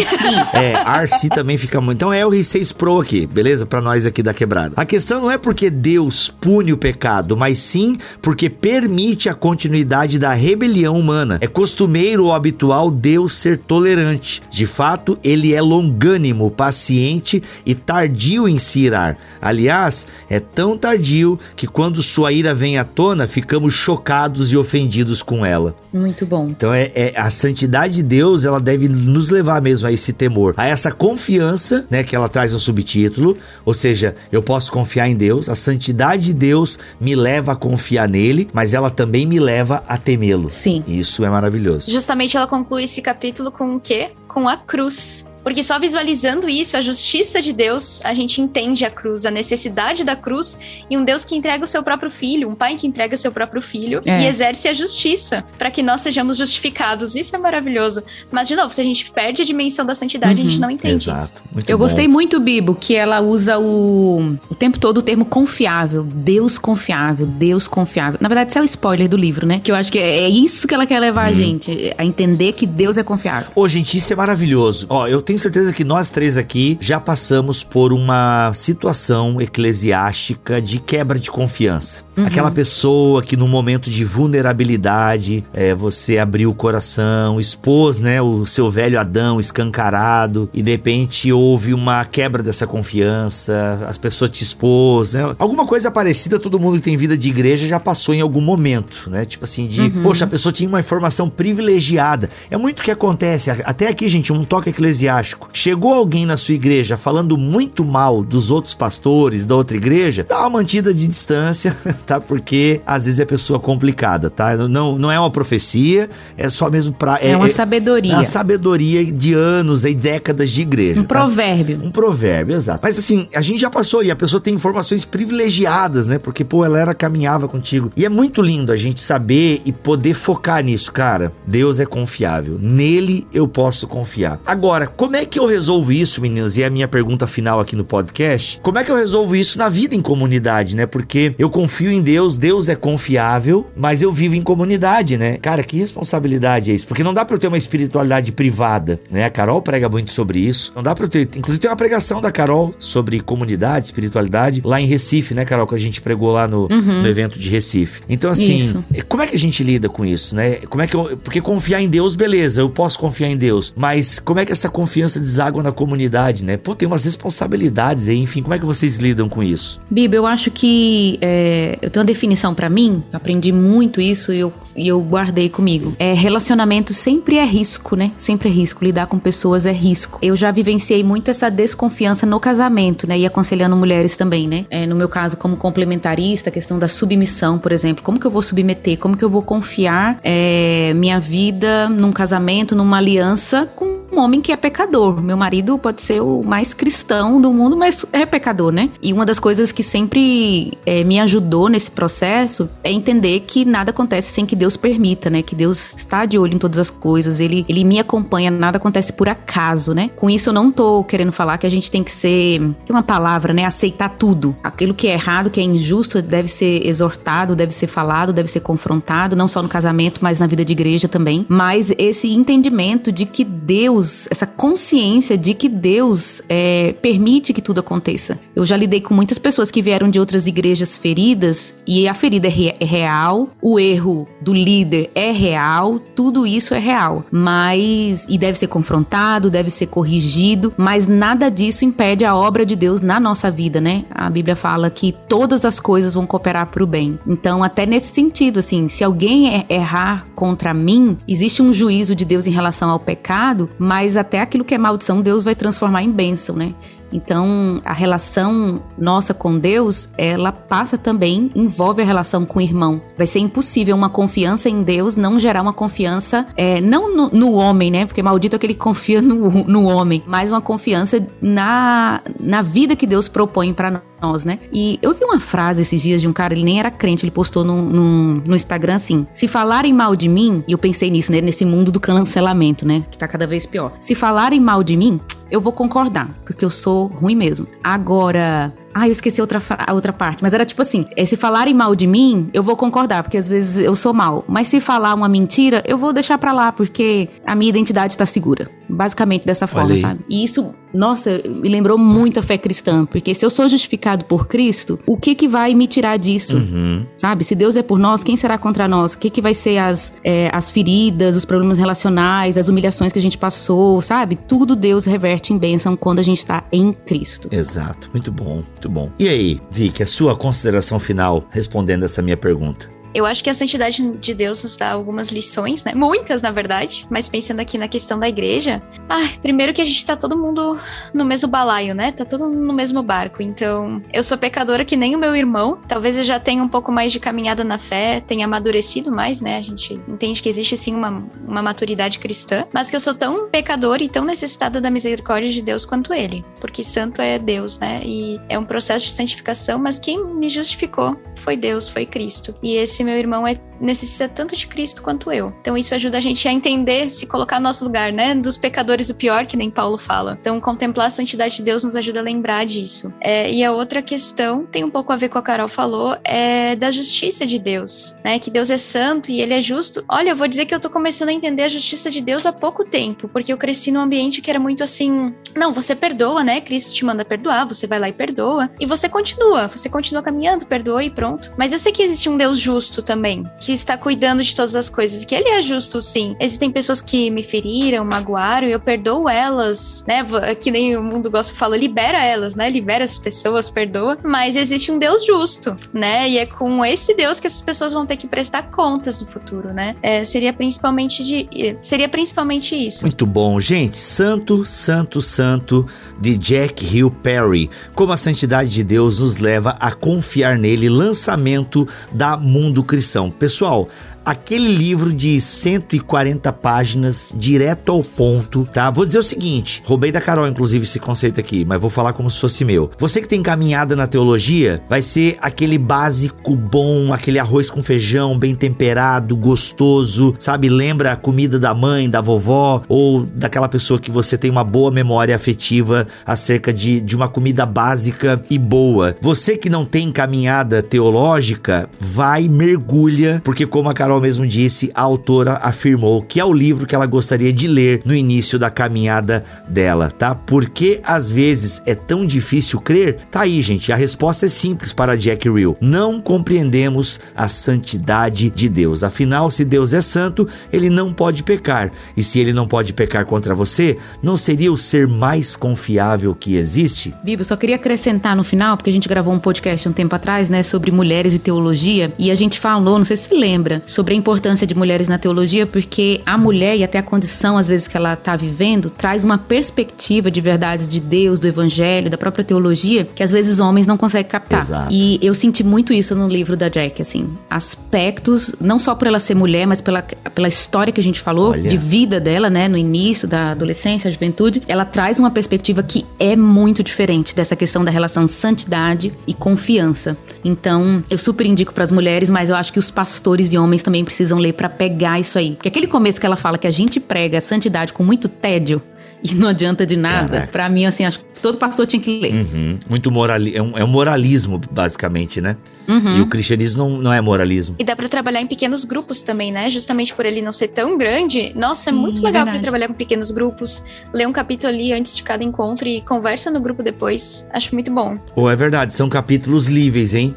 É, 0.54 0.74
Arci 0.74 1.28
também 1.28 1.56
fica 1.56 1.80
muito. 1.80 1.98
Então 1.98 2.12
é 2.12 2.24
o 2.24 2.30
R6 2.30 2.74
Pro 2.74 3.00
aqui, 3.00 3.26
beleza? 3.26 3.66
Para 3.66 3.80
nós 3.80 4.06
aqui 4.06 4.22
da 4.22 4.34
quebrada. 4.34 4.74
A 4.76 4.84
questão 4.84 5.22
não 5.22 5.30
é 5.30 5.38
porque 5.38 5.70
Deus 5.70 6.32
pune 6.40 6.72
o 6.72 6.76
pecado, 6.76 7.36
mas 7.36 7.58
sim 7.58 7.96
porque 8.20 8.48
permite 8.48 9.28
a 9.28 9.34
continuidade 9.34 10.18
da 10.18 10.32
rebelião 10.32 10.98
humana. 10.98 11.38
É 11.40 11.46
costumeiro 11.46 12.26
ou 12.26 12.32
habitual 12.32 12.90
Deus 12.90 13.32
ser 13.34 13.56
tolerante. 13.56 14.42
De 14.50 14.66
fato, 14.66 15.18
ele 15.24 15.54
é 15.54 15.60
longânimo, 15.60 16.50
paciente 16.50 17.42
e 17.64 17.74
tardio 17.74 18.48
em 18.48 18.58
se 18.58 18.80
irar. 18.80 19.16
Aliás, 19.40 20.06
é 20.28 20.38
tão 20.38 20.76
tardio 20.76 21.38
que 21.56 21.66
quando 21.66 22.02
sua 22.02 22.32
ira 22.32 22.54
vem 22.54 22.78
à 22.78 22.84
tona, 22.84 23.26
ficamos 23.26 23.74
chocados 23.74 24.52
e 24.52 24.56
ofendidos 24.56 25.22
com 25.22 25.44
ela. 25.44 25.74
Muito 25.94 26.26
bom. 26.26 26.48
Então 26.50 26.74
é, 26.74 26.90
é 26.94 27.12
a 27.16 27.30
santidade 27.30 27.94
de 27.94 28.02
Deus 28.02 28.24
Deus, 28.24 28.44
ela 28.44 28.60
deve 28.60 28.88
nos 28.88 29.28
levar 29.28 29.60
mesmo 29.60 29.86
a 29.86 29.92
esse 29.92 30.12
temor, 30.12 30.54
a 30.56 30.66
essa 30.66 30.90
confiança, 30.90 31.86
né, 31.90 32.02
que 32.02 32.16
ela 32.16 32.28
traz 32.28 32.52
no 32.52 32.58
subtítulo, 32.58 33.36
ou 33.64 33.74
seja, 33.74 34.14
eu 34.32 34.42
posso 34.42 34.72
confiar 34.72 35.08
em 35.08 35.14
Deus, 35.14 35.48
a 35.48 35.54
santidade 35.54 36.24
de 36.24 36.34
Deus 36.34 36.78
me 37.00 37.14
leva 37.14 37.52
a 37.52 37.56
confiar 37.56 38.08
nele, 38.08 38.48
mas 38.52 38.72
ela 38.72 38.88
também 38.88 39.26
me 39.26 39.38
leva 39.38 39.82
a 39.86 39.96
temê-lo. 39.98 40.50
Sim. 40.50 40.82
Isso 40.86 41.24
é 41.24 41.30
maravilhoso. 41.30 41.90
Justamente 41.90 42.36
ela 42.36 42.46
conclui 42.46 42.84
esse 42.84 43.02
capítulo 43.02 43.52
com 43.52 43.76
o 43.76 43.80
quê? 43.80 44.12
Com 44.26 44.48
a 44.48 44.56
cruz. 44.56 45.26
Porque 45.44 45.62
só 45.62 45.78
visualizando 45.78 46.48
isso, 46.48 46.76
a 46.76 46.80
justiça 46.80 47.40
de 47.42 47.52
Deus, 47.52 48.00
a 48.02 48.14
gente 48.14 48.40
entende 48.40 48.84
a 48.84 48.90
cruz, 48.90 49.26
a 49.26 49.30
necessidade 49.30 50.02
da 50.02 50.16
cruz 50.16 50.58
e 50.90 50.96
um 50.96 51.04
Deus 51.04 51.24
que 51.24 51.36
entrega 51.36 51.62
o 51.62 51.66
seu 51.66 51.82
próprio 51.82 52.10
filho, 52.10 52.48
um 52.48 52.54
pai 52.54 52.76
que 52.76 52.86
entrega 52.86 53.16
seu 53.16 53.30
próprio 53.30 53.60
filho 53.60 54.00
é. 54.06 54.22
e 54.22 54.26
exerce 54.26 54.66
a 54.68 54.72
justiça 54.72 55.44
para 55.58 55.70
que 55.70 55.82
nós 55.82 56.00
sejamos 56.00 56.38
justificados. 56.38 57.14
Isso 57.14 57.36
é 57.36 57.38
maravilhoso. 57.38 58.02
Mas, 58.32 58.48
de 58.48 58.56
novo, 58.56 58.72
se 58.72 58.80
a 58.80 58.84
gente 58.84 59.10
perde 59.10 59.42
a 59.42 59.44
dimensão 59.44 59.84
da 59.84 59.94
santidade, 59.94 60.40
uhum. 60.40 60.46
a 60.46 60.50
gente 60.50 60.60
não 60.60 60.70
entende 60.70 61.10
Exato. 61.10 61.20
isso. 61.20 61.34
Muito 61.52 61.70
Eu 61.70 61.76
bom. 61.76 61.84
gostei 61.84 62.08
muito, 62.08 62.40
Bibo, 62.40 62.74
que 62.74 62.94
ela 62.94 63.20
usa 63.20 63.58
o, 63.58 64.36
o 64.48 64.54
tempo 64.54 64.78
todo 64.78 64.98
o 64.98 65.02
termo 65.02 65.26
confiável. 65.26 66.02
Deus 66.04 66.56
confiável, 66.56 67.26
Deus 67.26 67.68
confiável. 67.68 68.18
Na 68.20 68.28
verdade, 68.28 68.50
isso 68.50 68.58
é 68.58 68.62
o 68.62 68.64
spoiler 68.64 69.08
do 69.08 69.16
livro, 69.16 69.46
né? 69.46 69.60
Que 69.62 69.70
eu 69.70 69.74
acho 69.74 69.92
que 69.92 69.98
é 69.98 70.28
isso 70.28 70.66
que 70.66 70.74
ela 70.74 70.86
quer 70.86 71.00
levar 71.00 71.26
a 71.26 71.28
uhum. 71.28 71.34
gente, 71.34 71.94
a 71.98 72.04
entender 72.04 72.52
que 72.52 72.66
Deus 72.66 72.96
é 72.96 73.02
confiável. 73.02 73.50
Ô, 73.54 73.68
gente, 73.68 73.98
isso 73.98 74.10
é 74.10 74.16
maravilhoso. 74.16 74.86
Ó, 74.88 75.06
eu 75.06 75.20
tenho 75.20 75.33
tenho 75.34 75.42
certeza 75.42 75.72
que 75.72 75.82
nós 75.82 76.10
três 76.10 76.36
aqui 76.36 76.78
já 76.80 77.00
passamos 77.00 77.64
por 77.64 77.92
uma 77.92 78.52
situação 78.54 79.40
eclesiástica 79.40 80.62
de 80.62 80.78
quebra 80.78 81.18
de 81.18 81.28
confiança. 81.28 82.04
Uhum. 82.16 82.26
Aquela 82.26 82.50
pessoa 82.52 83.20
que 83.20 83.36
no 83.36 83.48
momento 83.48 83.90
de 83.90 84.04
vulnerabilidade, 84.04 85.42
é, 85.52 85.74
você 85.74 86.18
abriu 86.18 86.50
o 86.50 86.54
coração, 86.54 87.40
expôs 87.40 87.98
né, 87.98 88.22
o 88.22 88.46
seu 88.46 88.70
velho 88.70 89.00
Adão 89.00 89.40
escancarado 89.40 90.48
e 90.54 90.62
de 90.62 90.70
repente 90.70 91.32
houve 91.32 91.74
uma 91.74 92.04
quebra 92.04 92.40
dessa 92.40 92.66
confiança, 92.66 93.84
as 93.88 93.98
pessoas 93.98 94.30
te 94.30 94.44
expôs, 94.44 95.14
né? 95.14 95.34
Alguma 95.36 95.66
coisa 95.66 95.90
parecida 95.90 96.38
todo 96.38 96.60
mundo 96.60 96.76
que 96.76 96.82
tem 96.82 96.96
vida 96.96 97.16
de 97.16 97.28
igreja 97.28 97.66
já 97.66 97.80
passou 97.80 98.14
em 98.14 98.20
algum 98.20 98.40
momento, 98.40 99.10
né? 99.10 99.24
Tipo 99.24 99.44
assim, 99.44 99.66
de, 99.66 99.80
uhum. 99.80 100.02
poxa, 100.04 100.24
a 100.24 100.28
pessoa 100.28 100.52
tinha 100.52 100.68
uma 100.68 100.78
informação 100.78 101.28
privilegiada. 101.28 102.28
É 102.48 102.56
muito 102.56 102.80
o 102.80 102.82
que 102.84 102.90
acontece. 102.92 103.50
Até 103.50 103.88
aqui, 103.88 104.06
gente, 104.06 104.32
um 104.32 104.44
toque 104.44 104.70
eclesiástico. 104.70 105.23
Chegou 105.52 105.92
alguém 105.92 106.26
na 106.26 106.36
sua 106.36 106.54
igreja 106.54 106.96
falando 106.96 107.36
muito 107.36 107.84
mal 107.84 108.22
dos 108.22 108.50
outros 108.50 108.74
pastores 108.74 109.46
da 109.46 109.56
outra 109.56 109.76
igreja, 109.76 110.24
dá 110.28 110.40
uma 110.40 110.50
mantida 110.50 110.92
de 110.92 111.06
distância, 111.06 111.76
tá? 112.06 112.20
Porque 112.20 112.80
às 112.86 113.04
vezes 113.04 113.20
é 113.20 113.24
pessoa 113.24 113.58
complicada, 113.58 114.30
tá? 114.30 114.56
Não, 114.56 114.98
não 114.98 115.10
é 115.10 115.18
uma 115.18 115.30
profecia, 115.30 116.08
é 116.36 116.48
só 116.48 116.70
mesmo 116.70 116.92
pra. 116.92 117.18
É, 117.20 117.30
é 117.30 117.36
uma 117.36 117.48
sabedoria. 117.48 118.12
É 118.12 118.16
uma 118.16 118.24
sabedoria 118.24 119.04
de 119.04 119.34
anos 119.34 119.84
e 119.84 119.94
décadas 119.94 120.50
de 120.50 120.62
igreja. 120.62 121.00
Um 121.00 121.04
tá? 121.04 121.20
provérbio. 121.20 121.80
Um 121.82 121.90
provérbio, 121.90 122.56
exato. 122.56 122.80
Mas 122.82 122.98
assim, 122.98 123.28
a 123.34 123.40
gente 123.40 123.60
já 123.60 123.70
passou 123.70 124.02
e 124.02 124.10
a 124.10 124.16
pessoa 124.16 124.40
tem 124.40 124.54
informações 124.54 125.04
privilegiadas, 125.04 126.08
né? 126.08 126.18
Porque, 126.18 126.44
pô, 126.44 126.64
ela 126.64 126.78
era 126.78 126.94
caminhava 126.94 127.48
contigo. 127.48 127.92
E 127.96 128.04
é 128.04 128.08
muito 128.08 128.42
lindo 128.42 128.72
a 128.72 128.76
gente 128.76 129.00
saber 129.00 129.60
e 129.64 129.72
poder 129.72 130.14
focar 130.14 130.62
nisso, 130.62 130.92
cara. 130.92 131.32
Deus 131.46 131.80
é 131.80 131.86
confiável. 131.86 132.58
Nele 132.60 133.26
eu 133.32 133.46
posso 133.46 133.86
confiar. 133.86 134.40
Agora, 134.44 134.86
como 134.86 135.13
é 135.16 135.24
que 135.24 135.38
eu 135.38 135.46
resolvo 135.46 135.92
isso, 135.92 136.20
meninas? 136.20 136.56
E 136.56 136.62
é 136.62 136.66
a 136.66 136.70
minha 136.70 136.88
pergunta 136.88 137.26
final 137.26 137.60
aqui 137.60 137.76
no 137.76 137.84
podcast. 137.84 138.58
Como 138.62 138.78
é 138.78 138.84
que 138.84 138.90
eu 138.90 138.96
resolvo 138.96 139.36
isso 139.36 139.58
na 139.58 139.68
vida 139.68 139.94
em 139.94 140.02
comunidade, 140.02 140.76
né? 140.76 140.86
Porque 140.86 141.34
eu 141.38 141.50
confio 141.50 141.90
em 141.90 142.00
Deus, 142.00 142.36
Deus 142.36 142.68
é 142.68 142.74
confiável, 142.74 143.66
mas 143.76 144.02
eu 144.02 144.12
vivo 144.12 144.34
em 144.34 144.42
comunidade, 144.42 145.16
né? 145.16 145.36
Cara, 145.38 145.62
que 145.62 145.76
responsabilidade 145.76 146.70
é 146.70 146.74
isso? 146.74 146.86
Porque 146.86 147.02
não 147.02 147.14
dá 147.14 147.24
pra 147.24 147.36
eu 147.36 147.40
ter 147.40 147.48
uma 147.48 147.58
espiritualidade 147.58 148.32
privada, 148.32 149.00
né? 149.10 149.24
A 149.24 149.30
Carol 149.30 149.60
prega 149.62 149.88
muito 149.88 150.12
sobre 150.12 150.38
isso. 150.38 150.72
Não 150.74 150.82
dá 150.82 150.94
pra 150.94 151.04
eu 151.04 151.08
ter. 151.08 151.22
Inclusive, 151.22 151.58
tem 151.58 151.70
uma 151.70 151.76
pregação 151.76 152.20
da 152.20 152.30
Carol 152.30 152.74
sobre 152.78 153.20
comunidade, 153.20 153.86
espiritualidade, 153.86 154.62
lá 154.64 154.80
em 154.80 154.86
Recife, 154.86 155.34
né, 155.34 155.44
Carol? 155.44 155.66
Que 155.66 155.74
a 155.74 155.78
gente 155.78 156.00
pregou 156.00 156.30
lá 156.30 156.48
no, 156.48 156.68
uhum. 156.70 157.02
no 157.02 157.08
evento 157.08 157.38
de 157.38 157.48
Recife. 157.48 158.02
Então, 158.08 158.30
assim, 158.30 158.66
isso. 158.66 158.84
como 159.08 159.22
é 159.22 159.26
que 159.26 159.34
a 159.34 159.38
gente 159.38 159.62
lida 159.62 159.88
com 159.88 160.04
isso, 160.04 160.34
né? 160.34 160.56
Como 160.68 160.82
é 160.82 160.86
que 160.86 160.94
eu. 160.94 161.16
Porque 161.18 161.40
confiar 161.40 161.80
em 161.80 161.88
Deus, 161.88 162.14
beleza, 162.14 162.60
eu 162.60 162.70
posso 162.70 162.98
confiar 162.98 163.28
em 163.28 163.36
Deus. 163.36 163.72
Mas 163.76 164.18
como 164.18 164.40
é 164.40 164.44
que 164.44 164.52
essa 164.52 164.68
confiança 164.68 165.03
deságua 165.08 165.62
na 165.62 165.72
comunidade, 165.72 166.44
né? 166.44 166.56
Pô, 166.56 166.74
tem 166.74 166.86
umas 166.86 167.04
responsabilidades 167.04 168.08
aí, 168.08 168.18
enfim, 168.18 168.42
como 168.42 168.54
é 168.54 168.58
que 168.58 168.64
vocês 168.64 168.96
lidam 168.96 169.28
com 169.28 169.42
isso? 169.42 169.80
Biba, 169.90 170.16
eu 170.16 170.26
acho 170.26 170.50
que 170.50 171.18
é, 171.20 171.78
eu 171.80 171.90
tenho 171.90 172.02
uma 172.02 172.06
definição 172.06 172.54
para 172.54 172.68
mim, 172.68 173.02
aprendi 173.12 173.52
muito 173.52 174.00
isso 174.00 174.32
e 174.32 174.40
eu, 174.40 174.52
e 174.76 174.88
eu 174.88 175.00
guardei 175.00 175.48
comigo. 175.48 175.94
É, 175.98 176.12
relacionamento 176.12 176.92
sempre 176.92 177.36
é 177.36 177.44
risco, 177.44 177.96
né? 177.96 178.12
Sempre 178.16 178.48
é 178.48 178.52
risco. 178.52 178.84
Lidar 178.84 179.06
com 179.06 179.18
pessoas 179.18 179.66
é 179.66 179.72
risco. 179.72 180.18
Eu 180.22 180.36
já 180.36 180.50
vivenciei 180.50 181.02
muito 181.02 181.30
essa 181.30 181.50
desconfiança 181.50 182.26
no 182.26 182.40
casamento, 182.40 183.08
né? 183.08 183.18
E 183.18 183.26
aconselhando 183.26 183.76
mulheres 183.76 184.16
também, 184.16 184.48
né? 184.48 184.66
É, 184.70 184.86
no 184.86 184.96
meu 184.96 185.08
caso, 185.08 185.36
como 185.36 185.56
complementarista, 185.56 186.50
a 186.50 186.52
questão 186.52 186.78
da 186.78 186.88
submissão, 186.88 187.58
por 187.58 187.72
exemplo. 187.72 188.02
Como 188.02 188.18
que 188.18 188.26
eu 188.26 188.30
vou 188.30 188.42
submeter? 188.42 188.98
Como 188.98 189.16
que 189.16 189.24
eu 189.24 189.30
vou 189.30 189.42
confiar 189.42 190.18
é, 190.22 190.92
minha 190.94 191.20
vida 191.20 191.88
num 191.88 192.12
casamento, 192.12 192.74
numa 192.74 192.98
aliança 192.98 193.66
com 193.74 194.04
um 194.14 194.20
homem 194.20 194.40
que 194.40 194.52
é 194.52 194.56
pecador. 194.56 195.20
Meu 195.20 195.36
marido 195.36 195.76
pode 195.76 196.00
ser 196.00 196.20
o 196.20 196.42
mais 196.42 196.72
cristão 196.72 197.40
do 197.40 197.52
mundo, 197.52 197.76
mas 197.76 198.06
é 198.12 198.24
pecador, 198.24 198.72
né? 198.72 198.90
E 199.02 199.12
uma 199.12 199.26
das 199.26 199.40
coisas 199.40 199.72
que 199.72 199.82
sempre 199.82 200.72
é, 200.86 201.02
me 201.02 201.18
ajudou 201.18 201.68
nesse 201.68 201.90
processo 201.90 202.70
é 202.82 202.92
entender 202.92 203.40
que 203.40 203.64
nada 203.64 203.90
acontece 203.90 204.32
sem 204.32 204.46
que 204.46 204.54
Deus 204.54 204.63
permita, 204.76 205.30
né? 205.30 205.42
Que 205.42 205.54
Deus 205.54 205.94
está 205.96 206.24
de 206.26 206.38
olho 206.38 206.54
em 206.54 206.58
todas 206.58 206.78
as 206.78 206.90
coisas, 206.90 207.40
ele, 207.40 207.64
ele 207.68 207.84
me 207.84 207.98
acompanha, 207.98 208.50
nada 208.50 208.78
acontece 208.78 209.12
por 209.12 209.28
acaso, 209.28 209.92
né? 209.94 210.10
Com 210.16 210.30
isso 210.30 210.48
eu 210.48 210.52
não 210.52 210.70
tô 210.70 211.04
querendo 211.04 211.32
falar 211.32 211.58
que 211.58 211.66
a 211.66 211.70
gente 211.70 211.90
tem 211.90 212.02
que 212.02 212.10
ser, 212.10 212.58
tem 212.58 212.90
uma 212.90 213.02
palavra, 213.02 213.52
né? 213.52 213.64
Aceitar 213.64 214.08
tudo. 214.08 214.56
Aquilo 214.62 214.94
que 214.94 215.06
é 215.08 215.12
errado, 215.12 215.50
que 215.50 215.60
é 215.60 215.64
injusto, 215.64 216.20
deve 216.22 216.48
ser 216.48 216.86
exortado, 216.86 217.54
deve 217.54 217.72
ser 217.72 217.86
falado, 217.86 218.32
deve 218.32 218.48
ser 218.48 218.60
confrontado, 218.60 219.36
não 219.36 219.48
só 219.48 219.62
no 219.62 219.68
casamento, 219.68 220.20
mas 220.22 220.38
na 220.38 220.46
vida 220.46 220.64
de 220.64 220.72
igreja 220.72 221.08
também. 221.08 221.44
Mas 221.48 221.92
esse 221.98 222.32
entendimento 222.32 223.12
de 223.12 223.26
que 223.26 223.44
Deus, 223.44 224.26
essa 224.30 224.46
consciência 224.46 225.36
de 225.36 225.54
que 225.54 225.68
Deus 225.68 226.42
é, 226.48 226.94
permite 227.02 227.52
que 227.52 227.60
tudo 227.60 227.80
aconteça. 227.80 228.38
Eu 228.54 228.64
já 228.64 228.76
lidei 228.76 229.00
com 229.00 229.14
muitas 229.14 229.38
pessoas 229.38 229.70
que 229.70 229.82
vieram 229.82 230.08
de 230.08 230.18
outras 230.18 230.46
igrejas 230.46 230.96
feridas 230.96 231.74
e 231.86 232.08
a 232.08 232.14
ferida 232.14 232.48
é, 232.48 232.76
é 232.80 232.84
real, 232.84 233.50
o 233.60 233.78
erro 233.78 234.26
do 234.40 234.53
líder 234.54 235.10
é 235.14 235.30
real, 235.30 235.98
tudo 235.98 236.46
isso 236.46 236.74
é 236.74 236.78
real. 236.78 237.24
Mas, 237.30 238.24
e 238.28 238.38
deve 238.38 238.56
ser 238.56 238.68
confrontado, 238.68 239.50
deve 239.50 239.70
ser 239.70 239.86
corrigido, 239.86 240.72
mas 240.76 241.06
nada 241.06 241.50
disso 241.50 241.84
impede 241.84 242.24
a 242.24 242.34
obra 242.34 242.64
de 242.64 242.76
Deus 242.76 243.00
na 243.00 243.20
nossa 243.20 243.50
vida, 243.50 243.80
né? 243.80 244.04
A 244.10 244.30
Bíblia 244.30 244.56
fala 244.56 244.88
que 244.90 245.14
todas 245.28 245.64
as 245.64 245.78
coisas 245.78 246.14
vão 246.14 246.26
cooperar 246.26 246.66
para 246.66 246.82
o 246.82 246.86
bem. 246.86 247.18
Então, 247.26 247.62
até 247.62 247.84
nesse 247.84 248.14
sentido, 248.14 248.60
assim, 248.60 248.88
se 248.88 249.04
alguém 249.04 249.64
errar 249.68 250.26
contra 250.34 250.72
mim, 250.72 251.18
existe 251.26 251.62
um 251.62 251.72
juízo 251.72 252.14
de 252.14 252.24
Deus 252.24 252.46
em 252.46 252.50
relação 252.50 252.90
ao 252.90 252.98
pecado, 252.98 253.68
mas 253.78 254.16
até 254.16 254.40
aquilo 254.40 254.64
que 254.64 254.74
é 254.74 254.78
maldição, 254.78 255.20
Deus 255.20 255.44
vai 255.44 255.54
transformar 255.54 256.02
em 256.02 256.10
bênção, 256.10 256.56
né? 256.56 256.74
Então, 257.14 257.80
a 257.84 257.92
relação 257.92 258.82
nossa 258.98 259.32
com 259.32 259.56
Deus, 259.56 260.08
ela 260.18 260.50
passa 260.50 260.98
também, 260.98 261.48
envolve 261.54 262.02
a 262.02 262.04
relação 262.04 262.44
com 262.44 262.58
o 262.58 262.62
irmão. 262.62 263.00
Vai 263.16 263.26
ser 263.26 263.38
impossível 263.38 263.94
uma 263.94 264.10
confiança 264.10 264.68
em 264.68 264.82
Deus 264.82 265.14
não 265.14 265.38
gerar 265.38 265.62
uma 265.62 265.72
confiança, 265.72 266.46
é, 266.56 266.80
não 266.80 267.16
no, 267.16 267.30
no, 267.30 267.52
homem, 267.52 267.90
né? 267.90 268.04
Porque 268.04 268.22
maldito 268.22 268.56
é 268.56 268.58
que 268.58 268.66
ele 268.66 268.74
confia 268.74 269.22
no, 269.22 269.64
no 269.64 269.84
homem, 269.84 270.24
mas 270.26 270.50
uma 270.50 270.60
confiança 270.60 271.24
na, 271.40 272.20
na 272.40 272.62
vida 272.62 272.96
que 272.96 273.06
Deus 273.06 273.28
propõe 273.28 273.72
para 273.72 273.90
nós 273.92 274.02
nós, 274.24 274.44
né? 274.44 274.58
E 274.72 274.98
eu 275.02 275.12
vi 275.12 275.22
uma 275.24 275.38
frase 275.38 275.82
esses 275.82 276.00
dias 276.00 276.20
de 276.20 276.28
um 276.28 276.32
cara, 276.32 276.54
ele 276.54 276.64
nem 276.64 276.80
era 276.80 276.90
crente, 276.90 277.24
ele 277.24 277.30
postou 277.30 277.62
no, 277.64 277.82
no, 277.82 278.42
no 278.46 278.56
Instagram 278.56 278.94
assim: 278.96 279.26
se 279.32 279.46
falarem 279.46 279.92
mal 279.92 280.16
de 280.16 280.28
mim, 280.28 280.64
e 280.66 280.72
eu 280.72 280.78
pensei 280.78 281.10
nisso, 281.10 281.30
né? 281.30 281.40
Nesse 281.40 281.64
mundo 281.64 281.92
do 281.92 282.00
cancelamento, 282.00 282.86
né? 282.86 283.04
Que 283.10 283.18
tá 283.18 283.28
cada 283.28 283.46
vez 283.46 283.66
pior. 283.66 283.92
Se 284.00 284.14
falarem 284.14 284.60
mal 284.60 284.82
de 284.82 284.96
mim, 284.96 285.20
eu 285.50 285.60
vou 285.60 285.72
concordar, 285.72 286.30
porque 286.44 286.64
eu 286.64 286.70
sou 286.70 287.06
ruim 287.06 287.36
mesmo. 287.36 287.66
Agora, 287.82 288.72
ah, 288.94 289.08
eu 289.08 289.12
esqueci 289.12 289.40
outra, 289.40 289.60
a 289.76 289.92
outra 289.92 290.12
parte. 290.12 290.40
Mas 290.40 290.54
era 290.54 290.64
tipo 290.64 290.80
assim: 290.80 291.06
é, 291.16 291.26
se 291.26 291.36
falarem 291.36 291.74
mal 291.74 291.96
de 291.96 292.06
mim, 292.06 292.48
eu 292.54 292.62
vou 292.62 292.76
concordar, 292.76 293.24
porque 293.24 293.36
às 293.36 293.48
vezes 293.48 293.84
eu 293.84 293.94
sou 293.96 294.14
mal. 294.14 294.44
Mas 294.46 294.68
se 294.68 294.80
falar 294.80 295.12
uma 295.14 295.28
mentira, 295.28 295.82
eu 295.86 295.98
vou 295.98 296.12
deixar 296.12 296.38
pra 296.38 296.52
lá, 296.52 296.70
porque 296.70 297.28
a 297.44 297.54
minha 297.54 297.68
identidade 297.68 298.16
tá 298.16 298.24
segura. 298.24 298.70
Basicamente 298.88 299.46
dessa 299.46 299.66
forma, 299.66 299.96
sabe? 299.96 300.20
E 300.28 300.44
isso, 300.44 300.74
nossa, 300.92 301.40
me 301.46 301.70
lembrou 301.70 301.96
muito 301.96 302.38
a 302.38 302.42
fé 302.42 302.58
cristã. 302.58 303.06
Porque 303.06 303.34
se 303.34 303.44
eu 303.44 303.48
sou 303.48 303.66
justificado 303.66 304.26
por 304.26 304.46
Cristo, 304.46 304.98
o 305.06 305.16
que 305.16 305.34
que 305.34 305.48
vai 305.48 305.74
me 305.74 305.86
tirar 305.86 306.18
disso? 306.18 306.58
Uhum. 306.58 307.06
Sabe? 307.16 307.44
Se 307.44 307.54
Deus 307.54 307.76
é 307.76 307.82
por 307.82 307.98
nós, 307.98 308.22
quem 308.22 308.36
será 308.36 308.58
contra 308.58 308.86
nós? 308.86 309.14
O 309.14 309.18
que 309.18 309.30
que 309.30 309.40
vai 309.40 309.54
ser 309.54 309.78
as, 309.78 310.12
é, 310.22 310.50
as 310.52 310.70
feridas, 310.70 311.34
os 311.34 311.46
problemas 311.46 311.78
relacionais, 311.78 312.58
as 312.58 312.68
humilhações 312.68 313.10
que 313.10 313.18
a 313.18 313.22
gente 313.22 313.38
passou, 313.38 314.02
sabe? 314.02 314.36
Tudo 314.36 314.76
Deus 314.76 315.06
reverte 315.06 315.52
em 315.52 315.58
bênção 315.58 315.96
quando 315.96 316.18
a 316.18 316.22
gente 316.22 316.44
tá 316.44 316.62
em 316.70 316.92
Cristo. 316.92 317.48
Exato. 317.50 318.10
Muito 318.12 318.30
bom. 318.30 318.62
Muito 318.84 318.88
bom. 318.88 319.10
E 319.18 319.28
aí, 319.28 319.60
Vicky, 319.70 320.02
a 320.02 320.06
sua 320.06 320.36
consideração 320.36 320.98
final 320.98 321.44
respondendo 321.50 322.04
essa 322.04 322.20
minha 322.20 322.36
pergunta? 322.36 322.93
Eu 323.14 323.24
acho 323.24 323.44
que 323.44 323.48
a 323.48 323.54
santidade 323.54 324.02
de 324.18 324.34
Deus 324.34 324.62
nos 324.62 324.76
dá 324.76 324.90
algumas 324.90 325.28
lições, 325.28 325.84
né? 325.84 325.92
Muitas, 325.94 326.42
na 326.42 326.50
verdade. 326.50 327.06
Mas 327.08 327.28
pensando 327.28 327.60
aqui 327.60 327.78
na 327.78 327.86
questão 327.86 328.18
da 328.18 328.28
igreja, 328.28 328.82
ai, 329.08 329.38
primeiro 329.40 329.72
que 329.72 329.80
a 329.80 329.84
gente 329.84 330.04
tá 330.04 330.16
todo 330.16 330.36
mundo 330.36 330.76
no 331.12 331.24
mesmo 331.24 331.48
balaio, 331.48 331.94
né? 331.94 332.10
Tá 332.10 332.24
todo 332.24 332.48
mundo 332.48 332.60
no 332.60 332.72
mesmo 332.72 333.02
barco. 333.02 333.42
Então, 333.42 334.02
eu 334.12 334.22
sou 334.22 334.36
pecadora 334.36 334.84
que 334.84 334.96
nem 334.96 335.14
o 335.14 335.18
meu 335.18 335.36
irmão. 335.36 335.78
Talvez 335.86 336.16
eu 336.16 336.24
já 336.24 336.40
tenha 336.40 336.62
um 336.62 336.68
pouco 336.68 336.90
mais 336.90 337.12
de 337.12 337.20
caminhada 337.20 337.62
na 337.62 337.78
fé, 337.78 338.20
tenha 338.20 338.46
amadurecido 338.46 339.12
mais, 339.12 339.40
né? 339.40 339.58
A 339.58 339.62
gente 339.62 340.00
entende 340.08 340.42
que 340.42 340.48
existe 340.48 340.76
sim 340.76 340.94
uma, 340.94 341.24
uma 341.46 341.62
maturidade 341.62 342.18
cristã, 342.18 342.66
mas 342.72 342.90
que 342.90 342.96
eu 342.96 343.00
sou 343.00 343.14
tão 343.14 343.48
pecadora 343.48 344.02
e 344.02 344.08
tão 344.08 344.24
necessitada 344.24 344.80
da 344.80 344.90
misericórdia 344.90 345.50
de 345.50 345.62
Deus 345.62 345.84
quanto 345.84 346.12
ele. 346.12 346.44
Porque 346.60 346.82
santo 346.82 347.22
é 347.22 347.38
Deus, 347.38 347.78
né? 347.78 348.02
E 348.04 348.40
é 348.48 348.58
um 348.58 348.64
processo 348.64 349.04
de 349.04 349.12
santificação, 349.12 349.78
mas 349.78 350.00
quem 350.00 350.24
me 350.24 350.48
justificou 350.48 351.16
foi 351.36 351.56
Deus, 351.56 351.88
foi 351.88 352.06
Cristo. 352.06 352.54
E 352.62 352.74
esse 352.74 353.03
meu 353.04 353.16
irmão 353.16 353.46
é, 353.46 353.56
necessita 353.84 354.28
tanto 354.28 354.56
de 354.56 354.66
Cristo 354.66 355.02
quanto 355.02 355.30
eu. 355.30 355.54
Então 355.60 355.76
isso 355.76 355.94
ajuda 355.94 356.18
a 356.18 356.20
gente 356.20 356.46
a 356.48 356.52
entender, 356.52 357.10
se 357.10 357.26
colocar 357.26 357.60
no 357.60 357.64
nosso 357.64 357.84
lugar, 357.84 358.12
né? 358.12 358.34
Dos 358.34 358.56
pecadores 358.56 359.10
o 359.10 359.14
pior, 359.14 359.46
que 359.46 359.56
nem 359.56 359.70
Paulo 359.70 359.98
fala. 359.98 360.38
Então 360.40 360.60
contemplar 360.60 361.08
a 361.08 361.10
santidade 361.10 361.56
de 361.56 361.62
Deus 361.62 361.84
nos 361.84 361.96
ajuda 361.96 362.20
a 362.20 362.22
lembrar 362.22 362.64
disso. 362.64 363.12
É, 363.20 363.50
e 363.50 363.62
a 363.62 363.72
outra 363.72 364.02
questão 364.02 364.64
tem 364.64 364.84
um 364.84 364.90
pouco 364.90 365.12
a 365.12 365.16
ver 365.16 365.28
com 365.28 365.38
a 365.38 365.42
Carol 365.42 365.68
falou, 365.68 366.16
é 366.24 366.74
da 366.76 366.90
justiça 366.90 367.46
de 367.46 367.58
Deus, 367.58 368.16
né? 368.24 368.38
Que 368.38 368.50
Deus 368.50 368.70
é 368.70 368.78
santo 368.78 369.30
e 369.30 369.40
ele 369.40 369.54
é 369.54 369.62
justo. 369.62 370.04
Olha, 370.08 370.30
eu 370.30 370.36
vou 370.36 370.48
dizer 370.48 370.66
que 370.66 370.74
eu 370.74 370.80
tô 370.80 370.88
começando 370.88 371.28
a 371.28 371.32
entender 371.32 371.62
a 371.62 371.68
justiça 371.68 372.10
de 372.10 372.20
Deus 372.20 372.46
há 372.46 372.52
pouco 372.52 372.84
tempo, 372.84 373.28
porque 373.28 373.52
eu 373.52 373.58
cresci 373.58 373.90
num 373.90 374.00
ambiente 374.00 374.40
que 374.40 374.50
era 374.50 374.58
muito 374.58 374.82
assim, 374.82 375.34
não, 375.54 375.72
você 375.72 375.94
perdoa, 375.94 376.42
né? 376.42 376.60
Cristo 376.60 376.94
te 376.94 377.04
manda 377.04 377.24
perdoar, 377.24 377.66
você 377.66 377.86
vai 377.86 377.98
lá 377.98 378.08
e 378.08 378.12
perdoa, 378.12 378.70
e 378.80 378.86
você 378.86 379.08
continua, 379.08 379.68
você 379.68 379.88
continua 379.88 380.22
caminhando, 380.22 380.66
perdoa 380.66 381.04
e 381.04 381.10
pronto. 381.10 381.52
Mas 381.56 381.72
eu 381.72 381.78
sei 381.78 381.92
que 381.92 382.02
existe 382.02 382.28
um 382.28 382.36
Deus 382.36 382.58
justo 382.58 383.02
também, 383.02 383.44
que 383.60 383.73
está 383.80 383.96
cuidando 383.96 384.42
de 384.42 384.54
todas 384.54 384.74
as 384.74 384.88
coisas, 384.88 385.24
que 385.24 385.34
ele 385.34 385.48
é 385.48 385.62
justo 385.62 386.00
sim. 386.00 386.36
Existem 386.40 386.70
pessoas 386.70 387.00
que 387.00 387.30
me 387.30 387.42
feriram, 387.42 388.04
magoaram, 388.04 388.68
eu 388.68 388.80
perdoo 388.80 389.28
elas, 389.28 390.04
né? 390.06 390.24
Que 390.54 390.70
nem 390.70 390.96
o 390.96 391.02
mundo 391.02 391.30
gospel 391.30 391.56
fala, 391.56 391.76
libera 391.76 392.24
elas, 392.24 392.54
né? 392.54 392.70
Libera 392.70 393.04
as 393.04 393.18
pessoas, 393.18 393.70
perdoa. 393.70 394.18
Mas 394.22 394.56
existe 394.56 394.90
um 394.90 394.98
Deus 394.98 395.24
justo, 395.24 395.76
né? 395.92 396.28
E 396.28 396.38
é 396.38 396.46
com 396.46 396.84
esse 396.84 397.14
Deus 397.14 397.40
que 397.40 397.46
essas 397.46 397.62
pessoas 397.62 397.92
vão 397.92 398.06
ter 398.06 398.16
que 398.16 398.26
prestar 398.26 398.64
contas 398.70 399.20
no 399.20 399.26
futuro, 399.26 399.72
né? 399.72 399.96
É, 400.02 400.24
seria 400.24 400.52
principalmente 400.52 401.24
de, 401.24 401.76
seria 401.80 402.08
principalmente 402.08 402.74
isso. 402.74 403.02
Muito 403.02 403.26
bom, 403.26 403.58
gente. 403.60 403.96
Santo, 403.96 404.64
santo, 404.64 405.20
santo 405.20 405.86
de 406.20 406.36
Jack 406.36 406.84
Hill 406.84 407.10
Perry. 407.10 407.70
Como 407.94 408.12
a 408.12 408.16
santidade 408.16 408.70
de 408.70 408.84
Deus 408.84 409.20
nos 409.20 409.36
leva 409.36 409.76
a 409.80 409.92
confiar 409.92 410.58
nele. 410.58 410.88
Lançamento 410.88 411.86
da 412.12 412.36
Mundo 412.36 412.82
Cristão. 412.84 413.30
Pessoal, 413.30 413.53
pessoal, 413.54 413.88
aquele 414.24 414.68
livro 414.74 415.12
de 415.12 415.40
140 415.40 416.52
páginas, 416.52 417.32
direto 417.36 417.92
ao 417.92 418.02
ponto, 418.02 418.66
tá? 418.72 418.90
Vou 418.90 419.04
dizer 419.04 419.18
o 419.18 419.22
seguinte: 419.22 419.82
roubei 419.84 420.10
da 420.10 420.20
Carol, 420.20 420.48
inclusive, 420.48 420.84
esse 420.84 420.98
conceito 420.98 421.38
aqui, 421.38 421.64
mas 421.64 421.80
vou 421.80 421.90
falar 421.90 422.12
como 422.12 422.30
se 422.30 422.40
fosse 422.40 422.64
meu. 422.64 422.90
Você 422.98 423.20
que 423.20 423.28
tem 423.28 423.42
caminhada 423.42 423.94
na 423.94 424.06
teologia, 424.06 424.82
vai 424.88 425.02
ser 425.02 425.36
aquele 425.40 425.78
básico 425.78 426.56
bom, 426.56 427.12
aquele 427.12 427.38
arroz 427.38 427.70
com 427.70 427.82
feijão, 427.82 428.38
bem 428.38 428.54
temperado, 428.54 429.36
gostoso, 429.36 430.34
sabe? 430.38 430.68
Lembra 430.68 431.12
a 431.12 431.16
comida 431.16 431.58
da 431.58 431.74
mãe, 431.74 432.08
da 432.08 432.20
vovó, 432.20 432.82
ou 432.88 433.24
daquela 433.24 433.68
pessoa 433.68 434.00
que 434.00 434.10
você 434.10 434.38
tem 434.38 434.50
uma 434.50 434.64
boa 434.64 434.90
memória 434.90 435.34
afetiva 435.36 436.06
acerca 436.24 436.72
de, 436.72 437.00
de 437.00 437.16
uma 437.16 437.28
comida 437.28 437.66
básica 437.66 438.42
e 438.48 438.58
boa. 438.58 439.14
Você 439.20 439.56
que 439.56 439.68
não 439.68 439.84
tem 439.84 440.10
caminhada 440.10 440.82
teológica, 440.82 441.88
vai, 441.98 442.48
mergulha, 442.48 443.40
porque 443.44 443.66
como 443.66 443.88
a 443.88 443.94
Carol 443.94 444.13
Carol 444.14 444.20
mesmo 444.20 444.46
disse, 444.46 444.90
a 444.94 445.02
autora 445.02 445.58
afirmou 445.62 446.22
que 446.22 446.38
é 446.38 446.44
o 446.44 446.52
livro 446.52 446.86
que 446.86 446.94
ela 446.94 447.06
gostaria 447.06 447.52
de 447.52 447.66
ler 447.66 448.02
no 448.04 448.14
início 448.14 448.58
da 448.58 448.70
caminhada 448.70 449.42
dela, 449.68 450.10
tá? 450.10 450.34
Porque 450.34 451.00
às 451.04 451.32
vezes 451.32 451.82
é 451.86 451.94
tão 451.94 452.26
difícil 452.26 452.80
crer? 452.80 453.16
Tá 453.30 453.42
aí, 453.42 453.60
gente. 453.62 453.92
A 453.92 453.96
resposta 453.96 454.46
é 454.46 454.48
simples 454.48 454.92
para 454.92 455.16
Jack 455.16 455.48
Real. 455.48 455.76
Não 455.80 456.20
compreendemos 456.20 457.20
a 457.34 457.48
santidade 457.48 458.50
de 458.50 458.68
Deus. 458.68 459.02
Afinal, 459.02 459.50
se 459.50 459.64
Deus 459.64 459.92
é 459.92 460.00
santo, 460.00 460.46
ele 460.72 460.90
não 460.90 461.12
pode 461.12 461.42
pecar. 461.42 461.90
E 462.16 462.22
se 462.22 462.38
ele 462.38 462.52
não 462.52 462.66
pode 462.66 462.92
pecar 462.92 463.24
contra 463.26 463.54
você, 463.54 463.96
não 464.22 464.36
seria 464.36 464.72
o 464.72 464.76
ser 464.76 465.08
mais 465.08 465.56
confiável 465.56 466.34
que 466.34 466.56
existe? 466.56 467.14
Bíblia, 467.24 467.44
só 467.44 467.56
queria 467.56 467.76
acrescentar 467.76 468.36
no 468.36 468.44
final, 468.44 468.76
porque 468.76 468.90
a 468.90 468.92
gente 468.92 469.08
gravou 469.08 469.32
um 469.32 469.38
podcast 469.38 469.88
um 469.88 469.92
tempo 469.92 470.14
atrás, 470.14 470.48
né, 470.48 470.62
sobre 470.62 470.90
mulheres 470.90 471.34
e 471.34 471.38
teologia, 471.38 472.12
e 472.18 472.30
a 472.30 472.34
gente 472.34 472.58
falou, 472.60 472.98
não 472.98 473.04
sei 473.04 473.16
se 473.16 473.34
lembra, 473.34 473.82
sobre 473.86 474.03
sobre 474.04 474.12
a 474.12 474.18
importância 474.18 474.66
de 474.66 474.74
mulheres 474.74 475.08
na 475.08 475.16
teologia, 475.16 475.66
porque 475.66 476.20
a 476.26 476.36
mulher 476.36 476.76
e 476.76 476.84
até 476.84 476.98
a 476.98 477.02
condição, 477.02 477.56
às 477.56 477.66
vezes, 477.66 477.88
que 477.88 477.96
ela 477.96 478.12
está 478.12 478.36
vivendo, 478.36 478.90
traz 478.90 479.24
uma 479.24 479.38
perspectiva 479.38 480.30
de 480.30 480.42
verdades 480.42 480.86
de 480.86 481.00
Deus, 481.00 481.40
do 481.40 481.48
Evangelho, 481.48 482.10
da 482.10 482.18
própria 482.18 482.44
teologia, 482.44 483.08
que 483.14 483.22
às 483.22 483.30
vezes 483.30 483.60
homens 483.60 483.86
não 483.86 483.96
conseguem 483.96 484.30
captar. 484.30 484.60
Exato. 484.60 484.92
E 484.92 485.18
eu 485.22 485.32
senti 485.32 485.64
muito 485.64 485.90
isso 485.90 486.14
no 486.14 486.28
livro 486.28 486.54
da 486.54 486.68
Jack, 486.68 487.00
assim. 487.00 487.30
Aspectos, 487.48 488.54
não 488.60 488.78
só 488.78 488.94
por 488.94 489.08
ela 489.08 489.18
ser 489.18 489.34
mulher, 489.34 489.66
mas 489.66 489.80
pela, 489.80 490.02
pela 490.02 490.48
história 490.48 490.92
que 490.92 491.00
a 491.00 491.02
gente 491.02 491.18
falou, 491.18 491.52
Olha. 491.52 491.62
de 491.62 491.78
vida 491.78 492.20
dela, 492.20 492.50
né, 492.50 492.68
no 492.68 492.76
início 492.76 493.26
da 493.26 493.52
adolescência, 493.52 494.10
juventude, 494.10 494.62
ela 494.68 494.84
traz 494.84 495.18
uma 495.18 495.30
perspectiva 495.30 495.82
que 495.82 496.04
é 496.20 496.36
muito 496.36 496.82
diferente 496.82 497.34
dessa 497.34 497.56
questão 497.56 497.82
da 497.82 497.90
relação 497.90 498.28
santidade 498.28 499.14
e 499.26 499.32
confiança. 499.32 500.14
Então, 500.44 501.02
eu 501.08 501.16
super 501.16 501.46
indico 501.46 501.72
para 501.72 501.84
as 501.84 501.90
mulheres, 501.90 502.28
mas 502.28 502.50
eu 502.50 502.56
acho 502.56 502.70
que 502.70 502.78
os 502.78 502.90
pastores 502.90 503.50
e 503.50 503.56
homens 503.56 503.82
também 503.82 503.93
precisam 504.02 504.38
ler 504.38 504.54
para 504.54 504.70
pegar 504.70 505.20
isso 505.20 505.38
aí. 505.38 505.50
Porque 505.52 505.68
aquele 505.68 505.86
começo 505.86 506.18
que 506.18 506.24
ela 506.24 506.36
fala 506.36 506.56
que 506.56 506.66
a 506.66 506.70
gente 506.70 506.98
prega 506.98 507.36
a 507.36 507.40
santidade 507.42 507.92
com 507.92 508.02
muito 508.02 508.28
tédio, 508.28 508.80
e 509.22 509.34
não 509.34 509.48
adianta 509.48 509.86
de 509.86 509.96
nada. 509.96 510.48
Para 510.50 510.68
mim, 510.68 510.84
assim, 510.84 511.04
acho 511.04 511.20
todo 511.44 511.58
pastor 511.58 511.86
tinha 511.86 512.00
que 512.00 512.20
ler. 512.20 512.32
Uhum. 512.32 512.78
Muito 512.88 513.10
morali 513.10 513.54
é 513.54 513.62
um, 513.62 513.76
é 513.76 513.84
um 513.84 513.86
moralismo, 513.86 514.58
basicamente, 514.70 515.42
né? 515.42 515.58
Uhum. 515.86 516.16
E 516.16 516.20
o 516.22 516.26
cristianismo 516.26 516.88
não, 516.88 516.96
não 516.96 517.12
é 517.12 517.20
moralismo. 517.20 517.76
E 517.78 517.84
dá 517.84 517.94
para 517.94 518.08
trabalhar 518.08 518.40
em 518.40 518.46
pequenos 518.46 518.86
grupos 518.86 519.20
também, 519.20 519.52
né? 519.52 519.68
Justamente 519.68 520.14
por 520.14 520.24
ele 520.24 520.40
não 520.40 520.54
ser 520.54 520.68
tão 520.68 520.96
grande. 520.96 521.52
Nossa, 521.54 521.90
é 521.90 521.92
muito 521.92 522.20
Sim, 522.20 522.24
legal 522.24 522.46
para 522.46 522.58
trabalhar 522.60 522.88
com 522.88 522.94
pequenos 522.94 523.30
grupos. 523.30 523.82
Ler 524.14 524.26
um 524.26 524.32
capítulo 524.32 524.72
ali 524.72 524.90
antes 524.94 525.14
de 525.14 525.22
cada 525.22 525.44
encontro 525.44 525.86
e 525.86 526.00
conversa 526.00 526.50
no 526.50 526.60
grupo 526.60 526.82
depois. 526.82 527.46
Acho 527.52 527.74
muito 527.74 527.92
bom. 527.92 528.16
Pô, 528.34 528.48
é 528.48 528.56
verdade. 528.56 528.94
São 528.94 529.06
capítulos 529.10 529.66
livres, 529.66 530.14
hein? 530.14 530.34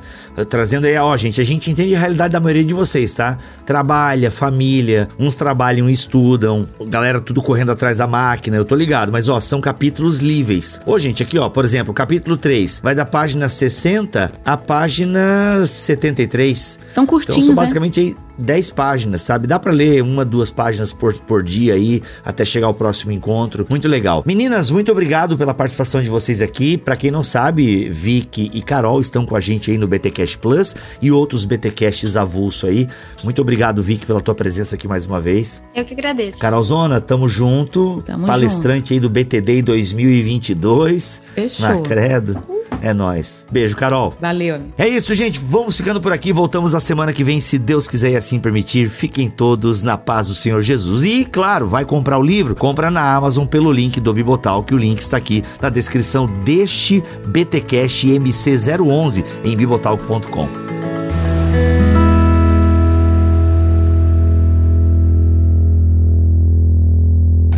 Trazendo 0.49 0.87
aí, 0.87 0.97
ó, 0.97 1.15
gente, 1.15 1.39
a 1.39 1.45
gente 1.45 1.71
entende 1.71 1.95
a 1.95 1.99
realidade 1.99 2.33
da 2.33 2.39
maioria 2.41 2.65
de 2.65 2.73
vocês, 2.73 3.13
tá? 3.13 3.37
Trabalha, 3.65 4.29
família, 4.29 5.07
uns 5.17 5.35
trabalham 5.35 5.89
e 5.89 5.93
estudam, 5.93 6.67
galera 6.87 7.21
tudo 7.21 7.41
correndo 7.41 7.71
atrás 7.71 7.99
da 7.99 8.07
máquina, 8.07 8.57
eu 8.57 8.65
tô 8.65 8.75
ligado, 8.75 9.11
mas 9.11 9.29
ó, 9.29 9.39
são 9.39 9.61
capítulos 9.61 10.19
livres. 10.19 10.79
Ô, 10.85 10.96
gente, 10.99 11.23
aqui 11.23 11.37
ó, 11.37 11.49
por 11.49 11.65
exemplo, 11.65 11.93
capítulo 11.93 12.37
3, 12.37 12.81
vai 12.83 12.95
da 12.95 13.05
página 13.05 13.47
60 13.49 14.31
à 14.45 14.57
página 14.57 15.65
73. 15.65 16.79
São 16.87 17.05
curtinhos, 17.05 17.37
então, 17.37 17.47
são 17.47 17.55
basicamente 17.55 18.15
né? 18.15 18.26
10 18.37 18.71
páginas, 18.71 19.21
sabe? 19.21 19.47
Dá 19.47 19.59
para 19.59 19.71
ler 19.71 20.01
uma, 20.01 20.23
duas 20.23 20.51
páginas 20.51 20.93
por, 20.93 21.13
por 21.21 21.43
dia 21.43 21.73
aí, 21.73 22.01
até 22.23 22.45
chegar 22.45 22.67
ao 22.67 22.73
próximo 22.73 23.11
encontro. 23.11 23.65
Muito 23.69 23.87
legal. 23.87 24.23
Meninas, 24.25 24.69
muito 24.69 24.91
obrigado 24.91 25.37
pela 25.37 25.53
participação 25.53 26.01
de 26.01 26.09
vocês 26.09 26.41
aqui. 26.41 26.77
Para 26.77 26.95
quem 26.95 27.11
não 27.11 27.23
sabe, 27.23 27.89
Vicky 27.89 28.51
e 28.53 28.61
Carol 28.61 28.99
estão 29.01 29.25
com 29.25 29.35
a 29.35 29.39
gente 29.39 29.71
aí 29.71 29.77
no 29.77 29.87
BTcast 29.87 30.37
Plus 30.37 30.75
e 31.01 31.11
outros 31.11 31.45
BTcasts 31.45 32.15
avulso 32.15 32.67
aí. 32.67 32.87
Muito 33.23 33.41
obrigado, 33.41 33.81
Vicky, 33.81 34.05
pela 34.05 34.21
tua 34.21 34.35
presença 34.35 34.75
aqui 34.75 34.87
mais 34.87 35.05
uma 35.05 35.19
vez. 35.19 35.63
Eu 35.75 35.85
que 35.85 35.93
agradeço. 35.93 36.39
Carolzona, 36.39 37.01
tamo 37.01 37.27
junto. 37.27 38.01
Tamo 38.05 38.25
Palestrante 38.25 38.89
junto. 38.89 38.93
aí 38.93 38.99
do 38.99 39.09
BTD 39.09 39.61
2022. 39.61 41.21
Fechou. 41.33 41.67
Na 41.67 41.81
Credo. 41.81 42.41
É 42.81 42.93
nós. 42.93 43.45
Beijo, 43.51 43.75
Carol. 43.75 44.13
Valeu. 44.19 44.61
É 44.77 44.87
isso, 44.87 45.15
gente. 45.15 45.39
Vamos 45.39 45.77
ficando 45.77 45.99
por 45.99 46.11
aqui. 46.11 46.31
Voltamos 46.31 46.73
na 46.73 46.79
semana 46.79 47.13
que 47.13 47.23
vem, 47.23 47.39
se 47.39 47.57
Deus 47.57 47.87
quiser 47.87 48.11
e 48.11 48.15
assim 48.27 48.39
permitir. 48.39 48.89
Fiquem 48.89 49.29
todos 49.29 49.81
na 49.81 49.97
paz 49.97 50.27
do 50.27 50.35
Senhor 50.35 50.61
Jesus. 50.61 51.03
E, 51.05 51.25
claro, 51.25 51.67
vai 51.67 51.85
comprar 51.85 52.19
o 52.19 52.23
livro? 52.23 52.55
Compra 52.55 52.91
na 52.91 53.15
Amazon 53.15 53.45
pelo 53.45 53.71
link 53.71 53.99
do 53.99 54.13
Bibotal, 54.13 54.63
que 54.63 54.75
o 54.75 54.77
link 54.77 54.99
está 54.99 55.17
aqui 55.17 55.43
na 55.61 55.69
descrição 55.69 56.27
deste 56.43 57.01
BTcast 57.25 58.07
MC011 58.07 59.25
em 59.43 59.55
bibotalk.com. 59.55 60.47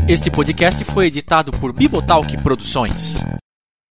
Este 0.08 0.32
podcast 0.32 0.84
foi 0.86 1.06
editado 1.06 1.52
por 1.52 1.72
Bibotalk 1.72 2.36
Produções. 2.42 3.24